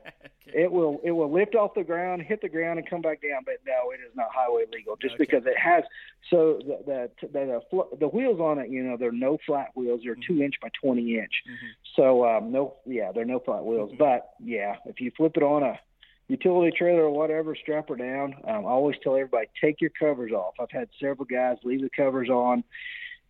it 0.47 0.71
will 0.71 0.99
it 1.03 1.11
will 1.11 1.31
lift 1.31 1.53
off 1.55 1.75
the 1.75 1.83
ground, 1.83 2.23
hit 2.23 2.41
the 2.41 2.49
ground, 2.49 2.79
and 2.79 2.89
come 2.89 3.01
back 3.01 3.21
down. 3.21 3.43
But 3.45 3.55
no, 3.65 3.91
it 3.91 3.99
is 4.05 4.15
not 4.15 4.27
highway 4.33 4.63
legal, 4.73 4.95
just 4.95 5.13
okay. 5.13 5.23
because 5.23 5.45
it 5.45 5.57
has. 5.57 5.83
So 6.29 6.59
the 6.65 7.09
the 7.21 7.27
the, 7.27 7.61
the, 7.71 7.97
the 7.99 8.07
wheels 8.07 8.39
on 8.39 8.57
it, 8.59 8.69
you 8.69 8.83
know, 8.83 8.97
they're 8.97 9.11
no 9.11 9.37
flat 9.45 9.69
wheels. 9.75 10.01
They're 10.03 10.15
mm-hmm. 10.15 10.33
two 10.33 10.41
inch 10.41 10.55
by 10.61 10.69
20 10.81 11.19
inch. 11.19 11.31
Mm-hmm. 11.47 11.67
So 11.95 12.25
um, 12.25 12.51
no, 12.51 12.75
yeah, 12.85 13.11
they're 13.13 13.25
no 13.25 13.39
flat 13.39 13.63
wheels. 13.63 13.91
Mm-hmm. 13.91 13.99
But 13.99 14.31
yeah, 14.39 14.77
if 14.85 14.99
you 14.99 15.11
flip 15.15 15.37
it 15.37 15.43
on 15.43 15.63
a 15.63 15.79
utility 16.27 16.75
trailer 16.77 17.03
or 17.03 17.11
whatever, 17.11 17.55
strap 17.55 17.89
her 17.89 17.95
down. 17.95 18.35
Um, 18.47 18.65
I 18.65 18.69
always 18.69 18.97
tell 19.03 19.15
everybody 19.15 19.47
take 19.61 19.81
your 19.81 19.91
covers 19.91 20.31
off. 20.31 20.55
I've 20.59 20.71
had 20.71 20.89
several 20.99 21.25
guys 21.25 21.57
leave 21.63 21.81
the 21.81 21.89
covers 21.89 22.29
on 22.29 22.63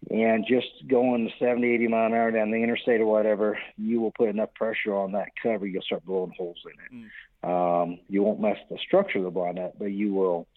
and 0.10 0.46
just 0.48 0.68
going 0.88 1.30
70, 1.40 1.74
80 1.74 1.88
mile 1.88 2.06
an 2.06 2.14
hour 2.14 2.32
down 2.32 2.52
the 2.52 2.58
interstate 2.58 3.02
or 3.02 3.08
whatever, 3.08 3.58
you 3.78 4.00
will 4.00 4.12
put 4.12 4.30
enough 4.30 4.54
pressure 4.54 4.96
on 4.96 5.12
that 5.14 5.30
cover, 5.42 5.66
you'll 5.66 5.82
start 5.82 6.06
blowing 6.06 6.34
holes 6.38 6.62
in 6.66 7.00
it. 7.00 7.10
Mm. 7.44 7.84
Um, 7.84 8.00
you 8.08 8.24
won't 8.24 8.40
mess 8.40 8.58
the 8.70 8.78
structure 8.86 9.20
of 9.20 9.26
the 9.26 9.32
blind 9.32 9.60
up, 9.60 9.78
but 9.78 9.92
you 9.92 10.14
will 10.14 10.48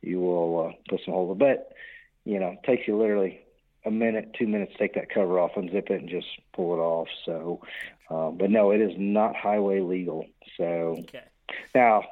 you 0.00 0.20
will 0.20 0.68
uh, 0.68 0.72
put 0.88 1.00
some 1.04 1.14
holes. 1.14 1.36
But 1.38 1.72
you 2.24 2.38
know, 2.38 2.48
it 2.48 2.62
takes 2.64 2.86
you 2.86 2.98
literally 2.98 3.40
a 3.84 3.90
minute, 3.90 4.34
two 4.38 4.46
minutes 4.46 4.72
to 4.72 4.78
take 4.78 4.94
that 4.94 5.12
cover 5.12 5.38
off, 5.38 5.52
unzip 5.56 5.90
it, 5.90 6.00
and 6.00 6.08
just 6.08 6.26
pull 6.54 6.74
it 6.74 6.78
off. 6.78 7.08
So, 7.26 7.60
um, 8.10 8.38
but 8.38 8.50
no, 8.50 8.70
it 8.70 8.80
is 8.80 8.92
not 8.96 9.36
highway 9.36 9.80
legal. 9.80 10.26
So. 10.56 10.96
Okay. 11.00 11.24
Now, 11.74 12.02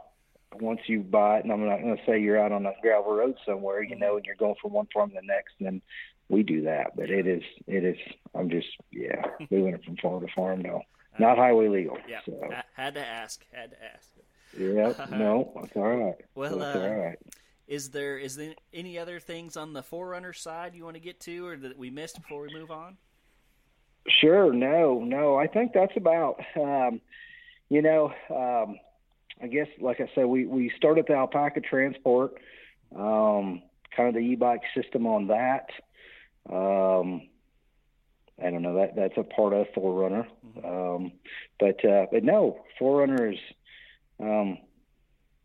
once 0.61 0.81
you 0.87 1.01
buy 1.01 1.39
it, 1.39 1.45
and 1.45 1.53
I'm 1.53 1.67
not 1.67 1.81
going 1.81 1.97
to 1.97 2.03
say 2.07 2.21
you're 2.21 2.41
out 2.41 2.53
on 2.53 2.67
a 2.67 2.73
gravel 2.83 3.15
road 3.15 3.37
somewhere, 3.47 3.83
you 3.83 3.97
know, 3.97 4.17
and 4.17 4.25
you're 4.25 4.35
going 4.35 4.55
from 4.61 4.73
one 4.73 4.89
farm 4.93 5.11
to 5.11 5.17
the 5.17 5.27
next, 5.27 5.55
then 5.61 5.81
we 6.29 6.43
do 6.43 6.63
that. 6.63 6.97
But 6.97 7.11
it 7.11 7.27
is, 7.27 7.43
it 7.67 7.85
is. 7.85 7.97
I'm 8.35 8.51
just, 8.51 8.69
yeah, 8.91 9.23
moving 9.51 9.75
it 9.75 9.85
from 9.85 9.97
farm 9.97 10.27
to 10.27 10.33
farm 10.35 10.63
now. 10.63 10.83
Not 11.19 11.37
highway 11.37 11.69
legal. 11.69 11.99
Yeah, 12.09 12.21
So, 12.25 12.41
had 12.75 12.95
to 12.95 13.07
ask. 13.07 13.45
Had 13.53 13.73
to 13.73 13.77
ask. 13.85 14.09
yeah, 14.59 15.07
no, 15.17 15.53
that's 15.61 15.77
all 15.77 15.89
right. 15.89 16.15
Well, 16.35 16.59
that's 16.59 16.77
uh, 16.77 16.81
all 16.81 16.95
right. 16.95 17.19
Is 17.69 17.91
there 17.91 18.19
is 18.19 18.37
there 18.37 18.55
any 18.73 18.99
other 18.99 19.21
things 19.21 19.57
on 19.57 19.73
the 19.73 19.83
Forerunner 19.83 20.33
side 20.33 20.75
you 20.75 20.85
want 20.85 20.97
to 20.97 21.01
get 21.01 21.21
to, 21.21 21.47
or 21.47 21.57
that 21.57 21.79
we 21.79 21.91
missed 21.91 22.21
before 22.21 22.43
we 22.43 22.53
move 22.53 22.71
on? 22.71 22.97
Sure. 24.09 24.53
No, 24.53 25.01
no. 25.05 25.37
I 25.37 25.47
think 25.47 25.73
that's 25.73 25.97
about. 25.97 26.41
Um, 26.57 27.01
you 27.69 27.81
know, 27.81 28.13
um, 28.31 28.79
I 29.41 29.47
guess, 29.47 29.69
like 29.81 30.01
I 30.01 30.11
said, 30.15 30.27
we 30.27 30.47
we 30.47 30.73
started 30.77 31.07
the 31.09 31.15
alpaca 31.15 31.61
transport, 31.61 32.35
um, 32.95 33.63
kind 33.97 34.09
of 34.09 34.15
the 34.15 34.21
e-bike 34.21 34.63
system 34.75 35.07
on 35.07 35.29
that. 35.29 35.71
Um, 36.51 37.29
I 38.43 38.51
don't 38.51 38.63
know 38.63 38.77
that 38.77 38.97
that's 38.97 39.17
a 39.17 39.23
part 39.23 39.53
of 39.53 39.67
Forerunner, 39.75 40.27
um, 40.65 41.13
but 41.59 41.85
uh, 41.85 42.07
but 42.11 42.25
no, 42.25 42.65
Forerunner 42.79 43.33
is 43.33 43.39
um, 44.21 44.59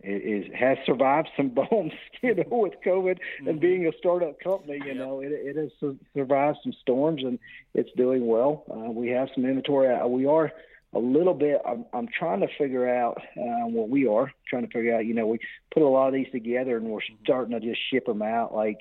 is, 0.03 0.45
has 0.53 0.77
survived 0.85 1.29
some 1.35 1.49
bumps, 1.55 1.95
you 2.21 2.35
know, 2.35 2.45
with 2.49 2.73
COVID 2.85 3.17
and 3.45 3.59
being 3.59 3.87
a 3.87 3.91
startup 3.97 4.39
company. 4.39 4.79
You 4.85 4.93
know, 4.93 5.21
it, 5.21 5.31
it 5.31 5.55
has 5.55 5.71
survived 6.13 6.59
some 6.63 6.73
storms 6.81 7.23
and 7.23 7.39
it's 7.73 7.89
doing 7.97 8.27
well. 8.27 8.63
Uh, 8.69 8.91
we 8.91 9.09
have 9.09 9.29
some 9.33 9.45
inventory. 9.45 9.93
Uh, 9.93 10.07
we 10.07 10.25
are 10.25 10.51
a 10.97 10.99
little 10.99 11.35
bit. 11.35 11.61
I'm, 11.63 11.85
I'm 11.93 12.07
trying 12.07 12.41
to 12.41 12.47
figure 12.57 12.89
out. 12.89 13.17
Uh, 13.37 13.67
well, 13.67 13.87
we 13.87 14.07
are 14.07 14.31
trying 14.49 14.65
to 14.65 14.73
figure 14.73 14.95
out. 14.95 15.05
You 15.05 15.13
know, 15.13 15.27
we 15.27 15.39
put 15.71 15.83
a 15.83 15.87
lot 15.87 16.07
of 16.07 16.13
these 16.13 16.31
together 16.31 16.75
and 16.75 16.87
we're 16.87 16.99
starting 17.23 17.59
to 17.59 17.65
just 17.65 17.79
ship 17.91 18.07
them 18.07 18.23
out. 18.23 18.53
Like, 18.53 18.79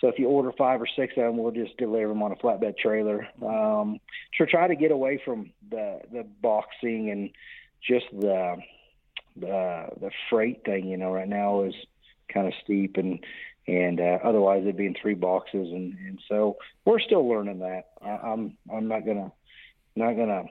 so 0.00 0.08
if 0.08 0.18
you 0.18 0.26
order 0.26 0.52
five 0.58 0.82
or 0.82 0.88
six 0.96 1.14
of 1.16 1.22
them, 1.22 1.38
we'll 1.38 1.52
just 1.52 1.76
deliver 1.76 2.08
them 2.08 2.22
on 2.22 2.32
a 2.32 2.36
flatbed 2.36 2.76
trailer. 2.78 3.28
Um, 3.40 4.00
to 4.38 4.46
try 4.46 4.66
to 4.66 4.74
get 4.74 4.90
away 4.90 5.22
from 5.24 5.52
the 5.70 6.00
the 6.12 6.26
boxing 6.42 7.10
and 7.10 7.30
just 7.80 8.06
the 8.12 8.56
the 9.36 9.86
the 10.00 10.10
freight 10.28 10.64
thing. 10.64 10.88
You 10.88 10.96
know, 10.96 11.12
right 11.12 11.28
now 11.28 11.62
is 11.62 11.74
kind 12.32 12.48
of 12.48 12.54
steep 12.64 12.96
and 12.96 13.24
and 13.68 14.00
uh, 14.00 14.18
otherwise 14.24 14.62
it'd 14.62 14.76
be 14.76 14.86
in 14.86 14.96
three 15.00 15.14
boxes 15.14 15.68
and 15.72 15.96
and 16.06 16.20
so 16.28 16.56
we're 16.84 16.98
still 16.98 17.26
learning 17.28 17.60
that. 17.60 17.90
I, 18.02 18.10
I'm 18.10 18.56
I'm 18.72 18.88
not 18.88 19.06
gonna 19.06 19.30
not 19.94 20.14
gonna 20.14 20.44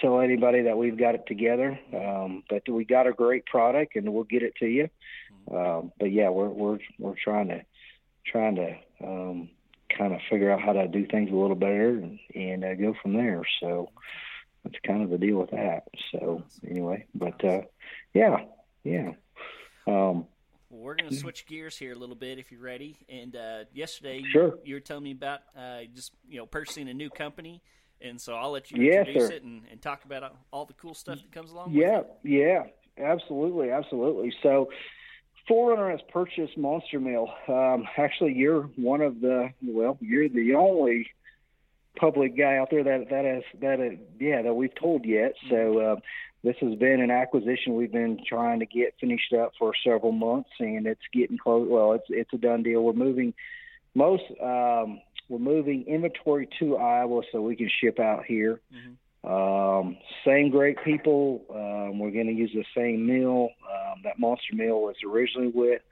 tell 0.00 0.20
anybody 0.20 0.62
that 0.62 0.76
we've 0.78 0.96
got 0.98 1.14
it 1.14 1.26
together, 1.26 1.78
um, 1.94 2.42
but 2.48 2.68
we 2.68 2.84
got 2.84 3.06
a 3.06 3.12
great 3.12 3.46
product 3.46 3.96
and 3.96 4.12
we'll 4.12 4.24
get 4.24 4.42
it 4.42 4.54
to 4.56 4.66
you. 4.66 4.88
Um, 5.50 5.92
but 5.98 6.12
yeah, 6.12 6.28
we're 6.30 6.48
we're 6.48 6.78
we're 6.98 7.14
trying 7.22 7.48
to 7.48 7.62
trying 8.26 8.56
to 8.56 8.76
um, 9.02 9.48
kind 9.96 10.12
of 10.14 10.20
figure 10.30 10.50
out 10.50 10.60
how 10.60 10.72
to 10.72 10.86
do 10.88 11.06
things 11.06 11.30
a 11.30 11.34
little 11.34 11.56
better 11.56 11.90
and, 11.90 12.18
and 12.34 12.64
uh, 12.64 12.74
go 12.74 12.94
from 13.02 13.14
there. 13.14 13.42
So 13.60 13.90
that's 14.62 14.76
kind 14.86 15.02
of 15.02 15.10
the 15.10 15.18
deal 15.18 15.38
with 15.38 15.50
that. 15.50 15.84
So 16.12 16.44
anyway, 16.68 17.06
but 17.14 17.44
uh, 17.44 17.62
yeah, 18.14 18.44
yeah. 18.84 19.12
Um, 19.86 20.26
Well, 20.70 20.82
we're 20.82 20.94
going 20.94 21.10
to 21.10 21.16
switch 21.16 21.46
gears 21.46 21.76
here 21.76 21.92
a 21.92 21.96
little 21.96 22.14
bit 22.14 22.38
if 22.38 22.52
you're 22.52 22.60
ready. 22.60 22.96
And 23.08 23.34
uh, 23.34 23.64
yesterday, 23.72 24.18
you- 24.18 24.30
Sure. 24.30 24.58
you, 24.64 24.74
were 24.74 24.80
telling 24.80 25.04
me 25.04 25.12
about 25.12 25.40
uh, 25.56 25.80
just 25.94 26.12
you 26.28 26.38
know 26.38 26.46
purchasing 26.46 26.88
a 26.88 26.94
new 26.94 27.10
company, 27.10 27.62
and 28.02 28.20
so 28.20 28.34
I'll 28.34 28.50
let 28.50 28.70
you 28.70 28.82
Yes, 28.82 29.06
introduce 29.08 29.28
sir. 29.28 29.34
it 29.34 29.42
and, 29.42 29.62
and 29.70 29.80
talk 29.80 30.04
about 30.04 30.36
all 30.52 30.64
the 30.64 30.74
cool 30.74 30.94
stuff 30.94 31.18
that 31.18 31.32
comes 31.32 31.50
along. 31.50 31.72
Yeah, 31.72 31.98
with 31.98 32.06
it. 32.24 32.30
yeah, 32.30 33.04
absolutely, 33.04 33.70
absolutely. 33.70 34.32
So, 34.42 34.70
Forerunner 35.48 35.90
has 35.90 36.00
purchased 36.12 36.56
Monster 36.56 37.00
Mill. 37.00 37.28
Um, 37.48 37.84
actually, 37.96 38.34
you're 38.34 38.62
one 38.76 39.00
of 39.00 39.20
the 39.20 39.50
well, 39.62 39.98
you're 40.00 40.28
the 40.28 40.54
only 40.54 41.10
public 41.96 42.36
guy 42.36 42.56
out 42.56 42.68
there 42.70 42.84
that 42.84 43.10
that 43.10 43.24
has 43.24 43.42
that 43.60 43.80
is, 43.80 43.98
yeah 44.18 44.42
that 44.42 44.54
we've 44.54 44.74
told 44.74 45.04
yet. 45.04 45.34
So. 45.48 45.78
Uh, 45.78 45.96
this 46.42 46.56
has 46.62 46.74
been 46.76 47.02
an 47.02 47.10
acquisition 47.10 47.74
we've 47.74 47.92
been 47.92 48.18
trying 48.26 48.60
to 48.60 48.64
get 48.66 48.94
finished 48.98 49.34
up 49.34 49.52
for 49.58 49.74
several 49.84 50.12
months, 50.12 50.48
and 50.58 50.86
it's 50.86 51.02
getting 51.12 51.36
close. 51.36 51.68
Well, 51.68 51.92
it's 51.92 52.06
it's 52.08 52.32
a 52.32 52.38
done 52.38 52.62
deal. 52.62 52.82
We're 52.82 52.94
moving 52.94 53.34
most 53.94 54.22
um, 54.42 55.00
we're 55.30 55.38
moving 55.38 55.84
inventory 55.86 56.48
to 56.58 56.76
Iowa 56.76 57.22
so 57.30 57.40
we 57.40 57.54
can 57.54 57.70
ship 57.80 58.00
out 58.00 58.24
here. 58.26 58.60
Um, 59.22 59.96
same 60.24 60.50
great 60.50 60.82
people. 60.84 61.44
Um, 61.54 61.98
we're 61.98 62.10
going 62.10 62.26
to 62.26 62.32
use 62.32 62.50
the 62.52 62.64
same 62.76 63.06
mill 63.06 63.50
um, 63.70 64.00
that 64.04 64.18
Monster 64.18 64.56
Mill 64.56 64.80
was 64.80 64.96
originally 65.06 65.52
with. 65.54 65.82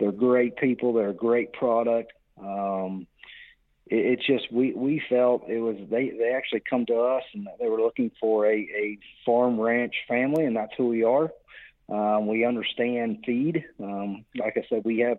They're 0.00 0.12
great 0.12 0.56
people. 0.56 0.92
They're 0.92 1.10
a 1.10 1.14
great 1.14 1.52
product. 1.52 2.12
Um, 2.42 3.06
it, 3.86 4.18
it's 4.18 4.26
just 4.26 4.50
we 4.50 4.72
we 4.72 5.02
felt 5.08 5.48
it 5.48 5.60
was 5.60 5.76
they 5.90 6.10
they 6.10 6.32
actually 6.34 6.62
come 6.68 6.86
to 6.86 6.98
us 7.00 7.22
and 7.34 7.46
they 7.60 7.68
were 7.68 7.80
looking 7.80 8.10
for 8.18 8.46
a 8.46 8.56
a 8.56 8.98
farm 9.24 9.60
ranch 9.60 9.94
family, 10.08 10.44
and 10.44 10.56
that's 10.56 10.72
who 10.76 10.88
we 10.88 11.04
are. 11.04 11.30
Um, 11.90 12.26
we 12.28 12.44
understand 12.44 13.24
feed. 13.26 13.64
Um, 13.78 14.24
like 14.36 14.56
I 14.56 14.64
said, 14.68 14.82
we 14.84 15.00
have 15.00 15.18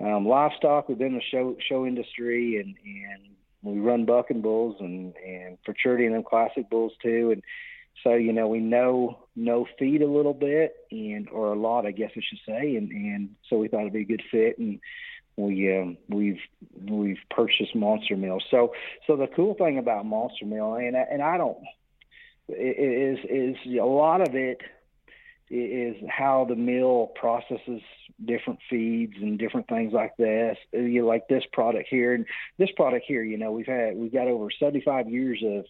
um, 0.00 0.26
livestock 0.26 0.88
within 0.88 1.14
the 1.14 1.22
show 1.30 1.56
show 1.68 1.86
industry, 1.86 2.56
and 2.56 2.74
and 2.84 3.22
we 3.62 3.78
run 3.78 4.04
buck 4.04 4.30
and 4.30 4.42
bulls 4.42 4.76
and 4.80 5.14
and 5.16 5.58
futurity 5.64 6.06
and 6.06 6.14
them 6.14 6.22
classic 6.22 6.70
bulls 6.70 6.92
too, 7.02 7.30
and 7.32 7.42
so 8.02 8.14
you 8.14 8.32
know 8.32 8.48
we 8.48 8.60
know 8.60 9.18
know 9.36 9.66
feed 9.78 10.02
a 10.02 10.06
little 10.06 10.34
bit 10.34 10.74
and 10.90 11.28
or 11.28 11.52
a 11.52 11.58
lot, 11.58 11.86
I 11.86 11.90
guess 11.90 12.10
I 12.16 12.20
should 12.26 12.40
say, 12.46 12.76
and 12.76 12.90
and 12.90 13.30
so 13.48 13.58
we 13.58 13.68
thought 13.68 13.80
it'd 13.80 13.92
be 13.92 14.00
a 14.00 14.04
good 14.04 14.22
fit, 14.30 14.58
and 14.58 14.80
we 15.36 15.76
um, 15.76 15.98
we've 16.08 16.40
we've 16.88 17.20
purchased 17.30 17.74
Monster 17.74 18.16
Mill. 18.16 18.38
So 18.50 18.72
so 19.06 19.16
the 19.16 19.26
cool 19.26 19.54
thing 19.54 19.78
about 19.78 20.06
Monster 20.06 20.46
Mill, 20.46 20.74
and 20.74 20.96
I- 20.96 21.06
and 21.10 21.22
I 21.22 21.36
don't 21.36 21.58
is 22.48 23.18
is 23.28 23.56
a 23.78 23.84
lot 23.84 24.20
of 24.20 24.34
it 24.34 24.60
is 25.50 25.96
how 26.08 26.46
the 26.48 26.54
mill 26.54 27.10
processes 27.14 27.82
different 28.24 28.60
feeds 28.68 29.14
and 29.20 29.38
different 29.38 29.66
things 29.68 29.92
like 29.92 30.16
this. 30.16 30.56
You 30.72 31.04
like 31.06 31.28
this 31.28 31.44
product 31.52 31.88
here 31.90 32.14
and 32.14 32.26
this 32.58 32.70
product 32.76 33.04
here. 33.06 33.22
You 33.22 33.36
know, 33.36 33.52
we've 33.52 33.66
had 33.66 33.96
we've 33.96 34.12
got 34.12 34.28
over 34.28 34.48
75 34.50 35.08
years 35.08 35.42
of 35.44 35.64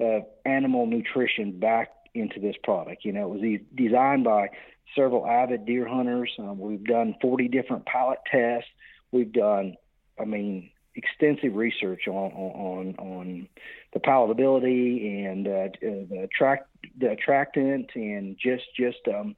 of 0.00 0.22
animal 0.44 0.86
nutrition 0.86 1.58
back 1.58 1.90
into 2.14 2.40
this 2.40 2.56
product. 2.62 3.04
You 3.04 3.12
know, 3.12 3.24
it 3.24 3.28
was 3.28 3.40
de- 3.40 3.64
designed 3.74 4.24
by 4.24 4.48
several 4.94 5.26
avid 5.26 5.66
deer 5.66 5.86
hunters. 5.86 6.30
Um, 6.38 6.58
we've 6.58 6.84
done 6.84 7.14
40 7.20 7.48
different 7.48 7.86
pilot 7.86 8.18
tests. 8.30 8.68
We've 9.10 9.32
done, 9.32 9.76
I 10.18 10.24
mean, 10.24 10.70
extensive 10.98 11.54
research 11.54 12.08
on 12.08 12.32
on 12.32 12.94
on 12.98 13.48
the 13.92 14.00
palatability 14.00 15.26
and 15.26 15.46
uh, 15.46 15.68
the 15.80 16.22
attract 16.24 16.68
the 16.98 17.10
attractant 17.10 17.90
and 17.94 18.36
just 18.36 18.64
just 18.76 18.98
um, 19.08 19.36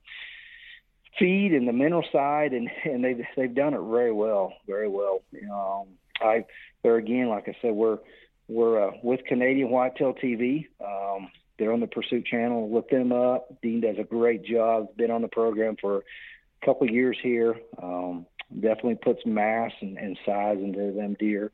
feed 1.19 1.53
and 1.53 1.69
the 1.69 1.73
mineral 1.73 2.05
side 2.11 2.53
and 2.53 2.69
and 2.85 3.05
they've 3.05 3.25
they've 3.37 3.55
done 3.55 3.75
it 3.75 3.81
very 3.81 4.13
well 4.13 4.55
very 4.67 4.89
well. 4.89 5.23
Um, 5.53 5.89
I 6.21 6.45
there 6.83 6.97
again, 6.97 7.29
like 7.29 7.49
I 7.49 7.57
said, 7.61 7.73
we're 7.73 7.99
we're 8.49 8.89
uh, 8.89 8.93
with 9.03 9.21
Canadian 9.27 9.71
Whitetail 9.71 10.15
TV. 10.15 10.67
Um, 10.85 11.31
they're 11.59 11.73
on 11.73 11.81
the 11.81 11.87
Pursuit 11.87 12.25
Channel. 12.25 12.73
Look 12.73 12.89
them 12.89 13.13
up. 13.13 13.49
Dean 13.63 13.83
does 13.83 13.97
a 13.99 14.05
great 14.05 14.45
job. 14.45 14.97
Been 14.97 15.11
on 15.11 15.21
the 15.21 15.29
program 15.29 15.77
for 15.79 15.99
a 15.99 16.67
couple 16.67 16.91
years 16.91 17.19
here. 17.23 17.57
Um, 17.83 18.25
definitely 18.55 18.97
puts 18.97 19.25
mass 19.25 19.73
and, 19.81 19.99
and 19.99 20.19
size 20.27 20.59
into 20.59 20.93
them 20.93 21.17
deer. 21.19 21.53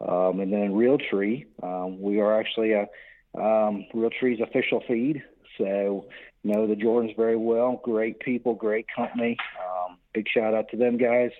Um, 0.00 0.40
and 0.40 0.52
then 0.52 0.72
Realtree, 0.72 1.46
um, 1.62 2.00
we 2.00 2.20
are 2.20 2.38
actually 2.38 2.72
a 2.72 2.88
um, 3.34 3.84
Realtree's 3.94 4.40
official 4.40 4.82
feed. 4.88 5.22
So 5.58 6.06
know 6.42 6.66
the 6.66 6.74
Jordans 6.74 7.16
very 7.16 7.36
well. 7.36 7.80
Great 7.82 8.20
people, 8.20 8.54
great 8.54 8.86
company. 8.94 9.36
Um, 9.60 9.98
big 10.14 10.26
shout 10.28 10.54
out 10.54 10.68
to 10.70 10.76
them 10.76 10.96
guys, 10.96 11.30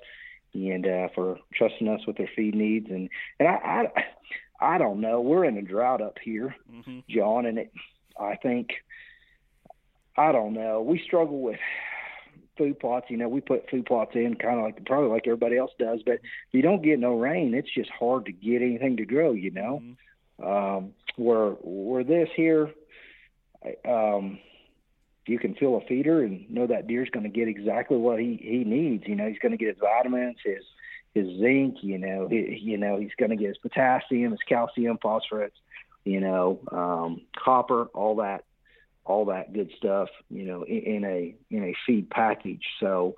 and 0.53 0.87
uh, 0.87 1.09
for 1.15 1.39
trusting 1.55 1.89
us 1.89 2.01
with 2.07 2.17
their 2.17 2.31
feed 2.37 2.55
needs. 2.55 2.89
And 2.91 3.09
and 3.39 3.49
I, 3.49 3.53
I 4.61 4.75
I 4.75 4.79
don't 4.79 5.01
know. 5.01 5.21
We're 5.21 5.47
in 5.47 5.57
a 5.57 5.63
drought 5.63 6.03
up 6.03 6.19
here, 6.23 6.55
hmm 6.71 7.01
John, 7.09 7.47
and 7.47 7.59
it. 7.59 7.73
I 8.19 8.37
think 8.37 8.69
I 10.17 10.33
don't 10.33 10.53
know. 10.53 10.83
We 10.83 11.01
struggle 11.05 11.41
with 11.41 11.59
food 12.61 12.79
plots. 12.79 13.07
You 13.09 13.17
know, 13.17 13.29
we 13.29 13.41
put 13.41 13.71
food 13.71 13.87
plots 13.87 14.13
in 14.15 14.35
kind 14.35 14.59
of 14.59 14.65
like 14.65 14.85
probably 14.85 15.09
like 15.09 15.27
everybody 15.27 15.57
else 15.57 15.71
does. 15.79 16.01
But 16.05 16.17
if 16.17 16.53
you 16.53 16.61
don't 16.61 16.83
get 16.83 16.99
no 16.99 17.19
rain, 17.19 17.55
it's 17.55 17.73
just 17.75 17.91
hard 17.91 18.27
to 18.27 18.33
get 18.33 18.61
anything 18.61 18.99
to 18.99 19.07
grow. 19.07 19.33
You 19.33 19.51
know, 19.51 19.83
um, 20.45 20.93
where 21.17 21.53
where 21.63 22.05
this 22.05 22.29
here, 22.37 22.71
um, 23.89 24.39
you 25.27 25.39
can 25.39 25.55
fill 25.55 25.79
a 25.79 25.81
feeder 25.87 26.23
and 26.23 26.51
know 26.51 26.67
that 26.67 26.87
deer's 26.87 27.09
going 27.11 27.25
to 27.25 27.31
get 27.31 27.49
exactly 27.49 27.97
what 27.97 28.21
he 28.21 28.39
he 28.43 28.65
needs. 28.65 29.05
You 29.07 29.17
know, 29.17 29.27
he's 29.27 29.39
going 29.39 29.53
to 29.53 29.59
get 29.59 29.69
his 29.69 29.79
vitamins, 29.81 30.37
his 30.45 30.63
his 31.15 31.41
zinc. 31.41 31.77
You 31.81 31.97
know, 31.97 32.29
he, 32.29 32.61
you 32.63 32.77
know 32.77 32.99
he's 32.99 33.15
going 33.19 33.31
to 33.31 33.37
get 33.37 33.49
his 33.49 33.59
potassium, 33.59 34.33
his 34.33 34.41
calcium, 34.47 34.99
phosphorus. 35.01 35.53
You 36.05 36.21
know, 36.21 36.61
um, 36.73 37.23
copper, 37.43 37.85
all 37.95 38.17
that 38.17 38.45
all 39.11 39.25
that 39.27 39.53
good 39.53 39.71
stuff, 39.77 40.09
you 40.31 40.45
know, 40.45 40.63
in, 40.63 40.79
in 40.79 41.05
a 41.05 41.35
in 41.51 41.65
a 41.65 41.75
feed 41.87 42.09
package. 42.11 42.65
So, 42.79 43.15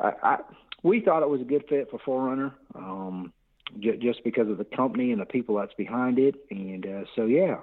I, 0.00 0.12
I 0.22 0.38
we 0.82 1.00
thought 1.00 1.22
it 1.22 1.28
was 1.28 1.40
a 1.40 1.44
good 1.44 1.64
fit 1.68 1.90
for 1.90 1.98
Forerunner, 1.98 2.52
um, 2.74 3.32
j- 3.80 3.96
just 3.96 4.22
because 4.22 4.48
of 4.48 4.58
the 4.58 4.64
company 4.64 5.12
and 5.12 5.20
the 5.20 5.26
people 5.26 5.56
that's 5.56 5.74
behind 5.74 6.18
it, 6.18 6.34
and 6.50 6.86
uh, 6.86 7.04
so 7.16 7.24
yeah, 7.26 7.56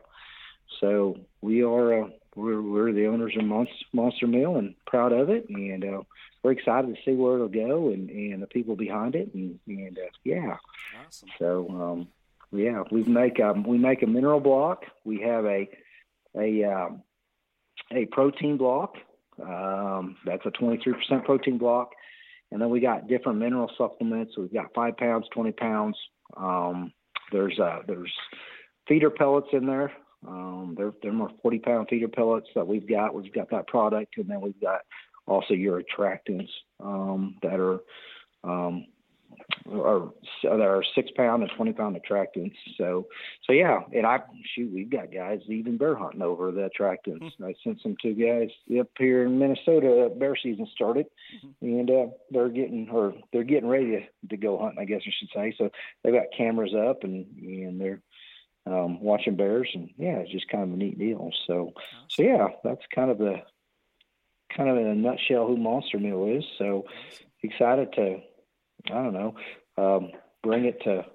so 0.80 1.18
we 1.42 1.64
are 1.64 2.04
uh, 2.04 2.08
we're 2.36 2.62
we're 2.62 2.92
the 2.94 3.06
owners 3.08 3.36
of 3.38 3.44
Monster, 3.46 3.86
Monster 3.94 4.28
Mill 4.28 4.56
and 4.58 4.74
proud 4.88 5.12
of 5.14 5.30
it, 5.30 5.48
and 5.50 5.84
uh, 5.84 6.02
we're 6.44 6.54
excited 6.54 6.96
to 6.96 7.02
see 7.06 7.16
where 7.16 7.36
it'll 7.36 7.48
go 7.48 7.90
and 7.90 8.10
and 8.10 8.42
the 8.42 8.48
people 8.48 8.76
behind 8.76 9.16
it, 9.16 9.34
and 9.34 9.60
and 9.68 9.98
uh, 9.98 10.10
yeah, 10.24 10.58
Awesome. 11.06 11.30
so 11.38 11.68
um, 11.70 12.08
yeah, 12.52 12.84
we 12.92 13.04
make 13.04 13.40
um, 13.40 13.64
we 13.64 13.78
make 13.78 14.02
a 14.02 14.08
mineral 14.08 14.40
block. 14.40 14.86
We 15.04 15.22
have 15.22 15.46
a 15.46 15.70
a 16.36 16.64
um, 16.64 17.04
a 17.92 18.06
protein 18.06 18.58
block. 18.58 18.96
Um, 19.42 20.18
that's 20.26 20.46
a 20.46 20.52
23% 20.52 21.26
protein 21.26 21.58
block, 21.58 21.92
and 22.52 22.62
then 22.62 22.70
we 22.70 22.80
got 22.80 23.08
different 23.08 23.40
mineral 23.40 23.72
supplements. 23.78 24.38
We've 24.38 24.54
got 24.54 24.74
five 24.74 24.98
pounds, 24.98 25.26
20 25.34 25.52
pounds. 25.54 25.98
Um, 26.38 26.92
there's 27.32 27.58
uh, 27.60 27.80
there's 27.88 28.12
feeder 28.88 29.10
pellets 29.10 29.48
in 29.54 29.66
there. 29.66 29.92
Um, 30.28 30.76
they're 30.78 30.94
they're 31.02 31.14
more 31.14 31.32
40 31.42 31.60
pound 31.60 31.88
feeder 31.90 32.08
pellets 32.08 32.48
that 32.56 32.68
we've 32.68 32.88
got. 32.88 33.16
We've 33.16 33.34
got 33.34 33.50
that 33.52 33.68
product, 33.68 34.18
and 34.18 34.30
then 34.30 34.42
we've 34.42 34.60
got 34.62 34.82
also 35.26 35.54
your 35.54 35.82
attractants 35.82 36.50
um, 36.80 37.38
that 37.42 37.60
are 37.60 37.80
are 39.72 40.10
that 40.44 40.62
are 40.62 40.84
six 40.96 41.10
pound 41.16 41.44
and 41.44 41.52
20 41.56 41.74
pound 41.74 41.98
attractants. 41.98 42.56
So 42.78 43.08
so 43.46 43.54
yeah, 43.54 43.80
and 43.94 44.06
I 44.06 44.20
shoot, 44.56 44.72
we've 44.74 44.90
got 44.90 45.14
guys 45.14 45.40
even 45.48 45.78
bear 45.78 45.96
hunting 45.96 46.22
over 46.22 46.52
the 46.52 46.70
attractants. 46.70 47.32
I 47.44 47.54
sent 47.64 47.82
some 47.82 47.96
two 48.02 48.14
guys 48.14 48.50
up 48.80 48.88
here 48.98 49.26
in 49.26 49.40
Minnesota. 49.40 50.12
Bear 50.18 50.36
season 50.36 50.68
started, 50.74 51.08
and 51.62 51.90
uh, 51.90 52.08
they're 52.30 52.50
getting 52.50 52.90
or 52.90 53.14
they're 53.32 53.44
getting 53.44 53.70
ready 53.70 53.92
to, 53.92 54.28
to 54.30 54.38
go 54.38 54.58
hunting. 54.58 54.80
I 54.80 54.86
guess 54.86 55.02
I 55.06 55.12
should 55.18 55.30
say. 55.34 55.56
So 55.58 55.70
they've 56.04 56.14
got 56.14 56.26
cameras 56.36 56.74
up 56.76 57.04
and 57.04 57.26
and 57.42 57.80
they're 57.80 58.02
um, 58.66 59.02
watching 59.02 59.36
bears, 59.36 59.70
and 59.74 59.90
yeah, 59.98 60.18
it's 60.18 60.32
just 60.32 60.50
kind 60.50 60.64
of 60.64 60.74
a 60.74 60.78
neat 60.78 61.00
deal. 61.00 61.32
So 61.48 61.74
so 62.10 62.24
yeah, 62.24 62.48
that's 62.64 62.86
kind 62.94 63.10
of 63.10 63.18
the 63.18 63.42
kind 64.56 64.70
of 64.70 64.78
in 64.78 64.88
a 64.88 64.96
nutshell 64.96 65.48
who 65.48 65.58
Monster 65.58 66.00
Mill 66.00 66.28
is. 66.28 66.44
So 66.58 66.86
excited 67.44 67.92
to 67.94 68.20
I 68.88 68.94
don't 69.04 69.14
know 69.14 69.36
um, 69.78 70.10
bring 70.44 70.66
it 70.66 70.82
to 70.84 71.06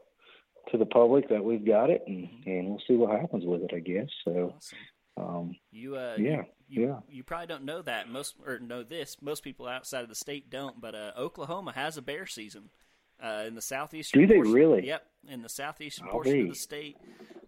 to 0.71 0.79
the 0.79 0.87
public 0.87 1.29
that 1.29 1.45
we've 1.45 1.65
got 1.67 1.91
it, 1.91 2.03
and 2.07 2.29
and 2.47 2.69
we'll 2.69 2.83
see 2.89 2.95
what 2.97 3.19
happens 3.21 3.45
with 3.45 3.63
it. 3.63 3.71
I 3.75 3.79
guess 3.81 4.09
so. 4.25 4.53
Awesome. 4.57 4.79
Um, 5.19 5.57
You 5.73 5.97
uh 5.97 6.17
Yeah, 6.19 6.43
you, 6.69 6.89
yeah. 6.89 6.99
you 7.09 7.23
probably 7.25 7.47
don't 7.47 7.65
know 7.65 7.81
that 7.83 8.09
most 8.09 8.35
or 8.45 8.59
know 8.59 8.83
this 8.83 9.17
most 9.23 9.43
people 9.43 9.67
outside 9.67 10.03
of 10.03 10.09
the 10.11 10.15
state 10.15 10.51
don't 10.51 10.79
but 10.81 10.95
uh, 10.95 11.13
Oklahoma 11.17 11.73
has 11.73 11.97
a 11.97 12.03
bear 12.03 12.27
season 12.27 12.69
uh, 13.23 13.45
in 13.47 13.55
the 13.55 13.63
southeastern 13.63 14.21
Do 14.21 14.27
they 14.27 14.35
portion- 14.35 14.53
really? 14.53 14.87
yep 14.87 15.07
in 15.27 15.41
the 15.43 15.49
southeastern 15.49 16.07
I'll 16.09 16.13
portion 16.13 16.41
of 16.43 16.49
the 16.49 16.55
state 16.55 16.97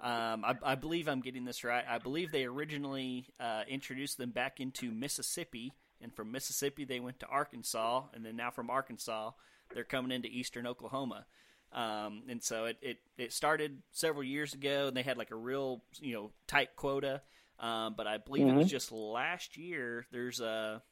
um, 0.00 0.44
I, 0.46 0.54
I 0.62 0.74
believe 0.76 1.08
I'm 1.08 1.20
getting 1.20 1.44
this 1.44 1.62
right 1.62 1.84
I 1.86 1.98
believe 1.98 2.32
they 2.32 2.44
originally 2.44 3.26
uh, 3.38 3.64
introduced 3.68 4.16
them 4.16 4.30
back 4.30 4.60
into 4.60 4.90
Mississippi 4.90 5.74
and 6.00 6.10
from 6.14 6.32
Mississippi 6.32 6.84
they 6.86 7.00
went 7.00 7.20
to 7.20 7.26
Arkansas 7.26 8.04
and 8.14 8.24
then 8.24 8.36
now 8.36 8.50
from 8.50 8.70
Arkansas 8.70 9.32
they're 9.74 9.84
coming 9.84 10.12
into 10.12 10.28
eastern 10.28 10.66
Oklahoma 10.66 11.26
um, 11.72 12.22
and 12.28 12.42
so 12.42 12.64
it, 12.64 12.78
it, 12.80 12.98
it 13.18 13.32
started 13.32 13.82
several 13.92 14.24
years 14.24 14.54
ago 14.54 14.88
and 14.88 14.96
they 14.96 15.02
had 15.02 15.18
like 15.18 15.30
a 15.30 15.36
real 15.36 15.82
you 16.00 16.14
know 16.14 16.30
tight 16.46 16.76
quota 16.76 17.22
um, 17.60 17.94
but 17.96 18.06
I 18.06 18.18
believe 18.18 18.46
it 18.46 18.54
was 18.54 18.70
just 18.70 18.92
last 18.92 19.56
year. 19.56 20.06
There's 20.12 20.40
a, 20.40 20.82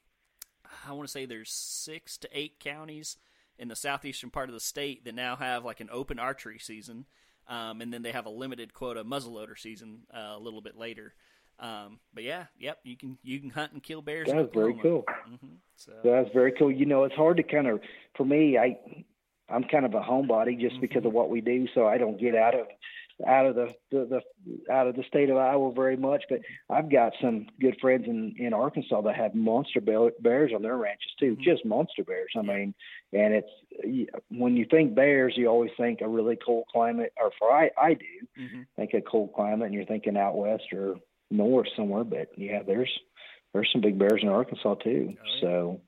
I 0.87 0.93
want 0.93 1.07
to 1.07 1.13
say 1.13 1.25
there's 1.25 1.51
six 1.51 2.19
to 2.19 2.29
eight 2.33 2.59
counties 2.59 3.19
in 3.59 3.69
the 3.69 3.77
southeastern 3.77 4.31
part 4.31 4.49
of 4.49 4.55
the 4.55 4.61
state 4.61 5.05
that 5.05 5.15
now 5.15 5.37
have 5.37 5.65
like 5.65 5.81
an 5.81 5.89
open 5.93 6.19
archery 6.19 6.59
season, 6.59 7.07
um, 7.49 7.81
and 7.81 7.93
then 7.93 8.03
they 8.03 8.11
have 8.11 8.27
a 8.27 8.31
limited 8.31 8.75
quota 8.75 9.05
muzzleloader 9.05 9.57
season 9.57 10.01
uh, 10.13 10.35
a 10.37 10.41
little 10.41 10.61
bit 10.61 10.77
later. 10.77 11.15
Um, 11.59 11.99
but 12.15 12.25
yeah, 12.25 12.47
yep, 12.59 12.79
you 12.85 12.97
can 12.97 13.19
you 13.23 13.41
can 13.41 13.51
hunt 13.51 13.73
and 13.73 13.83
kill 13.83 14.03
bears. 14.03 14.29
That's 14.29 14.53
very 14.55 14.75
cool. 14.83 15.05
hmm 15.27 15.55
So 15.77 15.93
That's 16.05 16.29
very 16.35 16.53
cool. 16.53 16.71
You 16.71 16.87
know, 16.87 17.05
it's 17.05 17.15
hard 17.15 17.37
to 17.39 17.43
kind 17.43 17.67
of, 17.67 17.81
for 18.17 18.25
me, 18.25 18.59
I, 18.59 18.79
I'm 19.49 19.65
kind 19.65 19.85
of 19.85 19.95
a 19.95 20.01
homebody 20.01 20.61
just 20.61 20.81
because 20.81 21.05
of 21.05 21.13
what 21.13 21.31
we 21.31 21.41
do, 21.41 21.67
so 21.75 21.87
I 21.87 21.99
don't 21.99 22.21
get 22.21 22.35
out 22.35 22.55
of, 22.55 22.67
out 23.27 23.47
of 23.47 23.55
the, 23.55 23.69
the, 23.91 24.05
the 24.05 24.73
out 24.73 24.87
of 24.87 24.95
the 24.97 25.05
state 25.09 25.31
of 25.31 25.39
Iowa 25.39 25.73
very 25.73 25.97
much. 25.97 26.25
But 26.29 26.41
I've 26.69 26.91
got 26.91 27.13
some 27.23 27.47
good 27.61 27.77
friends 27.81 28.05
in 28.07 28.35
in 28.39 28.53
Arkansas 28.53 29.01
that 29.03 29.17
have 29.17 29.35
monster 29.35 29.81
bear, 29.81 30.11
bears 30.21 30.53
on 30.55 30.63
their 30.63 30.77
ranches 30.77 31.13
too, 31.19 31.37
just 31.43 31.65
monster 31.65 32.05
bears. 32.05 32.33
I 32.37 32.43
mean, 32.43 32.75
and 33.13 33.33
it's 33.35 34.11
when 34.29 34.57
you 34.57 34.67
think 34.71 34.95
bears, 34.95 35.35
you 35.37 35.47
always 35.47 35.71
think 35.77 36.01
a 36.01 36.09
really 36.09 36.37
cold 36.37 36.65
climate, 36.73 37.13
or 37.21 37.31
for 37.39 37.51
I 37.51 37.71
I 37.79 37.95
do 37.95 38.27
hmm 38.37 38.63
think 38.77 38.93
a 38.95 39.01
cold 39.01 39.33
climate, 39.35 39.67
and 39.67 39.75
you're 39.75 39.87
thinking 39.87 40.17
out 40.17 40.37
west 40.37 40.65
or 40.73 40.97
north 41.31 41.69
somewhere. 41.77 42.05
But 42.05 42.29
yeah, 42.37 42.63
there's 42.63 42.91
there's 43.53 43.69
some 43.73 43.81
big 43.81 43.99
bears 43.99 44.21
in 44.23 44.29
Arkansas 44.29 44.75
too. 44.77 45.09
Oh, 45.11 45.23
yeah. 45.25 45.41
So 45.41 45.81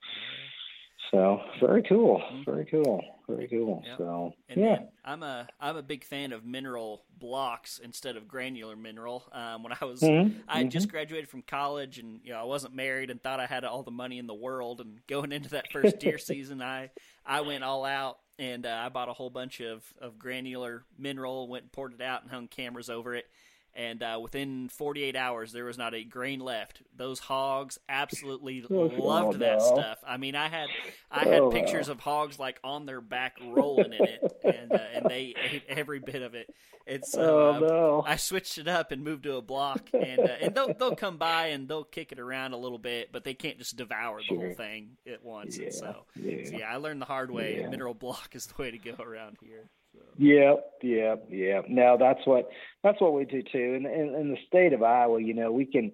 so 1.10 1.40
very 1.60 1.82
cool, 1.84 2.22
very 2.44 2.66
cool, 2.66 3.02
very 3.26 3.48
cool. 3.48 3.82
Yep. 3.86 3.98
So 3.98 4.32
And 4.48 4.60
yeah, 4.60 4.78
I'm 5.04 5.22
a 5.22 5.48
I'm 5.58 5.76
a 5.76 5.82
big 5.82 6.04
fan 6.04 6.32
of 6.32 6.44
mineral 6.44 7.04
blocks 7.18 7.80
instead 7.82 8.16
of 8.16 8.28
granular 8.28 8.76
mineral. 8.76 9.24
Um, 9.32 9.62
when 9.62 9.72
I 9.80 9.84
was 9.84 10.00
Mhm, 10.02 10.34
I 10.46 10.58
had 10.58 10.70
just 10.70 10.90
graduated 10.90 11.28
from 11.28 11.42
college 11.42 11.98
and 11.98 12.20
you 12.24 12.32
know 12.32 12.40
I 12.40 12.44
wasn't 12.44 12.74
married 12.74 13.10
and 13.10 13.22
thought 13.22 13.40
I 13.40 13.46
had 13.46 13.64
all 13.64 13.82
the 13.82 13.90
money 13.90 14.18
in 14.18 14.26
the 14.26 14.34
world 14.34 14.80
and 14.80 15.00
going 15.06 15.32
into 15.32 15.50
that 15.50 15.72
first 15.72 15.98
deer 15.98 16.18
season 16.18 16.60
I 16.60 16.90
I 17.24 17.40
went 17.40 17.64
all 17.64 17.84
out 17.84 18.18
and 18.38 18.66
uh, 18.66 18.82
I 18.84 18.88
bought 18.90 19.08
a 19.08 19.14
whole 19.14 19.30
bunch 19.30 19.60
of 19.60 19.82
of 20.00 20.18
granular 20.18 20.84
mineral 20.98 21.48
went 21.48 21.64
and 21.64 21.72
poured 21.72 21.94
it 21.94 22.02
out 22.02 22.22
and 22.22 22.30
hung 22.30 22.48
cameras 22.48 22.90
over 22.90 23.14
it 23.14 23.26
and 23.74 24.02
uh, 24.02 24.18
within 24.20 24.68
48 24.68 25.14
hours 25.16 25.52
there 25.52 25.64
was 25.64 25.78
not 25.78 25.94
a 25.94 26.02
grain 26.04 26.40
left 26.40 26.82
those 26.96 27.18
hogs 27.20 27.78
absolutely 27.88 28.62
loved 28.70 29.36
Oh, 29.36 29.38
that 29.38 29.58
no. 29.58 29.64
stuff 29.64 29.98
i 30.06 30.16
mean 30.16 30.34
i 30.34 30.48
had 30.48 30.68
i 31.10 31.20
had 31.24 31.40
Oh, 31.40 31.50
pictures 31.50 31.88
no. 31.88 31.92
of 31.92 32.00
hogs 32.00 32.38
like 32.38 32.58
on 32.64 32.86
their 32.86 33.00
back 33.00 33.36
rolling 33.42 33.92
in 33.92 34.04
it 34.04 34.32
and 34.44 34.72
uh, 34.72 34.78
and 34.94 35.06
they 35.08 35.34
ate 35.40 35.62
every 35.68 36.00
bit 36.00 36.22
of 36.22 36.34
it 36.34 36.48
it's 36.90 37.14
oh 37.18 37.50
uh, 37.52 37.58
no, 37.60 38.04
I 38.06 38.16
switched 38.16 38.56
it 38.56 38.66
up 38.66 38.92
and 38.92 39.04
moved 39.04 39.24
to 39.24 39.36
a 39.36 39.42
block, 39.42 39.90
and 39.92 40.20
uh, 40.20 40.36
and 40.40 40.54
they'll 40.54 40.72
they'll 40.72 40.96
come 40.96 41.18
by 41.18 41.48
and 41.48 41.68
they'll 41.68 41.84
kick 41.84 42.12
it 42.12 42.18
around 42.18 42.54
a 42.54 42.56
little 42.56 42.78
bit, 42.78 43.12
but 43.12 43.24
they 43.24 43.34
can't 43.34 43.58
just 43.58 43.76
devour 43.76 44.20
the 44.26 44.34
whole 44.34 44.54
thing 44.54 44.96
at 45.06 45.22
once. 45.22 45.58
yeah, 45.58 45.64
And 45.66 45.74
so, 45.74 46.06
yeah. 46.16 46.44
so 46.46 46.56
yeah, 46.56 46.72
I 46.72 46.76
learned 46.76 47.02
the 47.02 47.04
hard 47.04 47.30
way. 47.30 47.58
Yeah. 47.60 47.68
Mineral 47.68 47.92
block 47.92 48.30
is 48.34 48.46
the 48.46 48.54
way 48.62 48.70
to 48.70 48.78
go 48.78 48.94
around 49.04 49.36
here. 49.42 49.68
So. 49.94 50.02
Yeah, 50.18 50.54
yeah, 50.82 51.16
yeah. 51.28 51.60
No, 51.68 51.96
that's 51.98 52.20
what 52.26 52.48
that's 52.82 53.00
what 53.00 53.14
we 53.14 53.24
do 53.24 53.42
too. 53.42 53.74
And 53.76 53.86
in, 53.86 54.14
in 54.14 54.30
the 54.30 54.38
state 54.46 54.72
of 54.72 54.82
Iowa, 54.82 55.20
you 55.20 55.34
know, 55.34 55.52
we 55.52 55.64
can 55.64 55.92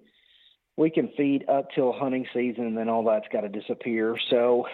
we 0.77 0.89
can 0.89 1.09
feed 1.15 1.47
up 1.47 1.67
till 1.73 1.93
hunting 1.93 2.25
season, 2.33 2.65
and 2.65 2.77
then 2.77 2.89
all 2.89 3.03
that's 3.03 3.27
got 3.31 3.41
to 3.41 3.49
disappear. 3.49 4.17
So, 4.29 4.67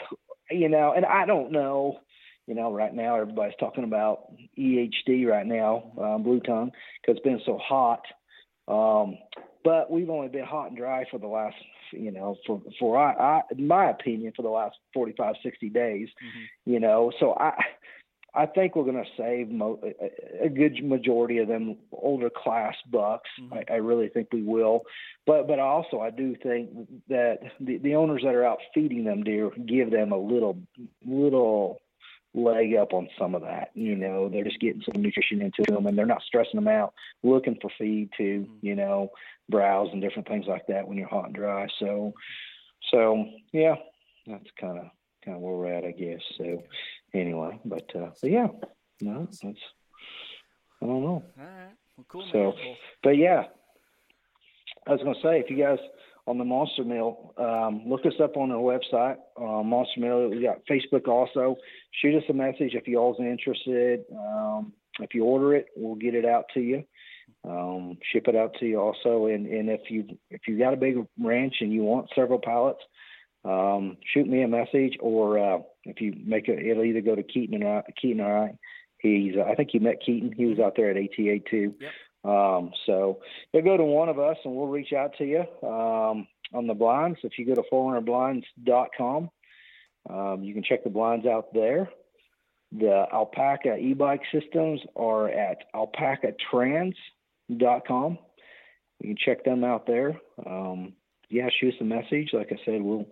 you 0.49 0.69
know, 0.69 0.93
and 0.95 1.05
I 1.05 1.25
don't 1.25 1.51
know. 1.51 1.99
You 2.47 2.55
know, 2.55 2.73
right 2.73 2.93
now 2.93 3.15
everybody's 3.17 3.55
talking 3.59 3.83
about 3.83 4.33
EHD 4.57 5.27
right 5.27 5.45
now, 5.45 5.93
um, 6.01 6.23
blue 6.23 6.39
tongue, 6.39 6.71
because 7.01 7.17
it's 7.17 7.23
been 7.23 7.39
so 7.45 7.57
hot. 7.59 8.01
Um, 8.67 9.17
but 9.63 9.91
we've 9.91 10.09
only 10.09 10.27
been 10.27 10.43
hot 10.43 10.69
and 10.69 10.77
dry 10.77 11.05
for 11.11 11.19
the 11.19 11.27
last, 11.27 11.55
you 11.93 12.11
know, 12.11 12.35
for 12.47 12.61
for 12.79 12.97
I, 12.97 13.13
I 13.13 13.41
in 13.55 13.67
my 13.67 13.91
opinion, 13.91 14.33
for 14.35 14.41
the 14.41 14.49
last 14.49 14.75
45, 14.93 15.35
60 15.43 15.69
days. 15.69 16.09
Mhm. 16.09 16.45
You 16.65 16.79
know, 16.79 17.11
so 17.19 17.35
I 17.39 17.53
I 18.33 18.45
think 18.45 18.75
we're 18.75 18.85
going 18.85 19.03
to 19.03 19.09
save 19.17 19.49
mo- 19.49 19.81
a, 20.41 20.47
good 20.47 20.83
majority 20.83 21.39
of 21.39 21.49
them 21.49 21.75
older 21.91 22.29
class 22.29 22.75
bucks. 22.89 23.29
Mhm. 23.39 23.65
I, 23.69 23.73
I 23.73 23.77
really 23.77 24.07
think 24.07 24.29
we 24.31 24.41
will, 24.41 24.83
but 25.25 25.47
but 25.47 25.59
also 25.59 25.99
I 25.99 26.11
do 26.11 26.35
think 26.41 26.69
that 27.09 27.39
the, 27.59 27.77
the 27.77 27.95
owners 27.95 28.21
that 28.23 28.33
are 28.35 28.45
out 28.45 28.59
feeding 28.73 29.03
them 29.03 29.23
deer 29.23 29.49
give 29.65 29.91
them 29.91 30.11
a 30.13 30.17
little 30.17 30.57
little 31.05 31.81
leg 32.33 32.75
up 32.75 32.93
on 32.93 33.09
some 33.19 33.35
of 33.35 33.41
that. 33.41 33.71
You 33.73 33.95
know, 33.97 34.29
they're 34.29 34.45
just 34.45 34.61
getting 34.61 34.81
some 34.83 35.01
nutrition 35.01 35.41
into 35.41 35.63
them, 35.69 35.85
and 35.85 35.97
they're 35.97 36.05
not 36.05 36.21
stressing 36.23 36.55
them 36.57 36.69
out 36.69 36.93
looking 37.23 37.57
for 37.61 37.69
feed 37.77 38.09
to 38.17 38.23
Mhm. 38.47 38.47
you 38.61 38.75
know 38.75 39.11
browse 39.49 39.89
and 39.91 40.01
different 40.01 40.29
things 40.29 40.47
like 40.47 40.65
that 40.67 40.87
when 40.87 40.97
you're 40.97 41.09
hot 41.09 41.25
and 41.25 41.35
dry. 41.35 41.67
So 41.79 42.13
so 42.91 43.25
yeah, 43.51 43.75
that's 44.25 44.49
kind 44.59 44.77
of 44.79 44.85
kind 45.25 45.35
of 45.35 45.43
where 45.43 45.53
we're 45.55 45.73
at, 45.73 45.83
I 45.83 45.91
guess. 45.91 46.21
So 46.37 46.63
anyway, 47.13 47.59
but 47.65 47.89
uh, 47.95 48.09
but 48.21 48.31
yeah, 48.31 48.47
no, 49.01 49.27
that's 49.29 49.43
I 49.43 50.85
don't 50.85 51.01
know, 51.03 51.07
All 51.07 51.23
right, 51.37 51.73
well, 51.97 52.05
cool. 52.09 52.25
So- 52.31 52.53
man. 52.57 52.75
But 53.03 53.17
yeah, 53.17 53.43
I 54.87 54.91
was 54.91 55.01
gonna 55.03 55.15
say 55.21 55.39
if 55.39 55.49
you 55.49 55.57
guys 55.57 55.79
on 56.27 56.37
the 56.37 56.45
Monster 56.45 56.83
Mill, 56.83 57.33
um, 57.37 57.83
look 57.87 58.05
us 58.05 58.13
up 58.23 58.37
on 58.37 58.51
our 58.51 58.57
website, 58.57 59.17
uh, 59.39 59.63
Monster 59.63 59.99
Mill. 59.99 60.29
We 60.29 60.41
got 60.43 60.65
Facebook 60.69 61.07
also. 61.07 61.57
Shoot 62.01 62.15
us 62.17 62.23
a 62.29 62.33
message 62.33 62.73
if 62.75 62.87
you 62.87 62.97
all's 62.99 63.19
interested. 63.19 64.05
Um, 64.15 64.73
if 64.99 65.13
you 65.15 65.23
order 65.23 65.55
it, 65.55 65.67
we'll 65.75 65.95
get 65.95 66.13
it 66.15 66.25
out 66.25 66.45
to 66.53 66.59
you. 66.61 66.83
um, 67.43 67.97
ship 68.11 68.27
it 68.27 68.35
out 68.35 68.53
to 68.59 68.67
you 68.67 68.79
also. 68.79 69.25
And, 69.27 69.47
and 69.47 69.67
if 69.69 69.89
you 69.89 70.05
if 70.29 70.41
you 70.47 70.59
got 70.59 70.73
a 70.73 70.77
big 70.77 70.95
ranch 71.19 71.55
and 71.61 71.71
you 71.73 71.81
want 71.81 72.09
several 72.13 72.39
pallets, 72.39 72.81
um, 73.43 73.97
shoot 74.13 74.27
me 74.27 74.43
a 74.43 74.47
message, 74.47 74.97
or 74.99 75.39
uh, 75.39 75.59
if 75.85 75.99
you 75.99 76.13
make 76.23 76.47
it, 76.47 76.63
it'll 76.65 76.83
either 76.83 77.01
go 77.01 77.15
to 77.15 77.23
Keaton 77.23 77.63
or 77.63 77.83
Keaton 77.99 78.21
or 78.21 78.45
I. 78.45 78.57
He's 78.99 79.33
I 79.35 79.55
think 79.55 79.73
you 79.73 79.79
met 79.79 80.03
Keaton. 80.05 80.31
He 80.35 80.45
was 80.45 80.59
out 80.59 80.73
there 80.75 80.91
at 80.91 80.97
ATA 80.97 81.39
too. 81.49 81.73
Yep. 81.79 81.91
Um, 82.23 82.71
so 82.85 83.19
they'll 83.51 83.63
go 83.63 83.77
to 83.77 83.83
one 83.83 84.09
of 84.09 84.19
us 84.19 84.37
and 84.45 84.55
we'll 84.55 84.67
reach 84.67 84.93
out 84.93 85.17
to 85.17 85.25
you 85.25 85.39
um, 85.67 86.27
on 86.53 86.67
the 86.67 86.75
blinds. 86.75 87.17
If 87.23 87.39
you 87.39 87.47
go 87.47 87.55
to 87.55 87.63
forerunnerblinds.com, 87.71 89.31
um, 90.09 90.43
you 90.43 90.53
can 90.53 90.63
check 90.63 90.83
the 90.83 90.91
blinds 90.91 91.25
out 91.25 91.51
there. 91.53 91.89
The 92.71 93.05
Alpaca 93.11 93.77
e-bike 93.77 94.21
systems 94.31 94.81
are 94.95 95.29
at 95.29 95.63
alpacatrans.com. 95.75 98.19
You 98.99 99.09
can 99.09 99.17
check 99.17 99.43
them 99.43 99.63
out 99.63 99.87
there. 99.87 100.21
Um, 100.45 100.93
yeah, 101.31 101.49
shoot 101.59 101.73
us 101.73 101.81
a 101.81 101.83
message. 101.83 102.29
Like 102.33 102.51
I 102.51 102.59
said, 102.65 102.81
we'll 102.81 103.05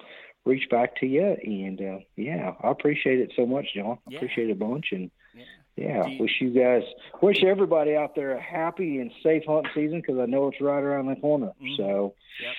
reach 0.45 0.69
back 0.69 0.95
to 0.97 1.05
you. 1.07 1.35
And 1.43 1.81
uh, 1.81 1.99
yeah, 2.15 2.53
I 2.63 2.69
appreciate 2.71 3.19
it 3.19 3.31
so 3.35 3.45
much, 3.45 3.65
John. 3.75 3.97
I 4.07 4.11
Yeah. 4.11 4.17
appreciate 4.17 4.49
it 4.49 4.53
a 4.53 4.55
bunch. 4.55 4.87
And 4.91 5.09
Yeah. 5.35 5.43
yeah, 5.75 6.05
you- 6.07 6.21
wish 6.21 6.41
you 6.41 6.49
guys, 6.51 6.83
wish 7.21 7.43
everybody 7.43 7.95
out 7.95 8.15
there 8.15 8.31
a 8.33 8.41
happy 8.41 8.99
and 8.99 9.11
safe 9.23 9.43
hunting 9.47 9.71
season 9.73 10.01
because 10.01 10.19
I 10.19 10.25
know 10.25 10.47
it's 10.49 10.61
right 10.61 10.81
around 10.83 11.07
the 11.07 11.15
corner. 11.15 11.51
Mhm. 11.61 11.77
So, 11.77 12.15
Yep. 12.41 12.53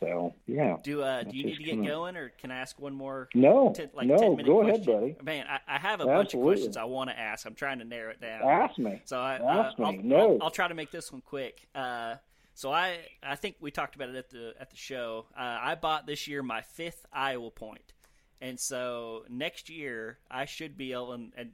so 0.00 0.34
yeah. 0.46 0.76
Do 0.82 1.02
uh, 1.02 1.22
do 1.24 1.36
you 1.36 1.44
need 1.46 1.56
to 1.56 1.62
get 1.62 1.70
kinda- 1.70 1.88
going, 1.88 2.16
or 2.16 2.30
can 2.30 2.50
I 2.50 2.56
ask 2.58 2.80
one 2.80 2.94
more? 2.94 3.28
No, 3.34 3.72
ten- 3.74 3.90
like 3.94 4.06
no, 4.06 4.16
10 4.16 4.30
minute 4.36 4.46
go 4.46 4.60
ahead, 4.62 4.84
buddy. 4.86 5.16
Man, 5.22 5.46
I, 5.48 5.60
I 5.68 5.78
have 5.78 6.00
a 6.00 6.06
bunch 6.06 6.34
of 6.34 6.40
questions 6.40 6.76
I 6.76 6.84
want 6.84 7.10
to 7.10 7.18
ask. 7.18 7.46
I'm 7.46 7.54
trying 7.54 7.78
to 7.80 7.84
narrow 7.84 8.10
it 8.12 8.20
down. 8.20 8.42
Ask 8.42 8.78
me. 8.78 9.00
So 9.04 9.18
I, 9.18 9.34
Ask 9.36 9.78
uh, 9.78 9.82
me. 9.92 9.98
I'll, 9.98 10.04
No. 10.04 10.16
I'll, 10.36 10.42
I'll 10.44 10.50
try 10.50 10.66
to 10.68 10.74
make 10.74 10.90
this 10.90 11.12
one 11.12 11.20
quick. 11.20 11.66
Uh, 11.74 12.16
so 12.54 12.72
I, 12.72 12.98
I 13.22 13.36
think 13.36 13.56
we 13.60 13.70
talked 13.70 13.94
about 13.96 14.08
it 14.08 14.16
at 14.16 14.30
the 14.30 14.54
at 14.58 14.70
the 14.70 14.76
show. 14.76 15.26
Uh, 15.36 15.58
I 15.60 15.74
bought 15.74 16.06
this 16.06 16.26
year 16.28 16.42
my 16.42 16.62
fifth 16.62 17.04
Iowa 17.12 17.50
point. 17.50 17.92
and 18.40 18.58
so 18.58 19.24
next 19.28 19.68
year 19.70 20.18
I 20.30 20.44
should 20.46 20.76
be 20.76 20.92
able 20.92 21.12
and. 21.12 21.32
and 21.36 21.50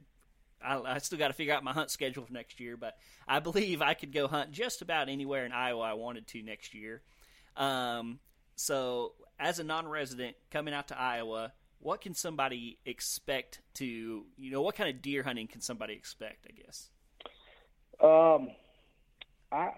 I, 0.63 0.79
I 0.79 0.97
still 0.99 1.17
got 1.17 1.29
to 1.29 1.33
figure 1.33 1.55
out 1.55 1.63
my 1.63 1.73
hunt 1.73 1.89
schedule 1.89 2.23
for 2.23 2.33
next 2.33 2.59
year, 2.59 2.77
but 2.77 2.95
I 3.27 3.39
believe 3.39 3.81
I 3.81 3.95
could 3.95 4.13
go 4.13 4.27
hunt 4.27 4.51
just 4.51 4.83
about 4.83 5.09
anywhere 5.09 5.43
in 5.43 5.51
Iowa 5.51 5.81
I 5.81 5.93
wanted 5.93 6.27
to 6.27 6.43
next 6.43 6.75
year. 6.75 7.01
Um, 7.57 8.19
so, 8.55 9.13
as 9.39 9.57
a 9.57 9.63
non-resident 9.63 10.35
coming 10.51 10.75
out 10.75 10.89
to 10.89 10.99
Iowa, 10.99 11.53
what 11.79 12.01
can 12.01 12.13
somebody 12.13 12.77
expect 12.85 13.61
to, 13.75 13.85
you 14.37 14.51
know, 14.51 14.61
what 14.61 14.75
kind 14.75 14.87
of 14.87 15.01
deer 15.01 15.23
hunting 15.23 15.47
can 15.47 15.61
somebody 15.61 15.93
expect? 15.93 16.45
I 16.47 16.51
guess. 16.61 16.89
Um, 17.99 18.49
I 19.51 19.71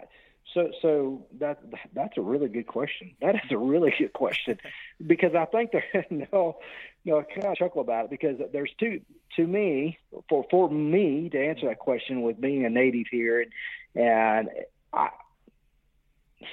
so 0.53 0.71
so 0.81 1.25
that 1.39 1.59
that's 1.93 2.17
a 2.17 2.21
really 2.21 2.49
good 2.49 2.67
question. 2.67 3.15
That 3.21 3.35
is 3.35 3.51
a 3.51 3.57
really 3.57 3.93
good 3.97 4.13
question 4.13 4.59
because 5.05 5.35
I 5.35 5.45
think 5.45 5.71
there 5.71 6.05
no 6.31 6.57
no 7.05 7.19
I 7.19 7.23
kind 7.23 7.47
of 7.47 7.57
chuckle 7.57 7.81
about 7.81 8.05
it 8.05 8.11
because 8.11 8.37
there's 8.51 8.71
two 8.79 9.01
to 9.35 9.47
me 9.47 9.97
for 10.29 10.45
for 10.49 10.69
me 10.69 11.29
to 11.29 11.39
answer 11.39 11.67
that 11.67 11.79
question 11.79 12.21
with 12.21 12.39
being 12.39 12.65
a 12.65 12.69
native 12.69 13.07
here 13.09 13.41
and 13.41 13.51
and 13.95 14.49
I 14.91 15.09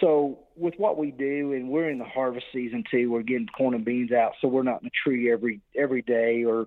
so 0.01 0.38
with 0.57 0.74
what 0.76 0.96
we 0.96 1.11
do 1.11 1.53
and 1.53 1.68
we're 1.68 1.90
in 1.90 1.98
the 1.98 2.05
harvest 2.05 2.46
season 2.53 2.84
too 2.90 3.11
we're 3.11 3.22
getting 3.22 3.46
corn 3.46 3.74
and 3.74 3.84
beans 3.84 4.12
out 4.12 4.32
so 4.40 4.48
we're 4.48 4.62
not 4.62 4.82
in 4.82 4.86
the 4.86 4.90
tree 4.90 5.32
every 5.32 5.61
every 5.76 6.03
day 6.03 6.44
or 6.44 6.66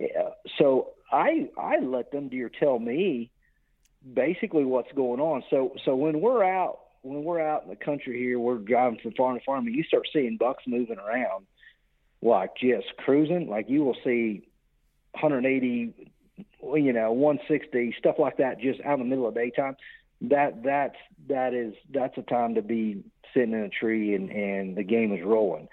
uh, 0.00 0.30
so 0.58 0.90
I 1.10 1.48
I 1.58 1.78
let 1.80 2.12
them 2.12 2.28
deer 2.28 2.48
tell 2.48 2.78
me 2.78 3.30
basically 4.14 4.64
what's 4.64 4.92
going 4.92 5.20
on. 5.20 5.42
So 5.50 5.74
so 5.84 5.94
when 5.94 6.20
we're 6.20 6.44
out 6.44 6.80
when 7.02 7.24
we're 7.24 7.40
out 7.40 7.64
in 7.64 7.70
the 7.70 7.76
country 7.76 8.18
here, 8.18 8.38
we're 8.38 8.58
driving 8.58 8.98
from 9.00 9.12
farm 9.12 9.38
to 9.38 9.44
farm, 9.44 9.66
and 9.66 9.74
you 9.74 9.84
start 9.84 10.08
seeing 10.12 10.36
bucks 10.36 10.64
moving 10.66 10.98
around, 10.98 11.46
like 12.22 12.50
just 12.56 12.86
cruising. 12.98 13.48
Like 13.48 13.68
you 13.68 13.84
will 13.84 13.96
see 14.04 14.46
180, 15.12 15.94
you 16.74 16.92
know, 16.92 17.12
160 17.12 17.94
stuff 17.98 18.16
like 18.18 18.36
that, 18.38 18.60
just 18.60 18.80
out 18.82 18.94
in 18.94 19.00
the 19.00 19.04
middle 19.04 19.26
of 19.26 19.34
daytime. 19.34 19.76
That 20.22 20.62
that's 20.62 20.96
that 21.28 21.54
is 21.54 21.74
that's 21.92 22.16
a 22.18 22.22
time 22.22 22.54
to 22.56 22.62
be 22.62 23.04
sitting 23.32 23.52
in 23.52 23.60
a 23.60 23.68
tree 23.68 24.14
and 24.14 24.30
and 24.30 24.76
the 24.76 24.82
game 24.82 25.12
is 25.14 25.24
rolling. 25.24 25.68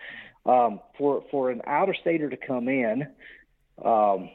Um, 0.46 0.80
for 0.98 1.24
for 1.30 1.52
an 1.52 1.62
outer 1.68 1.94
stater 1.94 2.30
to 2.30 2.38
come 2.38 2.70
in, 2.70 3.08
um, 3.84 4.30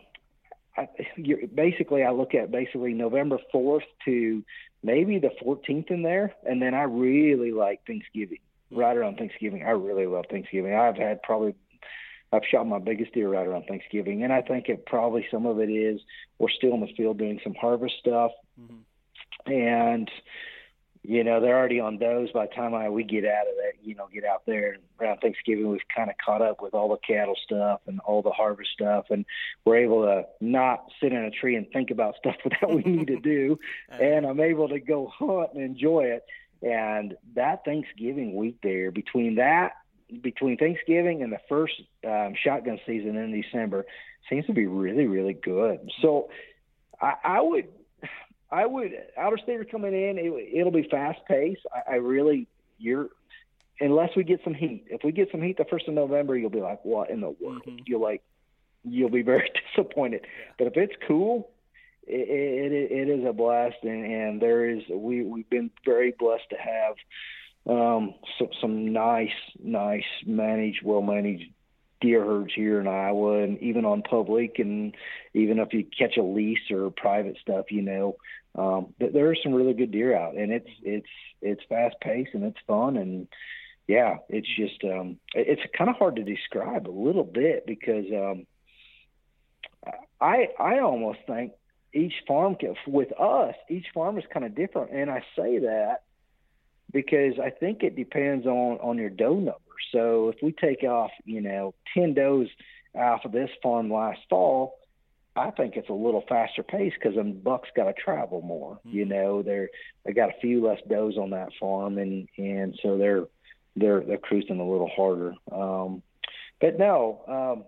I, 0.77 0.89
you're, 1.17 1.47
basically, 1.47 2.03
I 2.03 2.11
look 2.11 2.35
at 2.35 2.51
basically 2.51 2.95
November 2.95 3.39
4th 3.55 3.83
to 4.07 4.43
maybe 4.83 5.19
the 5.19 5.31
14th 5.45 5.91
in 5.91 6.03
there, 6.03 6.35
and 6.45 6.61
then 6.61 6.75
I 6.75 6.83
really 6.83 7.53
like 7.53 7.81
Thanksgiving. 7.87 8.39
Right 8.71 8.97
around 8.97 9.19
Thanksgiving, 9.19 9.65
I 9.65 9.71
really 9.71 10.07
love 10.07 10.25
Thanksgiving. 10.31 10.75
I've 10.75 10.97
had 10.97 11.23
probably 11.23 11.55
I've 12.33 12.43
shot 12.51 12.67
my 12.67 12.79
biggest 12.79 13.13
deer 13.13 13.29
right 13.29 13.47
around 13.47 13.67
Thanksgiving, 13.67 14.23
and 14.23 14.33
I 14.33 14.41
think 14.41 14.71
it 14.71 14.87
probably 14.87 15.27
some 15.31 15.45
of 15.45 15.61
it 15.61 15.69
is 15.69 16.01
we're 16.39 16.49
still 16.49 16.73
in 16.73 16.81
the 16.81 16.93
field 16.97 17.19
doing 17.19 17.39
some 17.45 17.55
harvest 17.55 17.95
stuff, 17.99 18.33
Mm-hmm. 18.61 19.51
and 19.51 20.11
you 21.05 21.25
know 21.25 21.41
they're 21.41 21.57
already 21.57 21.81
on 21.81 21.99
those. 21.99 22.31
By 22.31 22.47
the 22.47 22.55
time 22.55 22.75
I 22.75 22.89
we 22.89 23.03
get 23.03 23.25
out 23.25 23.49
of 23.49 23.57
that 23.57 23.73
you 23.83 23.95
know 23.95 24.09
get 24.13 24.25
out 24.25 24.43
there 24.47 24.77
around 25.01 25.19
Thanksgiving 25.19 25.69
we've 25.69 25.81
kind 25.95 26.09
of 26.11 26.17
caught 26.25 26.43
up 26.43 26.63
with 26.63 26.75
all 26.75 26.89
the 26.89 26.99
cattle 27.07 27.35
stuff 27.45 27.81
and 27.87 27.99
all 28.01 28.23
the 28.23 28.31
harvest 28.31 28.71
stuff 28.73 29.07
and 29.11 29.25
we're 29.65 29.79
able 29.79 30.03
to 30.03 30.25
not 30.41 30.85
sit 31.01 31.13
in 31.13 31.25
a 31.25 31.31
tree 31.31 31.57
and 31.57 31.69
think 31.73 31.91
about 31.91 32.17
stuff 32.17 32.37
that 32.61 32.71
we 32.71 32.83
need 32.83 33.09
to 33.09 33.21
do. 33.21 33.59
And 33.91 34.27
I'm 34.27 34.41
able 34.41 34.69
to 34.69 34.81
go 34.81 35.13
hunt 35.13 35.51
and 35.55 35.63
enjoy 35.63 36.05
it. 36.05 36.25
And 36.63 37.17
that 37.35 37.65
Thanksgiving 37.65 38.35
week 38.35 38.59
there 38.63 38.91
between 38.91 39.37
that 39.37 39.73
between 40.21 40.57
Thanksgiving 40.57 41.23
and 41.23 41.33
the 41.33 41.41
first 41.49 41.75
um, 42.07 42.35
shotgun 42.43 42.79
season 42.87 43.17
in 43.17 43.41
December 43.41 43.87
seems 44.29 44.47
to 44.47 44.53
be 44.53 44.67
really 44.67 45.07
really 45.07 45.35
good. 45.35 45.91
So 46.01 46.31
I, 47.01 47.15
I 47.25 47.41
would 47.41 47.69
I 48.53 48.67
would 48.67 48.93
outer 49.17 49.39
stater 49.43 49.65
coming 49.65 49.95
in. 49.95 50.19
It, 50.19 50.57
it'll 50.59 50.73
be 50.73 50.87
fast 50.91 51.21
paced. 51.27 51.63
I, 51.75 51.93
I 51.93 51.97
really 51.97 52.47
you're 52.79 53.09
unless 53.81 54.11
we 54.17 54.25
get 54.25 54.41
some 54.45 54.55
heat. 54.55 54.85
If 54.91 55.03
we 55.03 55.13
get 55.13 55.31
some 55.33 55.43
heat 55.43 55.57
the 55.57 55.65
first 55.65 55.89
of 55.89 55.95
November, 55.95 56.37
you'll 56.37 56.51
be 56.51 56.61
like, 56.61 56.85
what 56.85 57.11
in 57.11 57.21
the 57.21 57.31
world? 57.31 57.63
Mhm. 57.67 57.81
You'll 57.87 58.03
like 58.03 58.23
you'll 58.85 59.11
be 59.11 59.23
very 59.23 59.51
disappointed. 59.77 60.21
Yeah. 60.23 60.53
But 60.59 60.67
if 60.69 60.77
it's 60.77 60.95
cool, 61.09 61.51
it, 62.07 62.73
it, 62.73 62.93
it 62.93 63.09
is 63.09 63.25
a 63.27 63.33
blast, 63.33 63.77
and, 63.83 64.05
and 64.05 64.43
there 64.43 64.69
is 64.69 64.83
we 64.91 65.23
we've 65.25 65.49
been 65.49 65.71
very 65.85 66.15
blessed 66.19 66.51
to 66.51 66.57
have 66.57 66.95
um, 67.67 68.15
some, 68.39 68.49
some 68.61 68.93
nice, 68.93 69.31
nice 69.63 70.05
managed, 70.27 70.83
well 70.83 71.03
managed 71.03 71.45
deer 72.01 72.25
herds 72.25 72.53
here 72.55 72.81
in 72.81 72.89
Iowa, 72.89 73.45
and 73.45 73.59
even 73.63 73.85
on 73.85 74.03
public, 74.03 74.59
and 74.59 74.95
even 75.35 75.61
if 75.61 75.73
you 75.73 75.85
catch 75.97 76.17
a 76.17 76.23
lease 76.23 76.71
or 76.71 76.91
private 76.91 77.39
stuff, 77.41 77.71
you 77.71 77.83
know, 77.83 78.17
um, 78.55 78.95
th- 78.99 79.13
there 79.13 79.31
are 79.31 79.37
some 79.43 79.55
really 79.55 79.73
good 79.73 79.91
deer 79.91 80.17
out, 80.17 80.37
and 80.37 80.53
it's 80.53 80.69
it's 80.83 81.09
it's 81.41 81.63
fast 81.69 81.97
paced 82.01 82.35
and 82.35 82.45
it's 82.45 82.59
fun, 82.67 82.97
and 82.97 83.29
yeah, 83.87 84.19
it's 84.29 84.49
just 84.57 84.85
um, 84.85 85.19
it's 85.35 85.63
kind 85.77 85.91
of 85.91 85.97
hard 85.97 86.17
to 86.17 86.23
describe 86.23 86.89
a 86.89 86.91
little 86.91 87.25
bit 87.25 87.67
because 87.67 88.07
um, 88.13 88.47
I 90.21 90.49
I 90.59 90.79
almost 90.81 91.21
think 91.27 91.53
each 91.95 92.15
farm 92.27 92.57
can, 92.57 92.75
with 92.87 93.13
us 93.19 93.55
each 93.71 93.87
farm 93.95 94.19
is 94.19 94.25
kind 94.33 94.45
of 94.45 94.55
different, 94.55 94.93
and 94.93 95.11
I 95.11 95.25
say 95.37 95.59
that 95.61 96.03
because 96.93 97.39
I 97.43 97.51
think 97.51 97.83
it 97.83 97.97
depends 97.97 98.47
on 98.47 98.79
on 98.81 98.99
your 98.99 99.11
doe 99.11 99.35
number. 99.35 99.59
So 99.93 100.29
if 100.29 100.37
we 100.43 100.53
take 100.53 100.85
off, 100.85 101.11
you 101.25 101.41
know, 101.41 101.75
ten 101.95 102.15
does 102.15 102.49
off 102.95 103.25
of 103.25 103.33
this 103.33 103.51
farm 103.63 103.91
last 103.91 104.21
fall, 104.29 104.79
I 105.35 105.51
think 105.51 105.77
it's 105.77 105.89
a 105.89 105.95
little 105.95 106.25
faster 106.29 106.63
pace 106.63 106.93
because 106.95 107.15
them 107.17 107.33
bucks 107.33 107.71
got 107.75 107.85
to 107.85 107.95
travel 107.95 108.43
more. 108.43 108.79
You 108.85 109.07
know, 109.07 109.43
they're 109.43 109.71
they 110.05 110.13
got 110.13 110.29
a 110.29 110.41
few 110.41 110.65
less 110.65 110.79
does 110.89 111.17
on 111.17 111.31
that 111.31 111.49
farm, 111.59 111.99
and 111.99 112.29
and 112.37 112.79
so 112.83 112.99
they're 112.99 113.25
they're 113.75 114.01
they're 114.03 114.19
cruising 114.19 114.61
a 114.61 114.69
little 114.69 114.91
harder. 114.95 115.35
Um, 115.51 116.03
but 116.61 116.79
no, 116.79 117.25
um, 117.27 117.65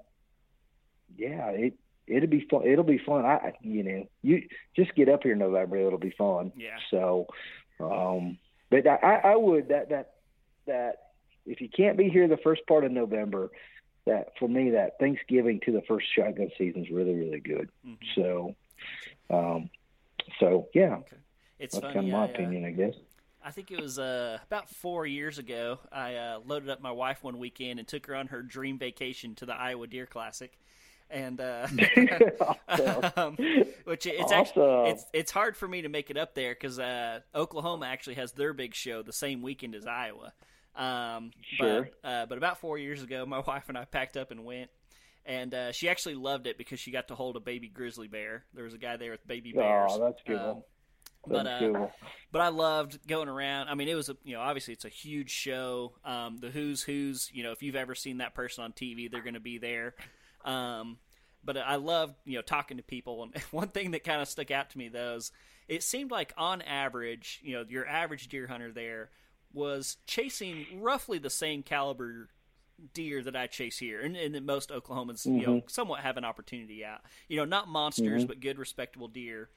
yeah, 1.17 1.49
it 1.51 1.75
it'll 2.07 2.29
be 2.29 2.47
fun. 2.51 2.67
It'll 2.67 2.85
be 2.85 2.99
fun. 2.99 3.25
I 3.25 3.55
you 3.63 3.83
know 3.83 4.09
you 4.23 4.43
just 4.77 4.95
get 4.95 5.09
up 5.09 5.23
here 5.23 5.33
in 5.33 5.39
November. 5.39 5.79
It'll 5.79 5.99
be 5.99 6.15
fun. 6.17 6.53
Yeah. 6.57 6.77
So, 6.91 7.27
um, 7.81 8.39
but 8.71 8.87
I, 8.87 9.21
I 9.25 9.37
would 9.37 9.69
that 9.69 9.89
that 9.89 10.13
that 10.67 10.97
if 11.47 11.61
you 11.61 11.69
can't 11.75 11.97
be 11.97 12.09
here 12.09 12.29
the 12.29 12.37
first 12.39 12.67
part 12.67 12.85
of 12.85 12.93
November, 12.93 13.51
that 14.07 14.33
for 14.39 14.49
me 14.49 14.71
that 14.71 14.99
Thanksgiving 14.99 15.61
to 15.67 15.73
the 15.73 15.83
first 15.83 16.07
shotgun 16.15 16.51
season 16.59 16.85
is 16.85 16.91
really 16.91 17.15
really 17.15 17.41
good. 17.41 17.71
Mhm. 17.87 17.97
So, 18.15 18.55
um, 19.31 19.71
so 20.41 20.69
yeah, 20.75 20.97
Okay. 20.97 21.17
It's 21.59 21.75
that's 21.75 21.83
funny. 21.95 21.95
kind 21.95 22.07
of 22.09 22.13
my 22.13 22.19
I, 22.21 22.23
uh, 22.25 22.33
opinion, 22.33 22.65
I 22.65 22.71
guess. 22.73 22.95
I 23.43 23.51
think 23.51 23.71
it 23.71 23.81
was 23.81 23.99
uh, 23.99 24.39
about 24.47 24.69
four 24.71 25.07
years 25.07 25.39
ago. 25.39 25.79
I 25.93 26.15
uh, 26.17 26.41
loaded 26.45 26.71
up 26.71 26.81
my 26.81 26.91
wife 26.91 27.23
one 27.23 27.39
weekend 27.39 27.79
and 27.79 27.87
took 27.87 28.07
her 28.07 28.17
on 28.17 28.29
her 28.29 28.43
dream 28.43 28.79
vacation 28.79 29.35
to 29.37 29.47
the 29.47 29.55
Iowa 29.55 29.87
Deer 29.87 30.07
Classic. 30.07 30.59
and 31.11 31.41
uh, 31.41 31.69
Awesome. 32.41 33.11
um, 33.17 33.37
which 33.85 34.07
it's 34.07 34.23
Awesome. 34.25 34.39
actually 34.39 34.91
it's 34.91 35.05
it's 35.13 35.31
hard 35.31 35.57
for 35.57 35.69
me 35.69 35.83
to 35.83 35.89
make 35.89 36.11
it 36.11 36.17
up 36.17 36.35
there 36.35 36.55
because 36.55 36.79
uh, 36.79 37.21
Oklahoma 37.35 37.87
actually 37.87 38.15
has 38.15 38.33
their 38.33 38.53
big 38.53 38.75
show 38.75 39.03
the 39.03 39.13
same 39.13 39.43
weekend 39.43 39.75
as 39.75 39.87
Iowa. 39.87 40.33
Um, 40.77 41.31
Sure. 41.59 41.89
But, 42.03 42.09
uh, 42.09 42.27
but 42.27 42.39
about 42.39 42.59
four 42.59 42.79
years 42.79 43.03
ago, 43.03 43.25
my 43.29 43.41
wife 43.41 43.69
and 43.69 43.79
I 43.79 43.85
packed 43.85 44.17
up 44.17 44.31
and 44.31 44.45
went. 44.45 44.71
And 45.27 45.55
uh, 45.55 45.73
she 45.73 45.89
actually 45.89 46.17
loved 46.17 46.47
it 46.47 46.59
because 46.59 46.79
she 46.79 46.91
got 46.91 47.09
to 47.09 47.15
hold 47.15 47.37
a 47.37 47.41
baby 47.41 47.69
grizzly 47.69 48.09
bear. 48.09 48.45
There 48.53 48.65
was 48.65 48.75
a 48.75 48.79
guy 48.79 48.99
there 48.99 49.13
with 49.13 49.27
baby 49.27 49.53
bears. 49.53 49.93
Oh, 49.95 50.05
that's 50.05 50.21
cool. 50.27 50.37
Um, 50.37 50.63
but 51.27 51.47
uh, 51.47 51.59
cool. 51.61 51.93
but 52.31 52.43
I 52.43 52.49
loved 52.49 53.07
going 53.09 53.29
around. 53.29 53.69
I 53.69 53.75
mean, 53.75 53.89
it 53.89 53.95
was 53.95 54.11
a 54.11 54.17
you 54.25 54.35
know 54.35 54.43
obviously 54.43 54.75
it's 54.75 54.85
a 54.85 54.91
huge 54.91 55.31
show. 55.31 55.93
Um, 56.05 56.37
the 56.37 56.51
Who's 56.51 56.83
Who's 56.83 57.31
you 57.33 57.43
know 57.43 57.53
if 57.53 57.63
you've 57.63 57.77
ever 57.77 57.95
seen 57.95 58.19
that 58.19 58.35
person 58.35 58.65
on 58.65 58.73
TV, 58.73 59.11
they're 59.11 59.23
going 59.23 59.33
to 59.33 59.41
be 59.41 59.57
there. 59.57 59.95
Um, 60.45 60.99
but 61.43 61.57
I 61.57 61.77
loved 61.77 62.17
you 62.27 62.37
know 62.37 62.43
talking 62.43 62.77
to 62.77 62.83
people. 62.83 63.23
And 63.23 63.43
one 63.51 63.69
thing 63.69 63.93
that 63.93 64.05
kind 64.05 64.21
of 64.21 64.29
stuck 64.29 64.51
out 64.51 64.71
to 64.71 64.79
me 64.79 64.89
though 64.89 65.15
is 65.15 65.33
it 65.69 65.83
seemed 65.83 66.11
like 66.11 66.35
on 66.37 66.61
average, 66.61 67.41
you 67.43 67.55
know, 67.55 67.65
your 67.67 67.87
average 67.87 68.29
deer 68.29 68.47
hunter 68.47 68.71
there 68.71 69.09
was 69.55 69.97
chasing 70.07 70.67
roughly 70.75 71.19
the 71.19 71.31
same 71.31 71.63
caliber 71.63 72.29
deer 72.93 73.23
that 73.23 73.37
I 73.37 73.47
chase 73.47 73.79
here, 73.79 74.01
and, 74.01 74.17
and 74.17 74.35
that 74.35 74.43
most 74.43 74.71
Oklahomans, 74.71 75.25
you 75.25 75.47
know, 75.47 75.55
mm-hmm. 75.57 75.69
somewhat 75.69 76.01
have 76.01 76.17
an 76.17 76.25
opportunity 76.25 76.85
at. 76.85 77.01
You 77.29 77.37
know, 77.37 77.45
not 77.45 77.69
monsters, 77.69 78.23
mm-hmm. 78.23 78.27
but 78.27 78.41
good, 78.41 78.59
respectable 78.59 79.09
deer. 79.09 79.49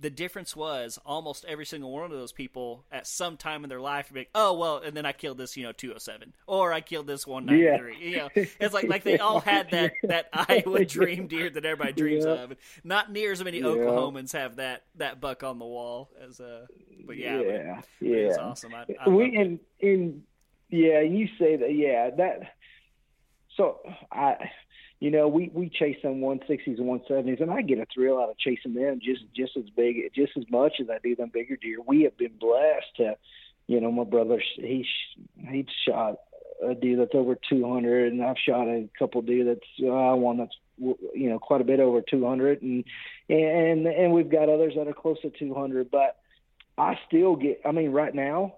The 0.00 0.10
difference 0.10 0.56
was 0.56 0.98
almost 1.06 1.44
every 1.44 1.64
single 1.64 1.92
one 1.92 2.04
of 2.04 2.10
those 2.10 2.32
people 2.32 2.84
at 2.90 3.06
some 3.06 3.36
time 3.36 3.62
in 3.62 3.70
their 3.70 3.80
life 3.80 4.08
would 4.08 4.14
be 4.14 4.20
like, 4.20 4.30
oh 4.34 4.58
well, 4.58 4.78
and 4.78 4.96
then 4.96 5.06
I 5.06 5.12
killed 5.12 5.38
this, 5.38 5.56
you 5.56 5.62
know, 5.62 5.72
207, 5.72 6.32
or 6.48 6.72
I 6.72 6.80
killed 6.80 7.06
this 7.06 7.24
193. 7.26 8.10
You 8.10 8.16
know, 8.16 8.28
it's 8.34 8.74
like 8.74 8.88
like 8.88 9.04
they 9.04 9.18
all 9.18 9.38
had 9.52 9.70
that 9.70 9.92
that 10.02 10.28
Iowa 10.32 10.84
dream 10.84 11.28
deer 11.28 11.50
that 11.50 11.64
everybody 11.64 11.92
dreams 11.92 12.24
Yeah. 12.24 12.32
of. 12.32 12.54
Not 12.82 13.12
near 13.12 13.30
as 13.32 13.42
many 13.44 13.58
Yeah. 13.58 13.66
Oklahomans 13.66 14.32
have 14.32 14.56
that 14.56 14.82
that 14.96 15.20
buck 15.20 15.44
on 15.44 15.58
the 15.60 15.64
wall 15.66 16.10
as 16.20 16.40
uh, 16.40 16.66
but 17.06 17.16
yeah, 17.16 17.40
yeah, 17.40 17.80
but 18.00 18.08
yeah. 18.08 18.16
it 18.16 18.26
was 18.28 18.38
awesome. 18.38 18.74
I, 18.74 18.86
I 19.00 19.08
we 19.08 19.36
and 19.36 19.60
in 19.78 20.22
yeah, 20.68 21.00
you 21.00 21.28
say 21.38 21.56
that 21.56 21.74
yeah 21.74 22.10
that. 22.16 22.54
So 23.56 23.80
I, 24.10 24.50
you 25.02 25.10
know, 25.10 25.26
we 25.26 25.50
we 25.52 25.68
chase 25.68 25.96
them 26.00 26.20
160s 26.20 26.78
and 26.78 26.86
170s, 26.86 27.42
and 27.42 27.50
I 27.50 27.62
get 27.62 27.80
a 27.80 27.86
thrill 27.92 28.22
out 28.22 28.30
of 28.30 28.38
chasing 28.38 28.74
them 28.74 29.00
just 29.02 29.22
just 29.34 29.56
as 29.56 29.64
big, 29.76 29.96
just 30.14 30.30
as 30.36 30.44
much 30.48 30.74
as 30.80 30.88
I 30.88 30.98
do 31.02 31.16
them 31.16 31.28
bigger 31.34 31.56
deer. 31.56 31.78
We 31.84 32.02
have 32.02 32.16
been 32.16 32.38
blessed 32.38 32.86
to, 32.98 33.16
you 33.66 33.80
know, 33.80 33.90
my 33.90 34.04
brother 34.04 34.40
he 34.54 34.86
he 35.36 35.66
shot 35.88 36.20
a 36.64 36.76
deer 36.76 36.98
that's 36.98 37.16
over 37.16 37.36
200, 37.50 38.12
and 38.12 38.22
I've 38.22 38.36
shot 38.46 38.68
a 38.68 38.88
couple 38.96 39.22
deer 39.22 39.44
that's 39.44 39.60
uh, 39.82 40.14
one 40.14 40.36
that's 40.36 40.54
you 40.78 41.30
know 41.30 41.40
quite 41.40 41.62
a 41.62 41.64
bit 41.64 41.80
over 41.80 42.00
200, 42.00 42.62
and 42.62 42.84
and 43.28 43.84
and 43.88 44.12
we've 44.12 44.30
got 44.30 44.48
others 44.48 44.74
that 44.76 44.86
are 44.86 44.94
close 44.94 45.20
to 45.22 45.30
200, 45.30 45.90
but 45.90 46.18
I 46.78 46.96
still 47.08 47.34
get. 47.34 47.60
I 47.64 47.72
mean, 47.72 47.90
right 47.90 48.14
now, 48.14 48.54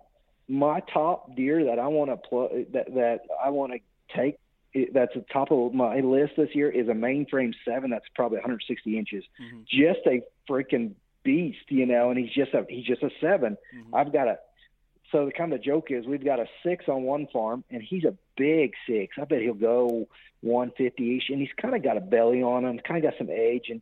my 0.47 0.81
top 0.93 1.35
deer 1.37 1.65
that 1.65 1.79
I 1.79 1.87
want 1.87 2.11
to 2.11 2.19
pl- 2.19 2.67
that 2.75 2.93
that 2.97 3.21
I 3.43 3.49
want 3.49 3.73
to 3.73 3.79
take 4.15 4.37
it- 4.75 4.93
that's 4.93 5.15
the 5.15 5.25
top 5.33 5.51
of 5.51 5.73
my 5.73 6.01
list 6.01 6.35
this 6.37 6.55
year 6.55 6.71
is 6.71 6.89
a 6.89 6.93
mainframe 6.93 7.55
seven 7.65 7.91
that's 7.91 8.09
probably 8.15 8.39
160 8.39 8.99
inches. 8.99 9.25
Mhm. 9.41 9.65
Just 9.67 10.01
a 10.07 10.23
freaking 10.49 10.95
beast, 11.23 11.71
you 11.71 11.87
know. 11.87 12.11
And 12.11 12.19
he's 12.19 12.31
just 12.33 12.53
a 12.55 12.67
he's 12.69 12.85
just 12.85 13.03
a 13.03 13.11
7 13.21 13.57
Mhm. 13.75 13.85
I've 13.93 14.13
got 14.13 14.29
a. 14.29 14.39
So 15.13 15.27
the 15.27 15.33
kind 15.33 15.53
of 15.53 15.61
joke 15.63 15.91
is 15.91 16.07
we've 16.07 16.25
got 16.25 16.41
a 16.41 16.49
six 16.63 16.89
on 16.89 17.05
one 17.05 17.27
farm, 17.29 17.63
and 17.71 17.83
he's 17.83 18.05
a 18.05 18.17
big 18.37 18.75
six. 18.87 19.17
I 19.17 19.25
bet 19.25 19.43
he'll 19.43 19.55
go 19.55 20.09
150 20.43 21.17
ish, 21.17 21.31
and 21.31 21.39
he's 21.41 21.53
kind 21.53 21.75
of 21.77 21.83
got 21.83 21.97
a 21.97 22.01
belly 22.01 22.43
on 22.43 22.65
him, 22.65 22.79
kind 22.81 23.03
of 23.05 23.11
got 23.11 23.19
some 23.19 23.31
age, 23.31 23.71
and 23.71 23.81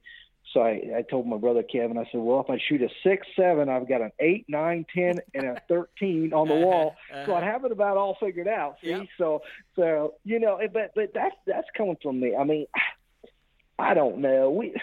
so 0.53 0.61
I, 0.61 0.83
I 0.99 1.03
told 1.09 1.27
my 1.27 1.37
brother 1.39 1.63
Kevin, 1.63 1.97
I 1.99 2.05
said, 2.13 2.21
well, 2.21 2.41
if 2.41 2.51
I 2.51 2.59
shoot 2.69 2.83
a 2.83 2.89
six, 3.03 3.27
seven, 3.37 3.69
I've 3.69 3.89
got 3.89 4.01
an 4.01 4.13
eight, 4.21 4.45
nine, 4.49 4.85
ten, 4.95 5.21
and 5.35 5.47
a 5.47 5.63
thirteen 5.69 6.33
on 6.33 6.49
the 6.49 6.55
wall. 6.55 6.95
So 7.27 7.35
I'd 7.35 7.45
have 7.45 7.65
it 7.65 7.73
about 7.73 7.97
all 7.97 8.17
figured 8.21 8.49
out. 8.49 8.77
See, 8.83 8.89
Yep. 8.89 9.07
so 9.19 9.43
so 9.77 10.15
you 10.25 10.41
know, 10.41 10.59
but 10.73 10.93
but 10.95 11.13
that's 11.15 11.37
that's 11.47 11.69
coming 11.77 11.97
from 12.03 12.21
me. 12.21 12.35
I 12.37 12.45
mean, 12.45 12.67
I 13.79 13.95
don't 13.95 14.19
know. 14.19 14.51
We 14.51 14.75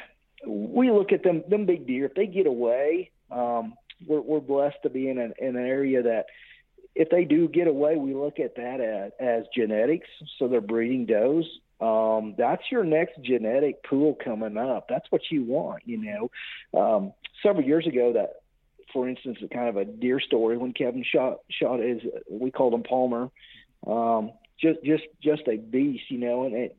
we 0.47 0.91
look 0.91 1.11
at 1.11 1.23
them 1.23 1.43
them 1.49 1.65
big 1.65 1.85
deer. 1.87 2.05
If 2.05 2.13
they 2.13 2.27
get 2.27 2.47
away, 2.47 3.11
um, 3.31 3.73
we're 4.07 4.21
we're 4.21 4.39
blessed 4.39 4.77
to 4.83 4.89
be 4.89 5.09
in 5.09 5.17
an 5.17 5.33
in 5.39 5.55
an 5.55 5.65
area 5.65 6.03
that 6.03 6.25
if 6.95 7.09
they 7.09 7.23
do 7.25 7.47
get 7.47 7.67
away, 7.67 7.95
we 7.97 8.13
look 8.13 8.39
at 8.39 8.55
that 8.55 8.79
as, 8.81 9.11
as 9.19 9.43
genetics. 9.55 10.07
So 10.37 10.47
they're 10.47 10.61
breeding 10.61 11.05
does. 11.05 11.45
Um, 11.81 12.35
that's 12.37 12.63
your 12.71 12.83
next 12.83 13.21
genetic 13.21 13.83
pool 13.83 14.17
coming 14.23 14.57
up. 14.57 14.87
That's 14.89 15.09
what 15.11 15.21
you 15.31 15.43
want, 15.43 15.83
you 15.85 15.97
know. 15.97 16.79
Um, 16.79 17.13
several 17.41 17.65
years 17.65 17.87
ago, 17.87 18.13
that, 18.13 18.41
for 18.91 19.07
instance, 19.07 19.37
kind 19.53 19.69
of 19.69 19.77
a 19.77 19.85
deer 19.85 20.19
story 20.19 20.57
when 20.57 20.73
Kevin 20.73 21.03
shot 21.03 21.39
shot 21.49 21.79
his, 21.79 22.01
we 22.29 22.51
called 22.51 22.73
him 22.73 22.83
Palmer, 22.83 23.29
um, 23.87 24.31
just 24.59 24.83
just 24.83 25.03
just 25.23 25.43
a 25.47 25.57
beast, 25.57 26.03
you 26.09 26.17
know. 26.17 26.43
And 26.43 26.53
it, 26.53 26.77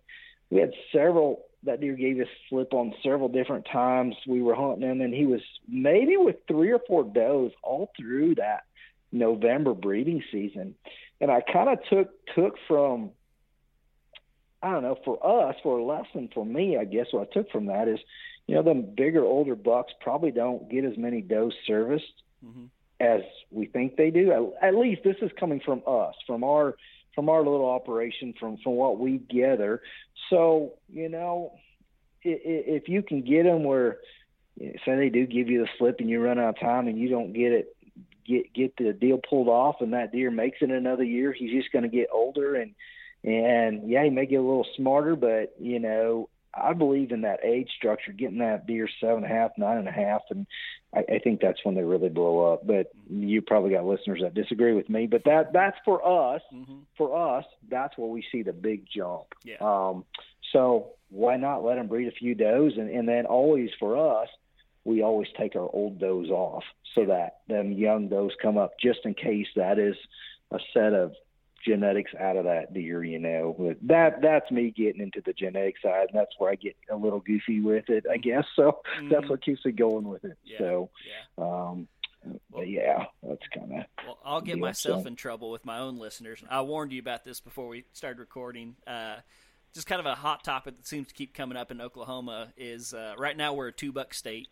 we 0.50 0.60
had 0.60 0.72
several. 0.92 1.46
That 1.64 1.82
deer 1.82 1.94
gave 1.94 2.18
us 2.18 2.26
slip 2.48 2.72
on 2.72 2.94
several 3.02 3.28
different 3.28 3.66
times. 3.70 4.16
We 4.26 4.40
were 4.40 4.54
hunting 4.54 4.88
him, 4.88 5.02
and 5.02 5.12
he 5.12 5.26
was 5.26 5.42
maybe 5.68 6.16
with 6.16 6.36
three 6.48 6.72
or 6.72 6.80
four 6.86 7.04
does 7.04 7.50
all 7.62 7.90
through 7.98 8.36
that 8.36 8.62
November 9.12 9.74
breeding 9.74 10.22
season. 10.32 10.74
And 11.20 11.30
I 11.30 11.42
kind 11.42 11.68
of 11.68 11.78
took 11.90 12.08
took 12.34 12.54
from 12.66 13.10
I 14.62 14.72
don't 14.72 14.82
know, 14.82 14.98
for 15.04 15.18
us, 15.48 15.56
for 15.62 15.78
a 15.78 15.84
lesson 15.84 16.28
for 16.34 16.44
me, 16.44 16.76
I 16.76 16.84
guess 16.84 17.06
what 17.12 17.28
I 17.30 17.32
took 17.32 17.50
from 17.50 17.66
that 17.66 17.88
is, 17.88 17.98
you 18.46 18.54
know, 18.54 18.62
the 18.62 18.74
bigger, 18.74 19.24
older 19.24 19.54
bucks 19.54 19.92
probably 20.00 20.30
don't 20.30 20.68
get 20.70 20.84
as 20.84 20.96
many 20.98 21.22
does 21.22 21.54
serviced 21.66 22.22
Mhm. 22.44 22.68
as 22.98 23.22
we 23.50 23.66
think 23.66 23.96
they 23.96 24.10
do. 24.10 24.32
At, 24.60 24.68
at 24.68 24.74
least 24.74 25.02
this 25.02 25.16
is 25.22 25.30
coming 25.38 25.60
from 25.60 25.82
us, 25.86 26.14
from 26.26 26.44
our 26.44 26.76
from 27.14 27.28
our 27.28 27.42
little 27.42 27.68
operation, 27.68 28.32
from 28.34 28.56
from 28.58 28.76
what 28.76 28.98
we 28.98 29.18
gather. 29.18 29.82
So, 30.28 30.74
you 30.88 31.08
know, 31.08 31.52
i- 32.24 32.28
i- 32.28 32.64
if 32.76 32.88
you 32.88 33.02
can 33.02 33.22
get 33.22 33.44
them 33.44 33.64
where, 33.64 33.98
say 34.84 34.94
they 34.96 35.08
do 35.10 35.26
give 35.26 35.48
you 35.50 35.62
the 35.62 35.68
slip 35.76 36.00
and 36.00 36.08
you 36.08 36.20
run 36.20 36.38
out 36.38 36.50
of 36.50 36.60
time 36.60 36.86
and 36.86 36.98
you 36.98 37.08
don't 37.08 37.32
get 37.32 37.52
it 37.52 37.76
get 38.24 38.52
get 38.52 38.76
the 38.76 38.92
deal 38.92 39.18
pulled 39.18 39.48
off 39.48 39.80
and 39.80 39.92
that 39.92 40.12
deer 40.12 40.30
makes 40.30 40.62
it 40.62 40.70
another 40.70 41.02
year, 41.02 41.32
he's 41.32 41.50
just 41.50 41.72
going 41.72 41.82
to 41.82 41.88
get 41.88 42.08
older 42.12 42.54
and 42.54 42.74
and 43.24 43.88
yeah, 43.88 44.04
he 44.04 44.10
may 44.10 44.26
get 44.26 44.36
a 44.36 44.42
little 44.42 44.66
smarter, 44.76 45.16
but 45.16 45.54
you 45.58 45.78
know, 45.78 46.28
I 46.54 46.72
believe 46.72 47.12
in 47.12 47.22
that 47.22 47.44
age 47.44 47.70
structure, 47.76 48.12
getting 48.12 48.38
that 48.38 48.66
deer 48.66 48.88
seven 49.00 49.24
and 49.24 49.26
a 49.26 49.28
half, 49.28 49.52
nine 49.56 49.78
and 49.78 49.88
a 49.88 49.92
half, 49.92 50.22
and 50.30 50.46
I, 50.94 51.04
I 51.14 51.18
think 51.18 51.40
that's 51.40 51.64
when 51.64 51.74
they 51.74 51.82
really 51.82 52.08
blow 52.08 52.52
up. 52.52 52.66
But 52.66 52.90
you 53.08 53.42
probably 53.42 53.70
got 53.70 53.84
listeners 53.84 54.20
that 54.22 54.34
disagree 54.34 54.72
with 54.72 54.88
me, 54.88 55.06
but 55.06 55.24
that 55.24 55.52
that's 55.52 55.76
for 55.84 56.34
us. 56.34 56.42
Mhm. 56.52 56.80
For 56.96 57.36
us, 57.36 57.44
that's 57.68 57.96
where 57.96 58.08
we 58.08 58.24
see 58.32 58.42
the 58.42 58.52
big 58.52 58.86
jump. 58.92 59.26
Yeah. 59.44 59.56
Um, 59.60 60.04
so 60.52 60.92
why 61.10 61.36
not 61.36 61.64
let 61.64 61.76
them 61.76 61.88
breed 61.88 62.08
a 62.08 62.12
few 62.12 62.34
does, 62.34 62.72
and 62.76 62.90
and 62.90 63.08
then 63.08 63.26
always 63.26 63.70
for 63.78 63.96
us, 64.20 64.28
we 64.84 65.02
always 65.02 65.28
take 65.38 65.54
our 65.56 65.68
old 65.72 65.98
does 65.98 66.30
off 66.30 66.64
so 66.94 67.04
that 67.04 67.40
them 67.48 67.72
young 67.72 68.08
does 68.08 68.32
come 68.42 68.58
up 68.58 68.72
just 68.80 69.00
in 69.04 69.14
case 69.14 69.46
that 69.54 69.78
is 69.78 69.94
a 70.50 70.58
set 70.74 70.94
of 70.94 71.14
genetics 71.64 72.12
out 72.18 72.36
of 72.36 72.44
that 72.44 72.72
deer, 72.74 73.02
you 73.04 73.18
know. 73.18 73.54
But 73.58 73.76
that 73.82 74.22
that's 74.22 74.50
me 74.50 74.70
getting 74.70 75.00
into 75.02 75.20
the 75.24 75.32
genetic 75.32 75.76
side, 75.82 76.08
and 76.10 76.18
that's 76.18 76.32
where 76.38 76.50
I 76.50 76.54
get 76.54 76.76
a 76.90 76.96
little 76.96 77.20
goofy 77.20 77.60
with 77.60 77.88
it, 77.90 78.04
I 78.10 78.16
guess. 78.16 78.44
So 78.56 78.80
that's 79.10 79.26
Mhm. 79.26 79.30
what 79.30 79.44
keeps 79.44 79.64
me 79.64 79.72
going 79.72 80.08
with 80.08 80.24
it. 80.24 80.36
Yeah. 80.44 80.58
So, 80.58 80.90
Yeah. 81.38 81.44
um, 81.44 81.88
but 82.50 82.68
yeah, 82.68 83.06
that's 83.22 83.46
kind 83.54 83.72
of 83.80 83.84
Well, 84.06 84.18
I'll 84.24 84.40
get 84.40 84.58
myself 84.58 85.02
so- 85.02 85.08
in 85.08 85.16
trouble 85.16 85.50
with 85.50 85.64
my 85.64 85.78
own 85.78 85.98
listeners. 85.98 86.42
I 86.50 86.62
warned 86.62 86.92
you 86.92 87.00
about 87.00 87.24
this 87.24 87.40
before 87.40 87.68
we 87.68 87.84
started 87.92 88.18
recording. 88.20 88.76
Uh, 88.86 89.16
just 89.72 89.86
kind 89.86 90.00
of 90.00 90.06
a 90.06 90.16
hot 90.16 90.42
topic 90.42 90.76
that 90.76 90.86
seems 90.86 91.06
to 91.08 91.14
keep 91.14 91.32
coming 91.32 91.56
up 91.56 91.70
in 91.70 91.80
Oklahoma 91.80 92.52
is 92.56 92.92
uh, 92.92 93.14
right 93.16 93.36
now 93.36 93.54
we're 93.54 93.68
a 93.68 93.72
two 93.72 93.92
buck 93.92 94.12
state, 94.14 94.48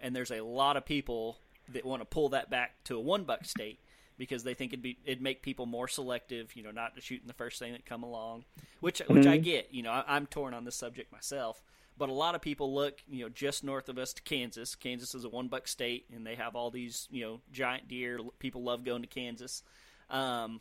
and 0.00 0.14
there's 0.14 0.30
a 0.30 0.40
lot 0.40 0.76
of 0.76 0.84
people 0.84 1.36
that 1.68 1.84
want 1.84 2.00
to 2.00 2.06
pull 2.06 2.28
that 2.30 2.48
back 2.50 2.82
to 2.84 2.96
a 2.96 3.00
one 3.00 3.24
buck 3.24 3.44
state 3.44 3.78
because 4.18 4.44
they 4.44 4.54
think 4.54 4.72
it'd 4.72 4.82
be 4.82 4.98
it'd 5.04 5.22
make 5.22 5.42
people 5.42 5.66
more 5.66 5.88
selective. 5.88 6.54
You 6.56 6.62
know, 6.62 6.70
not 6.70 6.92
shooting 7.00 7.26
the 7.26 7.34
first 7.34 7.58
thing 7.58 7.72
that 7.72 7.86
come 7.86 8.02
along, 8.02 8.44
which 8.80 9.00
which 9.08 9.26
I 9.26 9.36
get. 9.38 9.68
You 9.72 9.82
know, 9.82 9.90
I, 9.90 10.04
I'm 10.06 10.26
torn 10.26 10.54
on 10.54 10.64
this 10.64 10.76
subject 10.76 11.12
myself. 11.12 11.62
But 11.98 12.08
a 12.08 12.12
lot 12.12 12.34
of 12.34 12.40
people 12.40 12.74
look, 12.74 13.00
you 13.08 13.22
know, 13.22 13.28
just 13.28 13.62
north 13.62 13.88
of 13.88 13.98
us 13.98 14.14
to 14.14 14.22
Kansas. 14.22 14.74
Kansas 14.74 15.14
is 15.14 15.24
a 15.24 15.28
one 15.28 15.48
buck 15.48 15.68
state, 15.68 16.06
and 16.14 16.26
they 16.26 16.36
have 16.36 16.56
all 16.56 16.70
these, 16.70 17.06
you 17.10 17.22
know, 17.22 17.40
giant 17.52 17.86
deer. 17.86 18.18
People 18.38 18.62
love 18.62 18.82
going 18.84 19.02
to 19.02 19.08
Kansas. 19.08 19.62
Um, 20.08 20.60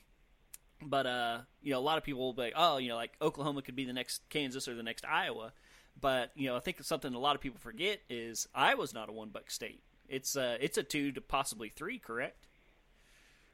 but 0.82 1.06
uh, 1.06 1.40
you 1.62 1.72
know, 1.72 1.80
a 1.80 1.82
lot 1.82 1.98
of 1.98 2.04
people 2.04 2.22
will 2.22 2.34
be, 2.34 2.42
like, 2.42 2.54
oh, 2.56 2.78
you 2.78 2.90
know, 2.90 2.96
like 2.96 3.14
Oklahoma 3.22 3.62
could 3.62 3.76
be 3.76 3.86
the 3.86 3.94
next 3.94 4.22
Kansas 4.30 4.68
or 4.68 4.76
the 4.76 4.84
next 4.84 5.06
Iowa. 5.06 5.54
But 6.00 6.32
you 6.36 6.48
know, 6.48 6.56
I 6.56 6.60
think 6.60 6.84
something 6.84 7.14
a 7.14 7.20
lot 7.20 7.36
of 7.36 7.42
people 7.42 7.60
forget 7.60 8.00
is 8.10 8.48
Iowa's 8.54 8.94
not 8.94 9.10
a 9.10 9.12
one 9.12 9.30
buck 9.30 9.52
state. 9.52 9.82
It's 10.08 10.36
uh, 10.36 10.58
it's 10.60 10.78
a 10.78 10.84
two 10.84 11.12
to 11.14 11.22
possibly 11.22 11.70
three, 11.70 11.98
correct? 11.98 12.48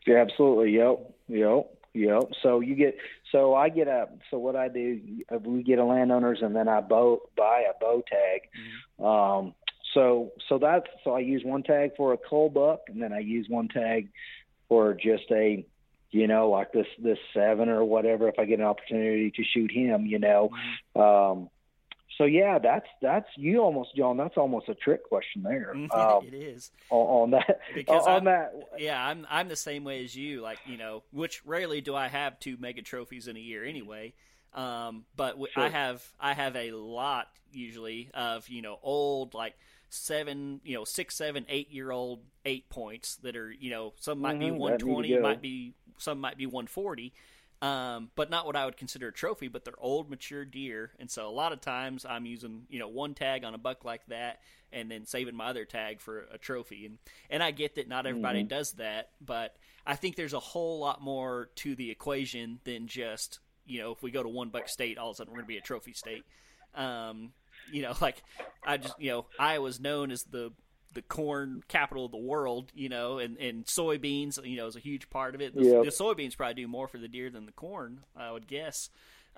Yeah, 0.08 0.22
absolutely. 0.22 0.72
Yep. 0.72 1.14
Yep. 1.28 1.74
Yep. 1.94 2.24
So 2.42 2.60
you 2.62 2.76
get 2.76 2.98
so 3.32 3.54
I 3.56 3.70
get 3.70 3.88
a 3.88 4.08
so 4.32 4.38
what 4.38 4.56
I 4.56 4.70
do 4.70 5.00
we 5.44 5.64
get 5.64 5.80
a 5.80 5.84
landowners 5.84 6.40
and 6.42 6.56
then 6.56 6.68
I 6.68 6.82
bow 6.82 7.20
buy 7.36 7.66
a 7.70 7.78
bow 7.80 8.04
tag. 8.08 8.42
Mm-hmm. 9.00 9.06
Um, 9.06 9.54
so 9.94 10.32
so 10.48 10.60
that's 10.60 10.86
so 11.04 11.12
I 11.12 11.20
use 11.20 11.42
one 11.44 11.64
tag 11.64 11.92
for 11.98 12.14
a 12.14 12.18
cull 12.18 12.50
buck 12.50 12.82
and 12.88 13.02
then 13.02 13.14
I 13.14 13.20
use 13.20 13.48
one 13.50 13.68
tag 13.68 14.10
for 14.70 14.94
just 14.94 15.24
a 15.32 15.66
you 16.12 16.28
know 16.28 16.50
like 16.50 16.72
this 16.72 16.88
this 17.00 17.18
seven 17.34 17.68
or 17.68 17.84
whatever 17.84 18.30
if 18.30 18.40
I 18.40 18.46
get 18.46 18.60
an 18.60 18.66
opportunity 18.66 19.32
to 19.32 19.44
shoot 19.44 19.72
him. 19.72 20.06
You 20.06 20.20
know. 20.20 20.52
Mm-hmm. 20.96 21.02
Um, 21.02 21.50
so 22.18 22.24
yeah, 22.24 22.58
that's 22.60 22.88
that's 23.02 23.28
you 23.36 23.60
almost 23.60 23.96
John. 23.96 24.18
That's 24.18 24.38
almost 24.38 24.70
a 24.70 24.76
trick 24.76 25.08
question 25.08 25.44
there. 25.44 25.76
Um, 25.92 26.26
it 26.26 26.34
is 26.34 26.72
on, 26.90 27.08
on 27.24 27.32
that. 27.32 27.60
Because 27.76 28.08
on 28.08 28.18
I'm, 28.18 28.24
that, 28.26 28.54
yeah, 28.78 29.06
I'm 29.06 29.28
I'm 29.30 29.48
the 29.48 29.56
same 29.56 29.84
way 29.84 30.04
as 30.04 30.16
you. 30.16 30.42
Like 30.42 30.60
you 30.66 30.78
know, 30.78 31.04
which 31.12 31.46
rarely 31.46 31.82
do 31.82 31.96
I 31.96 32.08
have 32.08 32.40
two 32.40 32.58
mega 32.60 32.82
trophies 32.82 33.28
in 33.28 33.38
a 33.38 33.40
year 33.40 33.64
anyway. 33.64 34.14
Um, 34.54 35.06
but 35.16 35.32
w- 35.32 35.48
sure. 35.54 35.64
I 35.64 35.70
have 35.70 36.04
I 36.20 36.34
have 36.34 36.56
a 36.56 36.72
lot 36.72 37.28
usually 37.52 38.10
of 38.14 38.50
you 38.50 38.62
know 38.62 38.80
old 38.82 39.34
like 39.34 39.54
seven 39.90 40.60
you 40.64 40.76
know 40.76 40.84
six 40.84 41.16
seven 41.16 41.46
eight 41.50 41.72
year 41.72 41.92
old 41.92 42.22
eight 42.46 42.70
points 42.70 43.18
that 43.18 43.36
are 43.36 43.52
you 43.52 43.70
know 43.70 43.94
some 44.00 44.20
might 44.20 44.40
mm-hmm, 44.40 44.54
be 44.54 44.60
120 44.60 45.20
might 45.20 45.42
be 45.42 45.74
some 45.98 46.20
might 46.20 46.38
be 46.38 46.46
140 46.46 47.14
um, 47.62 48.12
but 48.16 48.30
not 48.30 48.46
what 48.46 48.56
I 48.56 48.66
would 48.66 48.78
consider 48.78 49.08
a 49.08 49.14
trophy, 49.14 49.48
but 49.48 49.66
they're 49.66 49.74
old, 49.80 50.10
mature 50.10 50.46
deer. 50.46 50.92
And 51.00 51.10
so 51.10 51.28
a 51.28 51.32
lot 51.32 51.54
of 51.54 51.62
times 51.62 52.06
I'm 52.08 52.26
using, 52.26 52.64
you 52.70 52.80
know, 52.80 52.88
one 52.88 53.16
tag 53.16 53.44
on 53.44 53.56
a 53.56 53.58
buck 53.58 53.84
like 53.84 54.06
that 54.08 54.42
and 54.72 54.92
then 54.92 55.06
saving 55.06 55.36
my 55.36 55.48
other 55.48 55.66
tag 55.66 56.00
for 56.00 56.28
a 56.32 56.38
trophy. 56.38 56.86
And, 56.86 56.98
and 57.30 57.42
I 57.42 57.52
get 57.52 57.76
that 57.76 57.88
not 57.88 58.06
everybody 58.06 58.42
mm-hmm. 58.42 58.50
does 58.50 58.74
that, 58.74 59.10
but 59.26 59.56
I 59.86 59.96
think 59.96 60.16
there's 60.16 60.34
a 60.34 60.40
whole 60.40 60.80
lot 60.80 61.02
more 61.02 61.50
to 61.56 61.74
the 61.74 61.90
equation 61.90 62.60
than 62.64 62.88
just, 62.88 63.40
you 63.66 63.80
know, 63.80 63.92
if 63.92 64.04
we 64.04 64.12
go 64.12 64.22
to 64.22 64.30
one 64.30 64.50
buck 64.50 64.70
state, 64.70 64.98
all 65.00 65.10
of 65.10 65.16
a 65.16 65.18
sudden 65.18 65.32
we're 65.32 65.38
going 65.38 65.46
to 65.46 65.54
be 65.54 65.58
a 65.58 65.62
trophy 65.62 65.94
state. 65.94 66.26
Um, 66.76 67.32
you 67.72 67.82
know, 67.82 67.94
like 68.02 68.22
I 68.64 68.78
just, 68.78 69.00
you 69.00 69.10
know, 69.10 69.26
I 69.40 69.60
was 69.60 69.80
known 69.80 70.12
as 70.12 70.24
the 70.24 70.52
the 70.98 71.04
corn 71.04 71.64
capital 71.68 72.06
of 72.06 72.12
the 72.12 72.18
world, 72.18 72.72
you 72.74 72.90
know, 72.90 73.20
and, 73.20 73.38
and 73.38 73.66
soybeans, 73.66 74.44
you 74.44 74.58
know, 74.58 74.66
is 74.66 74.76
a 74.76 74.80
huge 74.80 75.12
part 75.12 75.36
of 75.36 75.42
it. 75.42 75.56
The, 75.56 75.62
the 75.62 75.92
soybeans 75.92 76.36
probably 76.36 76.56
do 76.56 76.68
more 76.68 76.88
for 76.88 76.98
the 76.98 77.08
deer 77.08 77.30
than 77.30 77.46
the 77.46 77.52
corn, 77.52 78.00
I 78.16 78.32
would 78.32 78.48
guess. 78.48 78.90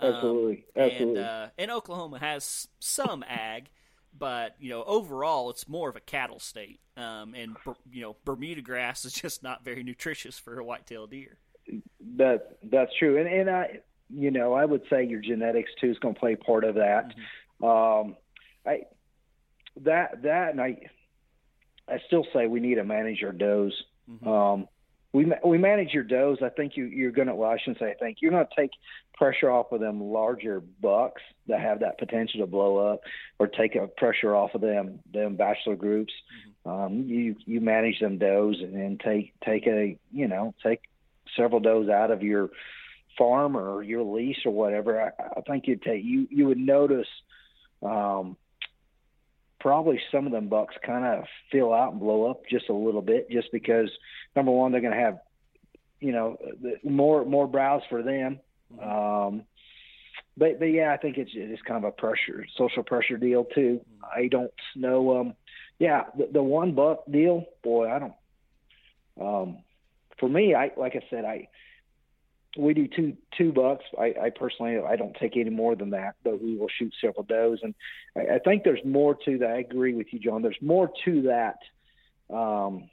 Absolutely, 0.02 0.64
um, 0.78 0.84
absolutely. 0.84 1.20
And, 1.20 1.30
uh, 1.30 1.48
and 1.58 1.70
Oklahoma 1.70 2.20
has 2.20 2.70
some 2.80 3.26
ag, 3.28 3.72
but 4.18 4.56
you 4.58 4.70
know, 4.70 4.86
overall, 4.86 5.50
it's 5.50 5.68
more 5.68 5.90
of 5.90 5.98
a 5.98 6.00
cattle 6.00 6.40
state. 6.40 6.80
Um, 6.96 7.34
and 7.34 7.58
you 7.92 8.04
know, 8.04 8.16
Bermuda 8.24 8.62
grass 8.62 9.04
is 9.04 9.12
just 9.12 9.44
not 9.44 9.66
very 9.66 9.84
nutritious 9.84 10.40
for 10.40 10.58
a 10.58 10.64
whitetail 10.64 11.08
deer. 11.08 11.40
That 12.16 12.58
that's 12.64 12.92
true, 12.98 13.18
and 13.18 13.28
and 13.28 13.50
I, 13.50 13.80
you 14.10 14.32
know, 14.32 14.54
I 14.54 14.64
would 14.64 14.84
say 14.90 15.06
your 15.06 15.20
genetics 15.20 15.72
too 15.82 15.92
is 15.92 16.00
going 16.00 16.14
to 16.14 16.20
play 16.22 16.38
part 16.38 16.64
of 16.64 16.76
that. 16.76 17.14
Mm-hmm. 17.62 17.66
Um, 17.66 18.16
I 18.66 18.84
that 19.82 20.22
that 20.22 20.52
and 20.52 20.62
I 20.62 20.78
I 21.90 22.00
still 22.08 22.26
say 22.34 22.48
we 22.48 22.60
need 22.60 22.76
to 22.76 22.84
manage 22.84 23.24
our 23.24 23.32
does. 23.32 23.74
Mm-hmm. 24.10 24.28
Um, 24.28 24.68
we 25.12 25.32
we 25.44 25.58
manage 25.58 25.92
your 25.92 26.04
does. 26.04 26.38
I 26.44 26.50
think 26.50 26.78
you 26.78 26.86
you're 26.86 27.12
going 27.12 27.28
to. 27.28 27.36
Well, 27.36 27.50
I 27.50 27.58
shouldn't 27.58 27.80
say 27.80 27.92
I 27.92 27.96
think 27.96 28.18
you're 28.22 28.32
going 28.32 28.46
to 28.46 28.56
take 28.56 28.72
pressure 29.16 29.50
off 29.50 29.72
of 29.72 29.80
them 29.80 30.02
larger 30.02 30.62
bucks 30.82 31.22
that 31.48 31.62
have 31.62 31.80
that 31.80 31.98
potential 31.98 32.42
to 32.42 32.46
blow 32.46 32.78
up, 32.78 33.02
or 33.40 33.48
take 33.48 33.76
a 33.76 33.88
pressure 33.88 34.36
off 34.36 34.54
of 34.54 34.62
them 34.62 35.00
them 35.12 35.36
bachelor 35.36 35.76
groups. 35.76 36.14
Mm-hmm. 36.66 36.70
Um, 36.70 37.04
you 37.08 37.36
you 37.46 37.60
manage 37.60 38.00
them 38.00 38.20
does 38.20 38.58
and 38.62 38.76
then 38.76 38.98
take 39.04 39.34
take 39.44 39.66
a 39.66 39.98
you 40.12 40.28
know 40.28 40.54
take 40.64 40.82
several 41.36 41.60
does 41.60 41.90
out 41.90 42.12
of 42.12 42.22
your 42.22 42.50
farm 43.18 43.58
or 43.58 43.82
your 43.82 44.04
lease 44.04 44.46
or 44.46 44.52
whatever. 44.52 45.02
I, 45.02 45.24
I 45.38 45.42
think 45.42 45.66
you'd 45.68 45.82
take 45.82 46.04
you 46.04 46.28
you 46.30 46.48
would 46.48 46.60
notice 46.60 47.08
um, 47.82 48.38
probably 49.60 50.00
some 50.12 50.26
of 50.26 50.32
them 50.32 50.48
bucks 50.48 50.76
kind 50.86 51.06
of 51.06 51.26
fill 51.52 51.74
out 51.74 51.92
and 51.92 52.00
blow 52.00 52.30
up 52.30 52.42
just 52.50 52.70
a 52.70 52.74
little 52.74 53.02
bit, 53.02 53.30
just 53.30 53.52
because 53.52 53.90
number 54.36 54.52
one 54.52 54.72
they're 54.72 54.82
going 54.82 54.94
to 54.94 55.00
have, 55.00 55.20
you 56.00 56.12
know, 56.12 56.38
more 56.84 57.26
more 57.26 57.48
browse 57.48 57.82
for 57.90 58.02
them. 58.02 58.40
Mm-hmm. 58.74 58.90
Um, 58.90 59.44
but 60.38 60.60
but 60.60 60.66
yeah, 60.66 60.94
I 60.94 60.98
think 60.98 61.18
it's 61.18 61.32
it's 61.34 61.62
kind 61.64 61.84
of 61.84 61.88
a 61.90 61.92
pressure, 61.92 62.46
social 62.58 62.84
pressure 62.84 63.18
deal 63.18 63.46
too. 63.46 63.82
Mm-hmm. 63.82 64.06
I 64.24 64.28
don't 64.28 64.52
know. 64.76 65.20
Um, 65.20 65.34
yeah, 65.80 66.04
the, 66.18 66.30
the 66.34 66.44
one 66.44 66.74
buck 66.74 67.04
deal, 67.10 67.46
boy, 67.64 67.90
I 67.90 68.00
don't. 68.00 68.14
Um, 69.20 69.58
for 70.20 70.30
me, 70.30 70.56
I 70.56 70.72
like 70.78 70.96
I 70.96 71.02
said, 71.10 71.26
I 71.26 71.48
we 72.58 72.74
do 72.74 72.88
two 72.88 73.16
two 73.38 73.52
bucks. 73.52 73.86
I, 73.98 74.14
I 74.22 74.30
personally 74.32 74.80
I 74.80 74.96
don't 74.96 75.16
take 75.20 75.38
any 75.38 75.50
more 75.50 75.76
than 75.76 75.92
that, 75.92 76.16
but 76.24 76.42
we 76.42 76.58
will 76.58 76.70
shoot 76.80 76.94
several 77.00 77.24
does, 77.24 77.60
and 77.62 77.76
I, 78.16 78.36
I 78.36 78.40
think 78.40 78.64
there's 78.64 78.84
more 78.84 79.16
to 79.26 79.38
that. 79.40 79.50
I 79.50 79.60
agree 79.60 79.94
with 79.94 80.08
you, 80.12 80.20
John. 80.20 80.42
There's 80.42 80.62
more 80.62 80.92
to 81.06 81.22
that. 81.24 81.58
Um, 82.36 82.90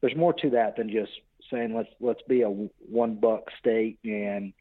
there's 0.00 0.16
more 0.16 0.32
to 0.34 0.50
that 0.50 0.76
than 0.76 0.90
just 0.90 1.12
saying 1.50 1.74
let's 1.74 1.88
let's 2.00 2.22
be 2.28 2.42
a 2.42 2.48
one 2.48 3.16
buck 3.16 3.44
state 3.58 3.98
and 4.04 4.52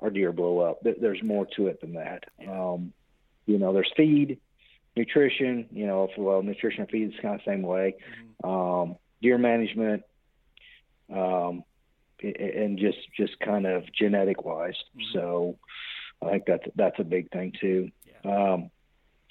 our 0.00 0.10
deer 0.10 0.32
blow 0.32 0.60
up. 0.60 0.80
There's 0.82 1.22
more 1.22 1.46
to 1.56 1.68
it 1.68 1.80
than 1.80 1.94
that. 1.94 2.24
Um, 2.48 2.92
you 3.46 3.58
know, 3.58 3.72
there's 3.72 3.92
feed, 3.96 4.40
nutrition. 4.96 5.66
You 5.70 5.86
know, 5.86 6.04
if, 6.04 6.18
well, 6.18 6.42
nutrition 6.42 6.82
and 6.82 6.90
feed 6.90 7.14
is 7.14 7.20
kind 7.20 7.34
of 7.34 7.40
the 7.44 7.50
same 7.50 7.62
way. 7.62 7.96
Mm-hmm. 8.42 8.50
Um, 8.50 8.96
deer 9.22 9.38
management. 9.38 10.02
Um, 11.14 11.64
and 12.24 12.78
just 12.78 12.98
just 13.16 13.38
kind 13.40 13.66
of 13.66 13.84
genetic 13.92 14.44
wise. 14.44 14.74
Mm-hmm. 14.96 15.18
So 15.18 15.58
I 16.22 16.30
think 16.30 16.44
that's 16.46 16.64
that's 16.76 16.98
a 16.98 17.04
big 17.04 17.30
thing 17.30 17.52
too. 17.60 17.90
Yeah. 18.06 18.52
Um, 18.52 18.70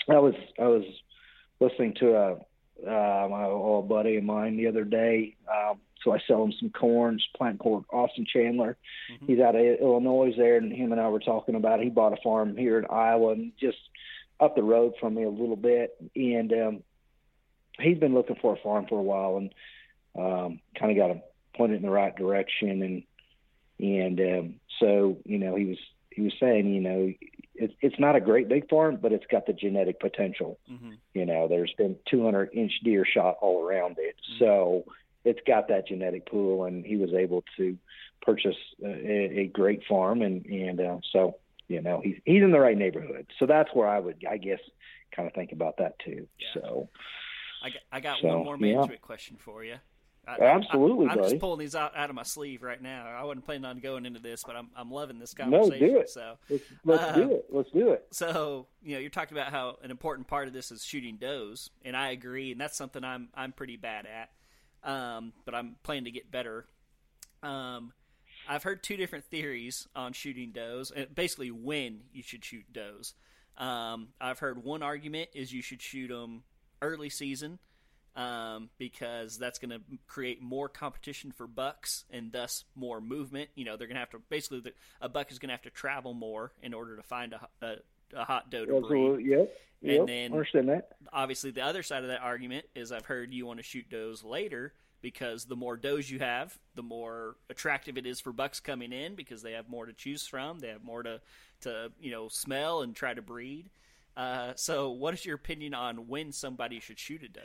I 0.09 0.19
was 0.19 0.35
I 0.59 0.65
was 0.65 0.83
listening 1.59 1.95
to 1.99 2.15
a 2.15 2.31
uh, 2.87 3.27
my 3.29 3.45
old 3.45 3.87
buddy 3.87 4.17
of 4.17 4.23
mine 4.23 4.57
the 4.57 4.67
other 4.67 4.83
day. 4.83 5.35
Um, 5.49 5.79
so 6.03 6.11
I 6.11 6.19
sell 6.27 6.43
him 6.43 6.53
some 6.59 6.69
corns, 6.69 7.25
plant 7.37 7.59
corn, 7.59 7.85
Austin 7.93 8.25
Chandler. 8.25 8.77
Mm-hmm. 9.13 9.25
He's 9.27 9.39
out 9.39 9.55
of 9.55 9.61
Illinois 9.61 10.33
there, 10.35 10.57
and 10.57 10.73
him 10.73 10.91
and 10.91 10.99
I 10.99 11.07
were 11.07 11.19
talking 11.19 11.55
about 11.55 11.79
it. 11.79 11.83
He 11.83 11.89
bought 11.89 12.13
a 12.13 12.21
farm 12.21 12.57
here 12.57 12.77
in 12.77 12.85
Iowa, 12.89 13.33
and 13.33 13.53
just 13.59 13.77
up 14.39 14.55
the 14.55 14.63
road 14.63 14.93
from 14.99 15.15
me 15.15 15.23
a 15.23 15.29
little 15.29 15.55
bit. 15.55 15.95
And 16.15 16.51
um, 16.51 16.83
he's 17.79 17.97
been 17.97 18.13
looking 18.13 18.37
for 18.41 18.53
a 18.53 18.61
farm 18.61 18.85
for 18.89 18.99
a 18.99 19.03
while, 19.03 19.37
and 19.37 19.53
um, 20.17 20.59
kind 20.77 20.91
of 20.91 20.97
got 20.97 21.11
him 21.11 21.21
pointed 21.55 21.77
in 21.77 21.83
the 21.83 21.89
right 21.89 22.15
direction 22.15 22.81
and 22.81 23.03
and 23.79 24.19
um, 24.19 24.55
so 24.79 25.17
you 25.25 25.37
know 25.37 25.55
he 25.55 25.65
was 25.65 25.77
he 26.11 26.21
was 26.21 26.33
saying 26.39 26.73
you 26.73 26.81
know 26.81 27.11
it's 27.55 27.73
it's 27.81 27.99
not 27.99 28.15
a 28.15 28.21
great 28.21 28.47
big 28.47 28.69
farm 28.69 28.97
but 29.01 29.11
it's 29.11 29.25
got 29.29 29.45
the 29.45 29.53
genetic 29.53 29.99
potential 29.99 30.59
mm-hmm. 30.71 30.91
you 31.13 31.25
know 31.25 31.47
there's 31.47 31.73
been 31.77 31.95
200 32.09 32.49
inch 32.53 32.71
deer 32.83 33.05
shot 33.05 33.37
all 33.41 33.63
around 33.63 33.97
it 33.99 34.15
mm-hmm. 34.15 34.43
so 34.43 34.85
it's 35.25 35.39
got 35.47 35.67
that 35.67 35.87
genetic 35.87 36.25
pool 36.25 36.65
and 36.65 36.85
he 36.85 36.97
was 36.97 37.13
able 37.13 37.43
to 37.57 37.77
purchase 38.21 38.55
a, 38.83 39.39
a 39.41 39.47
great 39.47 39.81
farm 39.87 40.21
and 40.21 40.45
and 40.45 40.79
uh, 40.79 40.97
so 41.11 41.37
you 41.67 41.81
know 41.81 42.01
he's 42.03 42.17
he's 42.25 42.43
in 42.43 42.51
the 42.51 42.59
right 42.59 42.77
neighborhood 42.77 43.27
so 43.39 43.45
that's 43.45 43.69
where 43.73 43.87
I 43.87 43.99
would 43.99 44.23
I 44.29 44.37
guess 44.37 44.59
kind 45.15 45.27
of 45.27 45.33
think 45.33 45.51
about 45.51 45.77
that 45.77 45.97
too 45.99 46.27
yeah. 46.39 46.61
so 46.61 46.89
I 47.63 47.69
got, 47.69 47.81
I 47.93 47.99
got 48.01 48.19
so, 48.21 48.27
one 48.27 48.43
more 48.43 48.57
management 48.57 48.91
yeah. 48.91 49.07
question 49.07 49.37
for 49.39 49.63
you. 49.63 49.75
I, 50.25 50.39
Absolutely, 50.39 51.07
I, 51.07 51.13
am 51.13 51.23
just 51.23 51.39
pulling 51.39 51.59
these 51.59 51.75
out, 51.75 51.97
out 51.97 52.09
of 52.09 52.15
my 52.15 52.23
sleeve 52.23 52.63
right 52.63 52.81
now. 52.81 53.05
I 53.05 53.23
wasn't 53.23 53.45
planning 53.45 53.65
on 53.65 53.79
going 53.79 54.05
into 54.05 54.21
this, 54.21 54.43
but 54.45 54.55
I'm 54.55 54.69
I'm 54.73 54.89
loving 54.89 55.19
this 55.19 55.33
conversation. 55.33 55.79
No, 55.81 55.93
do 55.93 55.97
it. 55.99 56.09
So 56.09 56.37
let's, 56.49 56.63
let's 56.85 57.03
uh, 57.03 57.11
do 57.15 57.31
it. 57.31 57.45
Let's 57.49 57.71
do 57.71 57.89
it. 57.89 58.07
So 58.11 58.67
you 58.81 58.93
know, 58.93 58.99
you're 58.99 59.09
talking 59.09 59.37
about 59.37 59.51
how 59.51 59.77
an 59.83 59.91
important 59.91 60.27
part 60.27 60.47
of 60.47 60.53
this 60.53 60.71
is 60.71 60.83
shooting 60.83 61.17
does, 61.17 61.69
and 61.83 61.97
I 61.97 62.11
agree, 62.11 62.53
and 62.53 62.61
that's 62.61 62.77
something 62.77 63.03
I'm 63.03 63.29
I'm 63.35 63.51
pretty 63.51 63.75
bad 63.75 64.05
at, 64.05 64.89
um, 64.89 65.33
but 65.43 65.53
I'm 65.53 65.75
planning 65.83 66.05
to 66.05 66.11
get 66.11 66.31
better. 66.31 66.67
Um, 67.41 67.91
I've 68.47 68.63
heard 68.63 68.81
two 68.81 68.95
different 68.95 69.25
theories 69.25 69.89
on 69.93 70.13
shooting 70.13 70.51
does, 70.51 70.89
and 70.91 71.13
basically 71.13 71.51
when 71.51 72.01
you 72.13 72.23
should 72.23 72.45
shoot 72.45 72.65
does. 72.71 73.13
Um, 73.57 74.09
I've 74.19 74.39
heard 74.39 74.63
one 74.63 74.81
argument 74.81 75.29
is 75.33 75.53
you 75.53 75.61
should 75.61 75.81
shoot 75.81 76.07
them 76.07 76.43
early 76.81 77.09
season 77.09 77.59
um, 78.15 78.69
because 78.77 79.37
that's 79.37 79.59
going 79.59 79.71
to 79.71 79.81
create 80.07 80.41
more 80.41 80.69
competition 80.69 81.31
for 81.31 81.47
bucks 81.47 82.05
and 82.11 82.31
thus 82.31 82.63
more 82.75 83.01
movement. 83.01 83.49
You 83.55 83.65
know, 83.65 83.77
they're 83.77 83.87
going 83.87 83.95
to 83.95 84.01
have 84.01 84.11
to 84.11 84.19
basically 84.29 84.59
the, 84.61 84.73
a 85.01 85.09
buck 85.09 85.31
is 85.31 85.39
going 85.39 85.49
to 85.49 85.53
have 85.53 85.63
to 85.63 85.69
travel 85.69 86.13
more 86.13 86.51
in 86.61 86.73
order 86.73 86.95
to 86.95 87.03
find 87.03 87.33
a, 87.33 87.65
a, 87.65 87.75
a 88.15 88.23
hot 88.25 88.49
doe 88.49 88.65
to 88.65 88.81
breed. 88.81 89.25
Yep. 89.25 89.99
And 89.99 90.07
then 90.07 90.31
understand 90.31 90.69
that. 90.69 90.89
Obviously, 91.11 91.51
the 91.51 91.61
other 91.61 91.83
side 91.83 92.03
of 92.03 92.09
that 92.09 92.21
argument 92.21 92.65
is 92.73 92.91
I've 92.91 93.05
heard 93.05 93.33
you 93.33 93.45
want 93.45 93.59
to 93.59 93.63
shoot 93.63 93.89
does 93.89 94.23
later 94.23 94.73
because 95.01 95.45
the 95.45 95.57
more 95.57 95.75
does 95.75 96.09
you 96.09 96.19
have, 96.19 96.57
the 96.75 96.83
more 96.83 97.35
attractive 97.49 97.97
it 97.97 98.05
is 98.05 98.21
for 98.21 98.31
bucks 98.31 98.61
coming 98.61 98.93
in 98.93 99.15
because 99.15 99.41
they 99.41 99.51
have 99.51 99.67
more 99.67 99.85
to 99.85 99.91
choose 99.91 100.25
from. 100.25 100.59
They 100.59 100.69
have 100.69 100.83
more 100.83 101.03
to 101.03 101.19
to 101.61 101.91
you 101.99 102.11
know 102.11 102.29
smell 102.29 102.81
and 102.81 102.95
try 102.95 103.13
to 103.13 103.21
breed. 103.21 103.69
Uh, 104.15 104.53
so, 104.55 104.91
what 104.91 105.13
is 105.13 105.25
your 105.25 105.35
opinion 105.35 105.73
on 105.73 106.07
when 106.07 106.31
somebody 106.31 106.79
should 106.79 106.99
shoot 106.99 107.23
a 107.23 107.27
doe? 107.27 107.41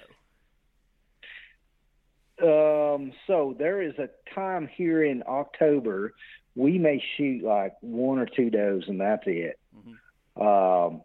Um, 2.42 3.12
so 3.26 3.56
there 3.58 3.82
is 3.82 3.94
a 3.98 4.08
time 4.34 4.68
here 4.76 5.04
in 5.04 5.22
October 5.26 6.12
we 6.58 6.76
may 6.76 7.02
shoot 7.16 7.44
like 7.44 7.74
one 7.80 8.18
or 8.18 8.26
two 8.26 8.50
does 8.50 8.82
and 8.88 9.00
that's 9.00 9.22
it. 9.26 9.58
Mm-hmm. 9.76 10.42
Um, 10.42 11.02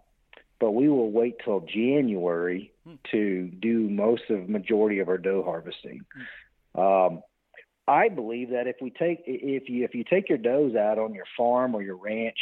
but 0.59 0.71
we 0.71 0.89
will 0.89 1.11
wait 1.11 1.35
till 1.43 1.59
January 1.61 2.71
hmm. 2.85 2.95
to 3.11 3.49
do 3.59 3.89
most 3.89 4.23
of 4.29 4.49
majority 4.49 4.99
of 4.99 5.09
our 5.09 5.17
doe 5.17 5.43
harvesting. 5.43 6.05
Hmm. 6.75 6.81
Um, 6.81 7.23
I 7.87 8.09
believe 8.09 8.51
that 8.51 8.67
if 8.67 8.77
we 8.81 8.89
take 8.89 9.23
if 9.27 9.69
you 9.69 9.83
if 9.83 9.93
you 9.93 10.03
take 10.09 10.29
your 10.29 10.37
does 10.37 10.75
out 10.75 10.97
on 10.97 11.13
your 11.13 11.25
farm 11.37 11.75
or 11.75 11.83
your 11.83 11.97
ranch 11.97 12.37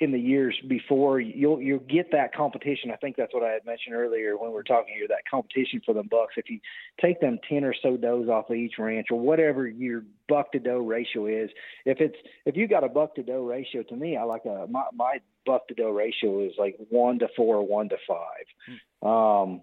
in 0.00 0.12
the 0.12 0.18
years 0.18 0.56
before 0.68 1.18
you'll 1.18 1.60
you'll 1.60 1.80
get 1.80 2.12
that 2.12 2.32
competition. 2.34 2.90
I 2.92 2.96
think 2.96 3.16
that's 3.16 3.34
what 3.34 3.42
I 3.42 3.50
had 3.50 3.66
mentioned 3.66 3.96
earlier 3.96 4.36
when 4.36 4.50
we 4.50 4.54
were 4.54 4.62
talking 4.62 4.94
here. 4.94 5.08
That 5.08 5.28
competition 5.28 5.82
for 5.84 5.92
them 5.92 6.08
bucks. 6.08 6.34
If 6.36 6.48
you 6.48 6.60
take 7.00 7.20
them 7.20 7.38
ten 7.48 7.64
or 7.64 7.74
so 7.82 7.96
does 7.96 8.28
off 8.28 8.50
of 8.50 8.56
each 8.56 8.74
ranch 8.78 9.08
or 9.10 9.18
whatever 9.18 9.66
your 9.66 10.04
buck 10.28 10.52
to 10.52 10.60
doe 10.60 10.78
ratio 10.78 11.26
is, 11.26 11.50
if 11.84 12.00
it's 12.00 12.16
if 12.46 12.56
you 12.56 12.68
got 12.68 12.84
a 12.84 12.88
buck 12.88 13.16
to 13.16 13.22
doe 13.22 13.42
ratio, 13.42 13.82
to 13.84 13.96
me, 13.96 14.16
I 14.16 14.22
like 14.22 14.44
a 14.44 14.66
my, 14.70 14.84
my 14.94 15.18
buck 15.44 15.66
to 15.68 15.74
doe 15.74 15.90
ratio 15.90 16.44
is 16.44 16.52
like 16.58 16.76
one 16.90 17.18
to 17.18 17.28
four, 17.36 17.66
one 17.66 17.88
to 17.88 17.96
five. 18.06 18.78
Hmm. 19.02 19.08
Um, 19.08 19.60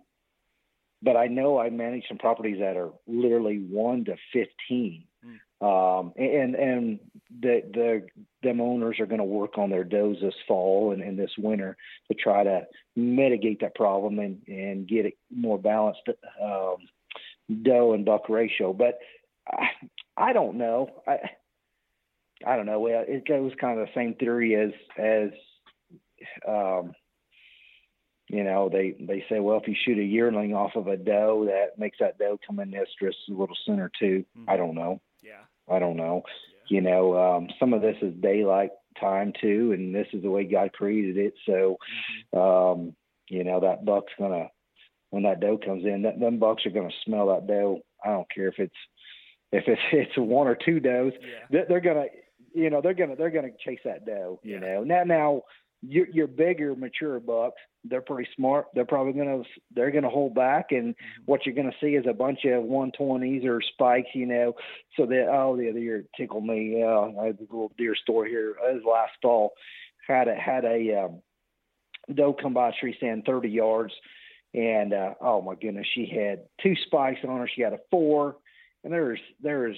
but 1.06 1.16
I 1.16 1.28
know 1.28 1.60
I 1.60 1.70
manage 1.70 2.06
some 2.08 2.18
properties 2.18 2.58
that 2.60 2.76
are 2.76 2.90
literally 3.08 3.60
one 3.60 4.04
to 4.06 4.16
fifteen. 4.34 5.06
Hmm. 5.24 5.66
Um, 5.66 6.14
and 6.18 6.56
and 6.56 7.00
the 7.40 7.62
the 7.74 8.08
them 8.44 8.60
owners 8.60 9.00
are 9.00 9.06
going 9.06 9.20
to 9.20 9.24
work 9.24 9.58
on 9.58 9.70
their 9.70 9.84
does 9.84 10.18
this 10.22 10.34
fall 10.48 10.92
and, 10.92 11.02
and 11.02 11.18
this 11.18 11.32
winter 11.38 11.78
to 12.10 12.18
try 12.18 12.44
to 12.44 12.64
mitigate 12.96 13.62
that 13.62 13.76
problem 13.76 14.20
and 14.20 14.42
and 14.48 14.88
get 14.88 15.06
it 15.06 15.18
more 15.34 15.60
balanced 15.60 16.02
um, 16.42 16.78
doe 17.62 17.94
and 17.94 18.04
buck 18.04 18.28
ratio. 18.28 18.74
But 18.74 18.98
I, 19.48 19.68
I 20.18 20.34
don't 20.34 20.58
know. 20.58 20.90
I 21.08 21.18
I 22.46 22.56
don't 22.56 22.66
know. 22.66 22.88
It 22.88 23.28
goes 23.28 23.52
kind 23.62 23.80
of 23.80 23.86
the 23.86 23.94
same 23.94 24.16
theory 24.16 24.56
as 24.56 24.72
as 24.98 25.30
um, 26.48 26.94
you 28.36 28.44
know 28.44 28.68
they 28.68 28.96
they 29.00 29.24
say 29.30 29.40
well 29.40 29.58
if 29.58 29.68
you 29.68 29.76
shoot 29.86 29.98
a 29.98 30.04
yearling 30.04 30.54
off 30.54 30.76
of 30.76 30.88
a 30.88 30.98
doe 30.98 31.46
that 31.46 31.80
makes 31.80 32.00
that 32.00 32.18
doe 32.18 32.38
come 32.46 32.60
in 32.60 32.72
estrus 32.72 33.14
a 33.30 33.34
little 33.34 33.56
sooner 33.66 33.90
too. 33.98 34.26
Mm-hmm. 34.38 34.50
I 34.50 34.58
don't 34.58 34.76
know. 34.76 35.00
Yeah. 35.24 35.44
I 35.74 35.80
don't 35.80 35.96
know. 35.96 36.24
Yeah. 36.70 36.76
You 36.76 36.82
know, 36.82 37.18
um, 37.18 37.48
some 37.60 37.74
of 37.74 37.82
this 37.82 37.96
is 38.02 38.14
daylight 38.20 38.72
time 39.00 39.32
too, 39.40 39.72
and 39.72 39.96
this 39.96 40.08
is 40.12 40.22
the 40.22 40.30
way 40.30 40.44
God 40.44 40.74
created 40.74 41.18
it. 41.18 41.34
So, 41.46 41.78
mm-hmm. 42.34 42.38
um, 42.38 42.96
you 43.30 43.46
know, 43.46 43.62
that 43.62 43.86
buck's 43.86 44.12
gonna 44.20 44.50
when 45.12 45.24
that 45.24 45.40
doe 45.40 45.58
comes 45.58 45.86
in, 45.86 46.02
that 46.02 46.20
them 46.20 46.38
bucks 46.38 46.66
are 46.66 46.72
gonna 46.72 46.90
smell 47.06 47.28
that 47.28 47.48
doe. 47.48 47.80
I 48.04 48.10
don't 48.10 48.30
care 48.30 48.50
if 48.50 48.60
it's 48.60 48.76
if 49.54 49.64
it's 49.68 49.82
it's 49.94 50.18
one 50.18 50.48
or 50.48 50.56
two 50.56 50.82
does. 50.82 51.14
Yeah. 51.50 51.62
They're 51.70 51.80
gonna, 51.80 52.08
you 52.54 52.70
know, 52.70 52.82
they're 52.82 52.94
gonna 52.94 53.16
they're 53.16 53.30
gonna 53.30 53.52
chase 53.64 53.80
that 53.86 54.06
doe. 54.06 54.42
You 54.44 54.60
know, 54.60 54.84
now 54.84 55.04
now 55.06 55.42
your, 55.82 56.08
your 56.08 56.28
bigger 56.28 56.76
mature 56.76 57.20
bucks 57.20 57.62
they're 57.90 58.02
pretty 58.02 58.30
smart. 58.36 58.68
They're 58.74 58.86
probably 58.86 59.14
going 59.14 59.44
to 59.44 59.50
they're 59.74 59.92
going 59.92 60.04
to 60.04 60.10
hold 60.10 60.34
back 60.36 60.72
and 60.72 60.94
mm-hmm. 60.94 61.22
what 61.26 61.46
you're 61.46 61.56
going 61.56 61.72
to 61.72 61.78
see 61.80 61.96
is 61.96 62.06
a 62.10 62.14
bunch 62.14 62.40
of 62.46 62.64
120s 62.64 63.46
or 63.46 63.62
spikes 63.62 64.10
you 64.14 64.26
know. 64.26 64.54
So 64.98 65.06
that 65.06 65.28
oh 65.32 65.56
the 65.58 65.70
other 65.70 65.80
year 65.80 66.06
tickled 66.18 66.46
me. 66.46 66.84
Uh 66.84 67.20
i 67.22 67.26
had 67.28 67.40
a 67.40 67.42
little 67.42 67.72
deer 67.78 67.96
story 67.96 68.30
here 68.30 68.52
it 68.52 68.76
was 68.76 68.84
last 68.86 69.14
fall 69.22 69.54
had 70.08 70.28
a 70.28 70.36
had 70.36 70.66
a 70.66 71.06
um 71.06 71.22
doe 72.14 72.34
come 72.34 72.54
by 72.54 72.70
a 72.70 72.74
tree 72.74 72.94
stand 72.98 73.24
30 73.26 73.50
yards 73.50 73.94
and 74.54 74.94
uh 74.94 75.14
oh 75.22 75.42
my 75.42 75.56
goodness 75.56 75.88
she 75.94 76.06
had 76.06 76.44
two 76.62 76.76
spikes 76.86 77.20
on 77.28 77.40
her. 77.40 77.50
She 77.54 77.62
had 77.62 77.74
a 77.74 77.80
four 77.92 78.38
and 78.84 78.92
there's 78.92 79.20
there's 79.42 79.78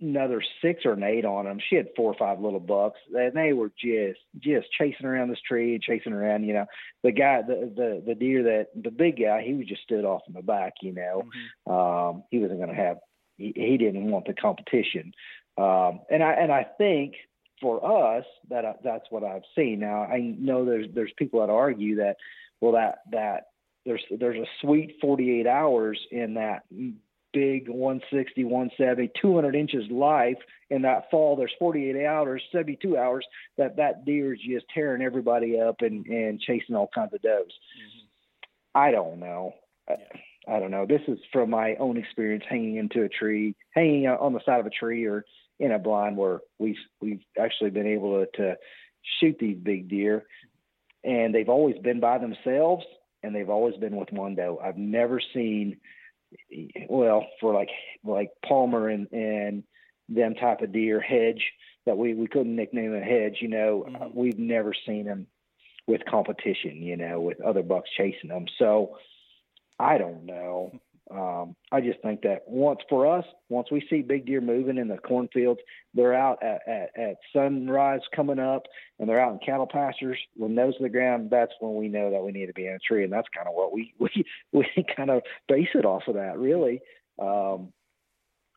another 0.00 0.42
six 0.62 0.84
or 0.84 0.92
an 0.92 1.02
eight 1.02 1.24
on 1.24 1.44
them. 1.44 1.58
She 1.68 1.76
had 1.76 1.88
four 1.96 2.12
or 2.12 2.18
five 2.18 2.40
little 2.40 2.60
bucks, 2.60 2.98
and 3.14 3.34
they 3.34 3.52
were 3.52 3.70
just 3.70 4.20
just 4.38 4.70
chasing 4.72 5.06
around 5.06 5.30
this 5.30 5.40
tree, 5.46 5.74
and 5.74 5.82
chasing 5.82 6.12
around. 6.12 6.44
You 6.44 6.54
know, 6.54 6.66
the 7.02 7.12
guy, 7.12 7.42
the 7.42 7.72
the 7.74 8.02
the 8.06 8.14
deer 8.14 8.42
that 8.44 8.68
the 8.80 8.90
big 8.90 9.18
guy, 9.20 9.42
he 9.42 9.54
was 9.54 9.66
just 9.66 9.82
stood 9.82 10.04
off 10.04 10.22
in 10.28 10.34
the 10.34 10.42
back. 10.42 10.74
You 10.82 10.92
know, 10.92 11.22
mm-hmm. 11.66 11.72
um, 11.72 12.24
he 12.30 12.38
wasn't 12.38 12.60
going 12.60 12.74
to 12.74 12.82
have. 12.82 12.98
He, 13.36 13.52
he 13.54 13.76
didn't 13.76 14.10
want 14.10 14.26
the 14.26 14.34
competition, 14.34 15.12
um, 15.58 16.00
and 16.10 16.22
I 16.22 16.32
and 16.32 16.52
I 16.52 16.66
think 16.78 17.14
for 17.60 18.18
us 18.18 18.24
that 18.50 18.64
I, 18.64 18.74
that's 18.84 19.06
what 19.10 19.24
I've 19.24 19.42
seen. 19.54 19.80
Now 19.80 20.02
I 20.02 20.34
know 20.38 20.64
there's 20.64 20.86
there's 20.94 21.12
people 21.16 21.40
that 21.40 21.52
argue 21.52 21.96
that 21.96 22.16
well 22.60 22.72
that 22.72 23.00
that 23.12 23.44
there's 23.86 24.02
there's 24.18 24.38
a 24.38 24.46
sweet 24.60 24.96
48 25.00 25.46
hours 25.46 25.98
in 26.10 26.34
that 26.34 26.64
big 27.36 27.68
160, 27.68 28.44
170, 28.44 29.12
200 29.20 29.54
inches 29.54 29.84
life 29.90 30.38
in 30.70 30.80
that 30.82 31.10
fall. 31.10 31.36
There's 31.36 31.52
48 31.58 32.06
hours, 32.06 32.42
72 32.50 32.96
hours 32.96 33.26
that 33.58 33.76
that 33.76 34.06
deer 34.06 34.32
is 34.32 34.40
just 34.40 34.64
tearing 34.72 35.02
everybody 35.02 35.60
up 35.60 35.76
and, 35.80 36.06
and 36.06 36.40
chasing 36.40 36.74
all 36.74 36.88
kinds 36.94 37.12
of 37.12 37.20
does. 37.20 37.44
Mm-hmm. 37.44 38.06
I 38.74 38.90
don't 38.90 39.20
know. 39.20 39.52
Yeah. 39.88 39.96
I, 40.48 40.56
I 40.56 40.60
don't 40.60 40.70
know. 40.70 40.86
This 40.86 41.02
is 41.08 41.18
from 41.30 41.50
my 41.50 41.74
own 41.74 41.98
experience 41.98 42.44
hanging 42.48 42.76
into 42.76 43.02
a 43.02 43.08
tree, 43.08 43.54
hanging 43.74 44.06
on 44.06 44.32
the 44.32 44.40
side 44.46 44.60
of 44.60 44.66
a 44.66 44.70
tree 44.70 45.04
or 45.04 45.26
in 45.58 45.72
a 45.72 45.78
blind 45.78 46.16
where 46.16 46.40
we've, 46.58 46.76
we've 47.02 47.22
actually 47.38 47.70
been 47.70 47.86
able 47.86 48.24
to, 48.24 48.30
to 48.38 48.56
shoot 49.20 49.36
these 49.38 49.58
big 49.58 49.90
deer 49.90 50.24
and 51.04 51.34
they've 51.34 51.50
always 51.50 51.76
been 51.78 52.00
by 52.00 52.16
themselves 52.16 52.84
and 53.22 53.34
they've 53.34 53.50
always 53.50 53.76
been 53.76 53.96
with 53.96 54.10
one 54.12 54.36
doe. 54.36 54.58
I've 54.62 54.78
never 54.78 55.20
seen 55.34 55.78
well 56.88 57.26
for 57.40 57.54
like 57.54 57.68
like 58.04 58.30
Palmer 58.46 58.88
and 58.88 59.08
and 59.12 59.62
them 60.08 60.34
type 60.34 60.60
of 60.60 60.72
deer 60.72 61.00
hedge 61.00 61.44
that 61.84 61.96
we 61.96 62.14
we 62.14 62.26
couldn't 62.26 62.56
nickname 62.56 62.94
a 62.94 63.00
hedge. 63.00 63.38
You 63.40 63.48
know, 63.48 63.86
mm-hmm. 63.88 64.18
we've 64.18 64.38
never 64.38 64.72
seen 64.86 65.06
them 65.06 65.26
with 65.86 66.04
competition. 66.08 66.82
You 66.82 66.96
know, 66.96 67.20
with 67.20 67.40
other 67.40 67.62
bucks 67.62 67.90
chasing 67.96 68.30
them. 68.30 68.46
So 68.58 68.96
I 69.78 69.98
don't 69.98 70.24
know. 70.24 70.78
Um, 71.08 71.54
I 71.70 71.80
just 71.80 72.00
think 72.02 72.22
that 72.22 72.42
once 72.46 72.80
for 72.88 73.06
us, 73.06 73.24
once 73.48 73.70
we 73.70 73.86
see 73.88 74.02
big 74.02 74.26
deer 74.26 74.40
moving 74.40 74.76
in 74.76 74.88
the 74.88 74.98
cornfields, 74.98 75.60
they're 75.94 76.14
out 76.14 76.42
at, 76.42 76.62
at, 76.66 76.90
at 76.98 77.16
sunrise 77.32 78.00
coming 78.14 78.40
up, 78.40 78.64
and 78.98 79.08
they're 79.08 79.20
out 79.20 79.32
in 79.32 79.38
cattle 79.38 79.68
pastures. 79.70 80.18
When 80.34 80.54
nose 80.54 80.76
to 80.78 80.82
the 80.82 80.88
ground, 80.88 81.30
that's 81.30 81.52
when 81.60 81.76
we 81.76 81.88
know 81.88 82.10
that 82.10 82.22
we 82.22 82.32
need 82.32 82.46
to 82.46 82.52
be 82.52 82.66
in 82.66 82.74
a 82.74 82.78
tree, 82.78 83.04
and 83.04 83.12
that's 83.12 83.28
kind 83.34 83.46
of 83.46 83.54
what 83.54 83.72
we 83.72 83.94
we 84.00 84.10
we 84.52 84.66
kind 84.96 85.10
of 85.10 85.22
base 85.48 85.68
it 85.74 85.84
off 85.84 86.02
of 86.08 86.14
that, 86.14 86.38
really. 86.38 86.80
Um, 87.20 87.72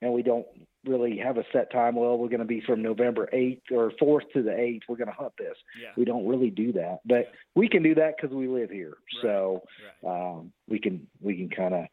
and 0.01 0.13
we 0.13 0.23
don't 0.23 0.47
really 0.85 1.17
have 1.17 1.37
a 1.37 1.43
set 1.51 1.71
time. 1.71 1.95
Well, 1.95 2.17
we're 2.17 2.29
going 2.29 2.39
to 2.39 2.45
be 2.45 2.61
from 2.61 2.81
November 2.81 3.29
8th 3.33 3.61
or 3.71 3.91
4th 4.01 4.31
to 4.33 4.41
the 4.41 4.51
8th. 4.51 4.81
We're 4.87 4.95
going 4.95 5.09
to 5.09 5.13
hunt 5.13 5.33
this. 5.37 5.55
Yeah. 5.81 5.89
We 5.97 6.05
don't 6.05 6.25
really 6.25 6.49
do 6.49 6.71
that, 6.73 6.99
but 7.05 7.15
yeah. 7.15 7.35
we 7.55 7.67
can 7.67 7.83
do 7.83 7.95
that 7.95 8.15
because 8.15 8.35
we 8.35 8.47
live 8.47 8.69
here. 8.69 8.97
Right. 9.15 9.21
So 9.21 9.63
right. 10.03 10.29
Um, 10.37 10.53
we 10.67 10.79
can 10.79 11.07
we 11.21 11.35
can 11.35 11.49
kind 11.49 11.73
of 11.73 11.85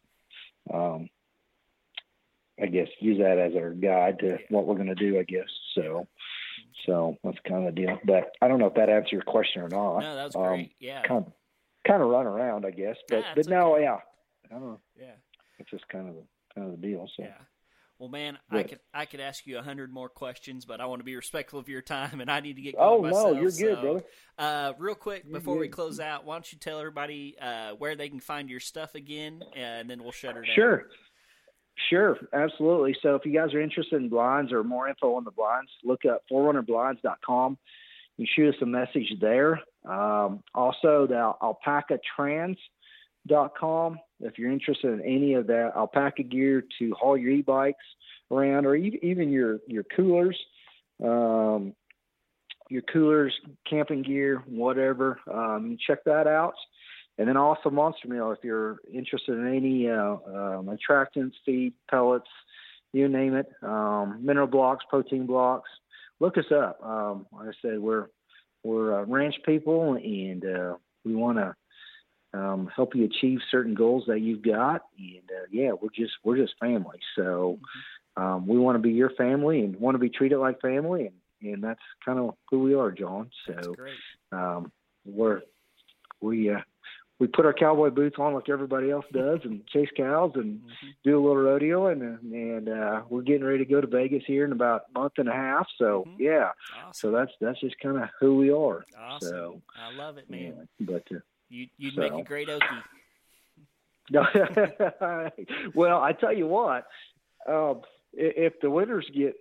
um, 0.73 1.09
I 2.61 2.67
guess 2.67 2.89
use 3.01 3.19
that 3.19 3.39
as 3.39 3.55
our 3.55 3.71
guide 3.71 4.19
to 4.21 4.39
what 4.49 4.67
we're 4.67 4.77
going 4.77 4.87
to 4.87 4.95
do. 4.95 5.19
I 5.19 5.25
guess 5.25 5.49
so. 5.75 6.07
So 6.85 7.17
that's 7.25 7.39
kind 7.47 7.67
of 7.67 7.75
the 7.75 7.81
deal. 7.81 7.99
But 8.05 8.33
I 8.41 8.49
don't 8.49 8.59
know 8.59 8.67
if 8.67 8.75
that 8.75 8.89
answers 8.89 9.13
your 9.13 9.23
question 9.23 9.63
or 9.63 9.69
not. 9.69 10.01
No, 10.01 10.15
that 10.15 10.25
was 10.25 10.35
great. 10.35 10.61
Um, 10.61 10.71
yeah. 10.79 11.03
Kind 11.03 11.27
of, 11.27 11.33
kind 11.87 12.03
of 12.03 12.09
run 12.09 12.27
around, 12.27 12.65
I 12.67 12.71
guess. 12.71 12.97
But 13.09 13.25
ah, 13.27 13.33
but 13.35 13.47
no, 13.47 13.77
yeah. 13.79 13.99
I 14.45 14.49
don't 14.55 14.63
know. 14.63 14.81
Yeah. 14.99 15.15
It's 15.59 15.71
just 15.71 15.89
kind 15.89 16.09
of 16.09 16.15
the 16.15 16.23
kind 16.55 16.67
of 16.67 16.81
the 16.81 16.87
deal. 16.87 17.09
So. 17.17 17.25
Yeah. 17.25 17.39
Well, 17.99 18.11
man, 18.11 18.37
I 18.51 18.63
could 18.63 18.81
I 18.93 19.07
could 19.07 19.21
ask 19.21 19.47
you 19.47 19.59
a 19.59 19.63
hundred 19.63 19.91
more 19.91 20.11
questions, 20.11 20.67
but 20.67 20.83
I 20.83 20.87
want 20.87 21.01
to 21.01 21.05
be 21.05 21.17
respectful 21.17 21.59
of 21.59 21.69
your 21.69 21.81
time, 21.83 22.21
and 22.21 22.31
I 22.31 22.41
need 22.41 22.57
to 22.57 22.63
get 22.63 22.77
going 22.77 22.99
oh, 22.99 23.03
myself. 23.03 23.35
no, 23.35 23.41
you're 23.41 23.51
so, 23.51 23.65
good, 23.65 23.81
brother. 23.81 24.05
Uh, 24.39 24.73
real 24.79 24.95
quick 24.95 25.25
you're 25.25 25.39
before 25.39 25.55
good. 25.55 25.61
we 25.61 25.69
close 25.69 25.99
out, 25.99 26.27
why 26.27 26.35
don't 26.35 26.53
you 26.53 26.59
tell 26.59 26.79
everybody 26.79 27.37
uh, 27.41 27.71
where 27.73 27.97
they 27.97 28.11
can 28.11 28.21
find 28.21 28.51
your 28.51 28.61
stuff 28.61 28.95
again, 28.95 29.43
and 29.55 29.89
then 29.89 30.03
we'll 30.03 30.13
shut 30.13 30.35
her 30.35 30.43
down. 30.43 30.55
Sure. 30.55 30.87
Sure, 31.91 32.17
absolutely. 32.33 32.97
So 33.03 33.17
if 33.17 33.27
you 33.27 33.33
guys 33.33 33.53
are 33.53 33.61
interested 33.61 33.97
in 33.97 34.09
blinds 34.09 34.51
or 34.51 34.65
more 34.65 34.89
info 34.89 35.15
on 35.15 35.25
the 35.25 35.31
blinds, 35.31 35.71
look 35.85 36.07
up 36.07 36.23
forerunnerblinds.com. 36.33 37.59
You 38.17 38.27
shoot 38.35 38.55
us 38.55 38.63
a 38.63 38.67
message 38.67 39.13
there. 39.21 39.61
Um, 39.85 40.43
also, 40.55 41.07
the 41.07 41.35
alpacatrans.com. 41.43 43.99
If 44.21 44.39
you're 44.39 44.51
interested 44.51 44.93
in 44.93 45.01
any 45.03 45.35
of 45.35 45.47
that 45.49 45.73
alpaca 45.77 46.23
gear 46.23 46.65
to 46.79 46.95
haul 46.95 47.17
your 47.17 47.33
e-bikes 47.33 47.85
around, 48.31 48.67
or 48.67 48.75
even 48.75 49.31
your 49.31 49.59
your 49.67 49.85
coolers, 49.85 50.39
um, 51.03 51.75
your 52.71 52.83
coolers, 52.83 53.35
camping 53.69 54.03
gear, 54.03 54.43
whatever, 54.47 55.21
um, 55.33 55.77
check 55.87 56.05
that 56.05 56.27
out. 56.27 56.55
And 57.19 57.29
then 57.29 57.37
also 57.37 57.71
Monster 57.71 58.09
Mill, 58.09 58.33
if 58.33 58.39
you're 58.43 58.79
interested 58.93 59.39
in 59.39 59.47
any 59.47 59.89
uh, 59.89 60.17
um, 60.27 60.69
attractants, 60.69 61.33
feed, 61.45 61.73
pellets, 61.91 62.29
you 62.93 63.09
name 63.09 63.35
it, 63.35 63.47
um, 63.63 64.21
mineral 64.23 64.47
blocks, 64.47 64.85
protein 64.89 65.27
blocks, 65.27 65.69
look 66.21 66.37
us 66.39 66.51
up. 66.53 66.79
Um, 66.85 67.27
like 67.33 67.49
I 67.49 67.53
said, 67.63 67.79
we're 67.79 68.07
we're 68.63 69.01
uh, 69.01 69.05
ranch 69.05 69.37
people, 69.45 69.95
and 69.95 70.45
uh, 70.45 70.75
we 71.05 71.15
want 71.15 71.39
to 71.39 71.55
um, 72.37 72.71
help 72.75 72.95
you 72.95 73.05
achieve 73.05 73.39
certain 73.51 73.75
goals 73.75 74.05
that 74.09 74.21
you've 74.21 74.43
got. 74.43 74.83
And 74.99 75.29
uh, 75.31 75.47
yeah, 75.51 75.73
we're 75.73 75.89
just 75.95 76.13
we're 76.25 76.37
just 76.37 76.55
family. 76.61 76.99
So 77.17 77.59
um, 78.17 78.47
we 78.47 78.59
want 78.59 78.77
to 78.77 78.83
be 78.83 78.93
your 78.93 79.11
family 79.11 79.61
and 79.61 79.77
want 79.77 79.95
to 79.95 79.99
be 79.99 80.11
treated 80.11 80.39
like 80.39 80.61
family, 80.61 81.07
and 81.43 81.53
and 81.55 81.63
that's 81.63 81.81
kind 82.05 82.19
of 82.19 82.35
who 82.51 82.61
we 82.61 82.75
are, 82.75 82.91
John. 82.91 83.31
So 83.47 83.75
um, 84.33 84.73
we're 85.05 85.43
we 86.21 86.51
uh, 86.51 86.61
we 87.19 87.27
put 87.27 87.47
our 87.47 87.53
cowboy 87.55 87.91
boots 87.91 88.17
on 88.19 88.35
like 88.35 88.49
everybody 88.49 88.91
else 88.91 89.05
does 89.13 89.41
and 89.45 89.67
chase 89.73 89.89
cows 89.97 90.33
and 90.35 90.61
Mhm. 90.61 90.95
do 91.05 91.19
a 91.19 91.21
little 91.21 91.37
rodeo 91.43 91.87
and 91.87 92.03
and 92.33 92.69
uh, 92.69 93.03
we're 93.09 93.23
getting 93.23 93.45
ready 93.45 93.59
to 93.65 93.71
go 93.71 93.81
to 93.81 93.87
Vegas 93.87 94.23
here 94.27 94.45
in 94.45 94.53
about 94.53 94.83
a 94.95 94.99
month 94.99 95.15
and 95.19 95.29
a 95.29 95.33
half. 95.33 95.67
So 95.79 96.05
Mhm. 96.07 96.19
yeah, 96.19 96.51
Awesome. 96.75 96.93
so 96.93 97.11
that's 97.17 97.33
that's 97.41 97.61
just 97.61 97.79
kind 97.81 97.97
of 98.03 98.09
who 98.21 98.37
we 98.37 98.51
are. 98.51 98.85
Awesome. 98.99 99.29
So 99.29 99.63
I 99.79 99.95
love 99.97 100.19
it, 100.19 100.29
man. 100.31 100.69
yeah, 100.79 100.87
but. 100.87 101.03
Uh, 101.15 101.21
You 101.49 101.67
you'd 101.79 101.97
make 101.97 102.13
a 102.13 102.23
great 102.23 102.49
Okie. 102.49 102.83
Well, 105.75 106.01
I 106.01 106.13
tell 106.13 106.33
you 106.33 106.47
what, 106.47 106.87
um, 107.49 107.83
if 108.13 108.61
the 108.61 108.71
winters 108.71 109.09
get, 109.15 109.35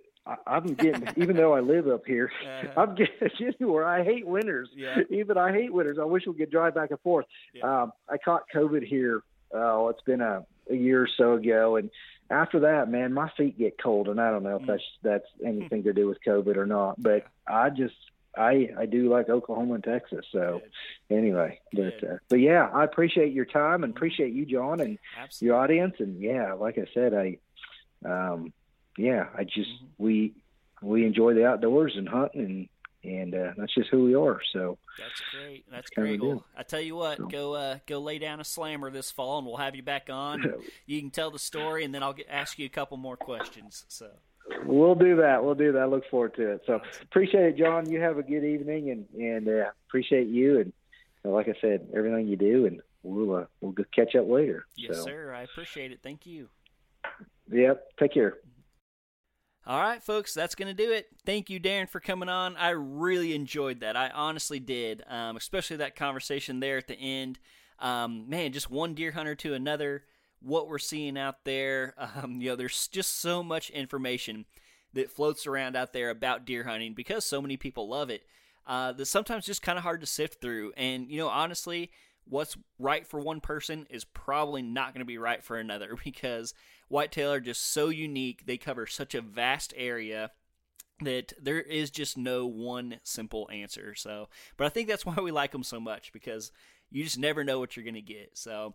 I'm 0.46 0.74
getting, 0.74 1.08
even 1.16 1.36
though 1.36 1.54
I 1.54 1.60
live 1.60 1.86
up 1.88 2.04
here, 2.06 2.30
Uh-huh. 2.44 2.80
I'm 2.80 2.94
getting 2.94 3.28
getting 3.38 3.72
where 3.72 3.84
I 3.86 4.02
hate 4.04 4.26
winters. 4.26 4.68
Yeah. 4.74 5.00
Even 5.10 5.38
I 5.38 5.52
hate 5.52 5.72
winters. 5.72 5.98
I 6.00 6.04
wish 6.04 6.26
we 6.26 6.34
could 6.34 6.50
drive 6.50 6.74
back 6.74 6.90
and 6.90 7.00
forth. 7.00 7.26
Yeah. 7.54 7.82
Um, 7.82 7.92
I 8.08 8.18
caught 8.18 8.42
COVID 8.54 8.84
here. 8.86 9.22
Oh, 9.52 9.88
it's 9.88 10.02
been 10.02 10.20
a, 10.20 10.44
a 10.70 10.74
year 10.74 11.02
or 11.02 11.08
so 11.16 11.34
ago, 11.34 11.76
and 11.76 11.88
after 12.28 12.58
that, 12.60 12.90
man, 12.90 13.12
my 13.12 13.30
feet 13.36 13.56
get 13.56 13.80
cold, 13.80 14.08
and 14.08 14.20
I 14.20 14.32
don't 14.32 14.42
know 14.42 14.56
if 14.56 14.62
Mm. 14.62 14.66
that's 14.66 14.82
that's 15.02 15.26
anything 15.44 15.84
to 15.84 15.92
do 15.92 16.08
with 16.08 16.18
COVID 16.26 16.56
or 16.56 16.66
not. 16.66 17.00
But 17.00 17.26
I 17.46 17.70
just, 17.70 17.94
I 18.36 18.68
I 18.78 18.86
do 18.86 19.08
like 19.10 19.28
Oklahoma 19.28 19.74
and 19.74 19.84
Texas. 19.84 20.24
So 20.32 20.60
Good. 21.08 21.16
anyway, 21.18 21.60
but 21.72 22.02
uh, 22.04 22.16
but 22.28 22.40
yeah, 22.40 22.68
I 22.72 22.84
appreciate 22.84 23.32
your 23.32 23.44
time 23.46 23.84
and 23.84 23.94
appreciate 23.96 24.32
you, 24.32 24.44
John, 24.46 24.80
and 24.80 24.98
Absolutely. 25.18 25.46
your 25.46 25.56
audience 25.62 25.94
and 25.98 26.20
yeah 26.20 26.52
like 26.54 26.78
i 26.78 26.86
said 26.94 27.14
i 27.14 27.38
um 28.04 28.52
yeah 28.98 29.26
i 29.36 29.44
just 29.44 29.70
Mhm. 29.70 29.88
we 29.98 30.34
we 30.82 31.06
enjoy 31.06 31.34
the 31.34 31.46
outdoors 31.46 31.94
and 31.96 32.08
hunting 32.08 32.44
and 32.44 32.68
and 33.04 33.34
uh, 33.36 33.52
that's 33.56 33.72
just 33.74 33.88
who 33.90 34.02
we 34.04 34.14
are 34.16 34.40
so 34.52 34.78
That's 34.98 35.20
great. 35.32 35.64
That's 35.70 35.88
kinda 35.90 36.16
great. 36.16 36.28
Well. 36.28 36.44
I 36.56 36.64
tell 36.64 36.80
you 36.80 36.96
what, 36.96 37.18
So- 37.18 37.26
go 37.26 37.52
uh, 37.54 37.78
go 37.86 38.00
lay 38.00 38.18
down 38.18 38.40
a 38.40 38.44
slammer 38.44 38.90
this 38.90 39.12
fall, 39.12 39.38
and 39.38 39.46
we'll 39.46 39.58
have 39.58 39.76
you 39.76 39.82
back 39.84 40.08
on. 40.10 40.42
You 40.86 41.00
can 41.00 41.10
tell 41.10 41.30
the 41.30 41.38
story, 41.38 41.84
and 41.84 41.94
then 41.94 42.02
I'll 42.02 42.14
get, 42.14 42.26
ask 42.28 42.58
you 42.58 42.66
a 42.66 42.70
couple 42.70 42.96
more 42.96 43.16
questions. 43.16 43.84
So, 43.88 44.08
we'll 44.64 44.94
do 44.94 45.16
that 45.16 45.42
we'll 45.44 45.54
do 45.54 45.72
that 45.72 45.82
I 45.82 45.86
look 45.86 46.08
forward 46.10 46.34
to 46.36 46.52
it 46.52 46.62
so 46.66 46.80
appreciate 47.02 47.46
it 47.46 47.56
john 47.56 47.90
you 47.90 48.00
have 48.00 48.18
a 48.18 48.22
good 48.22 48.44
evening 48.44 48.90
and 48.90 49.06
and 49.20 49.48
uh, 49.48 49.70
appreciate 49.88 50.28
you 50.28 50.60
and 50.60 50.72
uh, 51.24 51.30
like 51.30 51.48
i 51.48 51.54
said 51.60 51.88
everything 51.94 52.26
you 52.26 52.36
do 52.36 52.66
and 52.66 52.80
we'll 53.02 53.36
uh, 53.36 53.44
we'll 53.60 53.74
catch 53.94 54.14
up 54.14 54.28
later 54.28 54.66
yes, 54.76 54.96
so 54.96 55.04
sir. 55.04 55.32
I 55.34 55.42
appreciate 55.42 55.92
it. 55.92 56.00
Thank 56.02 56.26
you. 56.26 56.48
yep 57.50 57.86
take 57.98 58.14
care 58.14 58.34
All 59.66 59.80
right, 59.80 60.00
folks, 60.02 60.32
that's 60.32 60.54
going 60.54 60.68
to 60.68 60.84
do 60.84 60.92
it. 60.92 61.08
Thank 61.24 61.50
you, 61.50 61.58
Darren, 61.58 61.88
for 61.88 61.98
coming 61.98 62.28
on. 62.28 62.56
I 62.56 62.70
really 62.70 63.34
enjoyed 63.34 63.80
that. 63.80 63.96
I 63.96 64.10
honestly 64.10 64.60
did, 64.60 65.02
um, 65.08 65.36
especially 65.36 65.78
that 65.78 65.96
conversation 65.96 66.60
there 66.60 66.78
at 66.78 66.86
the 66.86 66.94
end. 66.94 67.40
Um, 67.80 68.28
man, 68.28 68.52
just 68.52 68.70
one 68.70 68.94
deer 68.94 69.10
hunter 69.10 69.34
to 69.34 69.54
another, 69.54 70.04
what 70.40 70.68
we're 70.68 70.78
seeing 70.78 71.18
out 71.18 71.44
there. 71.44 71.94
Um, 72.16 72.40
you 72.40 72.50
know, 72.50 72.56
there's 72.56 72.88
just 72.88 73.20
so 73.20 73.42
much 73.42 73.68
information 73.70 74.46
that 74.94 75.10
floats 75.10 75.46
around 75.46 75.76
out 75.76 75.92
there 75.92 76.08
about 76.08 76.46
deer 76.46 76.64
hunting 76.64 76.94
because 76.94 77.24
so 77.24 77.42
many 77.42 77.56
people 77.56 77.88
love 77.88 78.10
it. 78.10 78.22
Uh, 78.66 78.92
sometimes 79.04 79.44
just 79.44 79.62
kind 79.62 79.76
of 79.78 79.84
hard 79.84 80.00
to 80.00 80.06
sift 80.06 80.40
through. 80.40 80.72
And 80.76 81.10
you 81.10 81.18
know, 81.18 81.28
honestly, 81.28 81.90
what's 82.24 82.56
right 82.78 83.06
for 83.06 83.20
one 83.20 83.40
person 83.40 83.86
is 83.90 84.04
probably 84.04 84.62
not 84.62 84.92
going 84.92 85.00
to 85.00 85.06
be 85.06 85.18
right 85.18 85.42
for 85.42 85.56
another 85.56 85.96
because 86.04 86.54
whitetail 86.88 87.32
are 87.32 87.40
just 87.40 87.72
so 87.72 87.88
unique. 87.88 88.46
They 88.46 88.56
cover 88.56 88.86
such 88.86 89.14
a 89.14 89.20
vast 89.20 89.72
area 89.76 90.32
that 91.02 91.34
there 91.40 91.60
is 91.60 91.90
just 91.90 92.16
no 92.16 92.46
one 92.46 93.00
simple 93.02 93.48
answer. 93.52 93.94
So, 93.94 94.28
but 94.56 94.66
I 94.66 94.70
think 94.70 94.88
that's 94.88 95.06
why 95.06 95.16
we 95.16 95.30
like 95.30 95.52
them 95.52 95.62
so 95.62 95.80
much 95.80 96.12
because 96.12 96.52
you 96.90 97.04
just 97.04 97.18
never 97.18 97.44
know 97.44 97.58
what 97.58 97.76
you're 97.76 97.84
going 97.84 97.94
to 97.94 98.00
get. 98.00 98.30
So, 98.34 98.74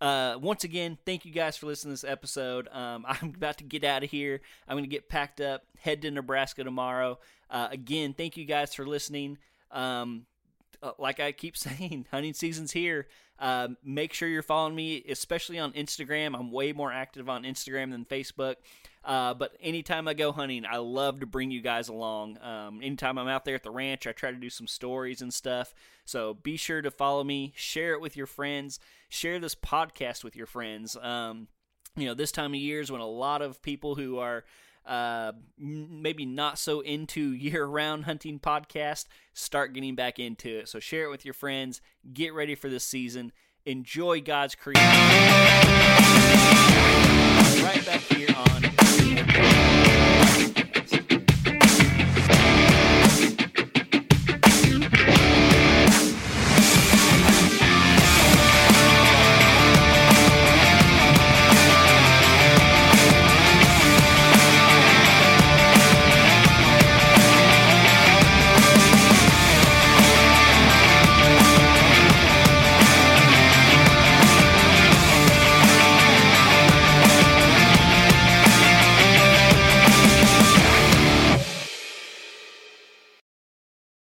uh, 0.00 0.36
once 0.40 0.64
again, 0.64 0.98
thank 1.04 1.24
you 1.24 1.32
guys 1.32 1.56
for 1.56 1.66
listening 1.66 1.96
to 1.96 2.02
this 2.02 2.10
episode. 2.10 2.68
Um, 2.72 3.04
I'm 3.08 3.34
about 3.34 3.58
to 3.58 3.64
get 3.64 3.84
out 3.84 4.04
of 4.04 4.10
here. 4.10 4.40
I'm 4.66 4.74
going 4.74 4.84
to 4.84 4.90
get 4.90 5.08
packed 5.08 5.40
up, 5.40 5.64
head 5.78 6.02
to 6.02 6.10
Nebraska 6.10 6.64
tomorrow. 6.64 7.18
Uh, 7.50 7.68
again, 7.70 8.14
thank 8.14 8.36
you 8.36 8.44
guys 8.44 8.74
for 8.74 8.86
listening. 8.86 9.38
Um, 9.70 10.26
uh, 10.82 10.92
like 10.98 11.20
I 11.20 11.32
keep 11.32 11.56
saying, 11.56 12.06
hunting 12.10 12.34
season's 12.34 12.72
here. 12.72 13.06
Um, 13.38 13.76
make 13.84 14.12
sure 14.12 14.28
you're 14.28 14.42
following 14.42 14.74
me, 14.74 15.04
especially 15.08 15.58
on 15.58 15.72
Instagram. 15.72 16.38
I'm 16.38 16.50
way 16.50 16.72
more 16.72 16.92
active 16.92 17.28
on 17.28 17.44
Instagram 17.44 17.92
than 17.92 18.04
Facebook. 18.04 18.56
Uh, 19.04 19.32
but 19.32 19.56
anytime 19.60 20.08
I 20.08 20.14
go 20.14 20.32
hunting, 20.32 20.66
I 20.68 20.78
love 20.78 21.20
to 21.20 21.26
bring 21.26 21.50
you 21.50 21.60
guys 21.60 21.88
along. 21.88 22.38
Um, 22.42 22.80
anytime 22.82 23.16
I'm 23.16 23.28
out 23.28 23.44
there 23.44 23.54
at 23.54 23.62
the 23.62 23.70
ranch, 23.70 24.06
I 24.06 24.12
try 24.12 24.32
to 24.32 24.36
do 24.36 24.50
some 24.50 24.66
stories 24.66 25.22
and 25.22 25.32
stuff. 25.32 25.72
So 26.04 26.34
be 26.34 26.56
sure 26.56 26.82
to 26.82 26.90
follow 26.90 27.22
me, 27.22 27.52
share 27.56 27.92
it 27.92 28.00
with 28.00 28.16
your 28.16 28.26
friends, 28.26 28.80
share 29.08 29.38
this 29.38 29.54
podcast 29.54 30.24
with 30.24 30.34
your 30.34 30.46
friends. 30.46 30.96
Um, 30.96 31.48
you 31.96 32.06
know, 32.06 32.14
this 32.14 32.32
time 32.32 32.52
of 32.52 32.60
year 32.60 32.80
is 32.80 32.92
when 32.92 33.00
a 33.00 33.06
lot 33.06 33.40
of 33.40 33.62
people 33.62 33.94
who 33.94 34.18
are 34.18 34.44
uh, 34.86 35.32
maybe 35.58 36.26
not 36.26 36.58
so 36.58 36.80
into 36.80 37.32
year 37.32 37.64
round 37.66 38.04
hunting 38.04 38.38
podcast, 38.38 39.06
start 39.32 39.72
getting 39.72 39.94
back 39.94 40.18
into 40.18 40.60
it. 40.60 40.68
So 40.68 40.80
share 40.80 41.04
it 41.04 41.10
with 41.10 41.24
your 41.24 41.34
friends. 41.34 41.80
Get 42.12 42.34
ready 42.34 42.54
for 42.54 42.68
this 42.68 42.84
season. 42.84 43.32
Enjoy 43.66 44.20
God's 44.20 44.54
creation. 44.54 44.82
Right 47.62 47.84
back 47.84 48.00
here 48.00 48.28
on. 48.36 49.67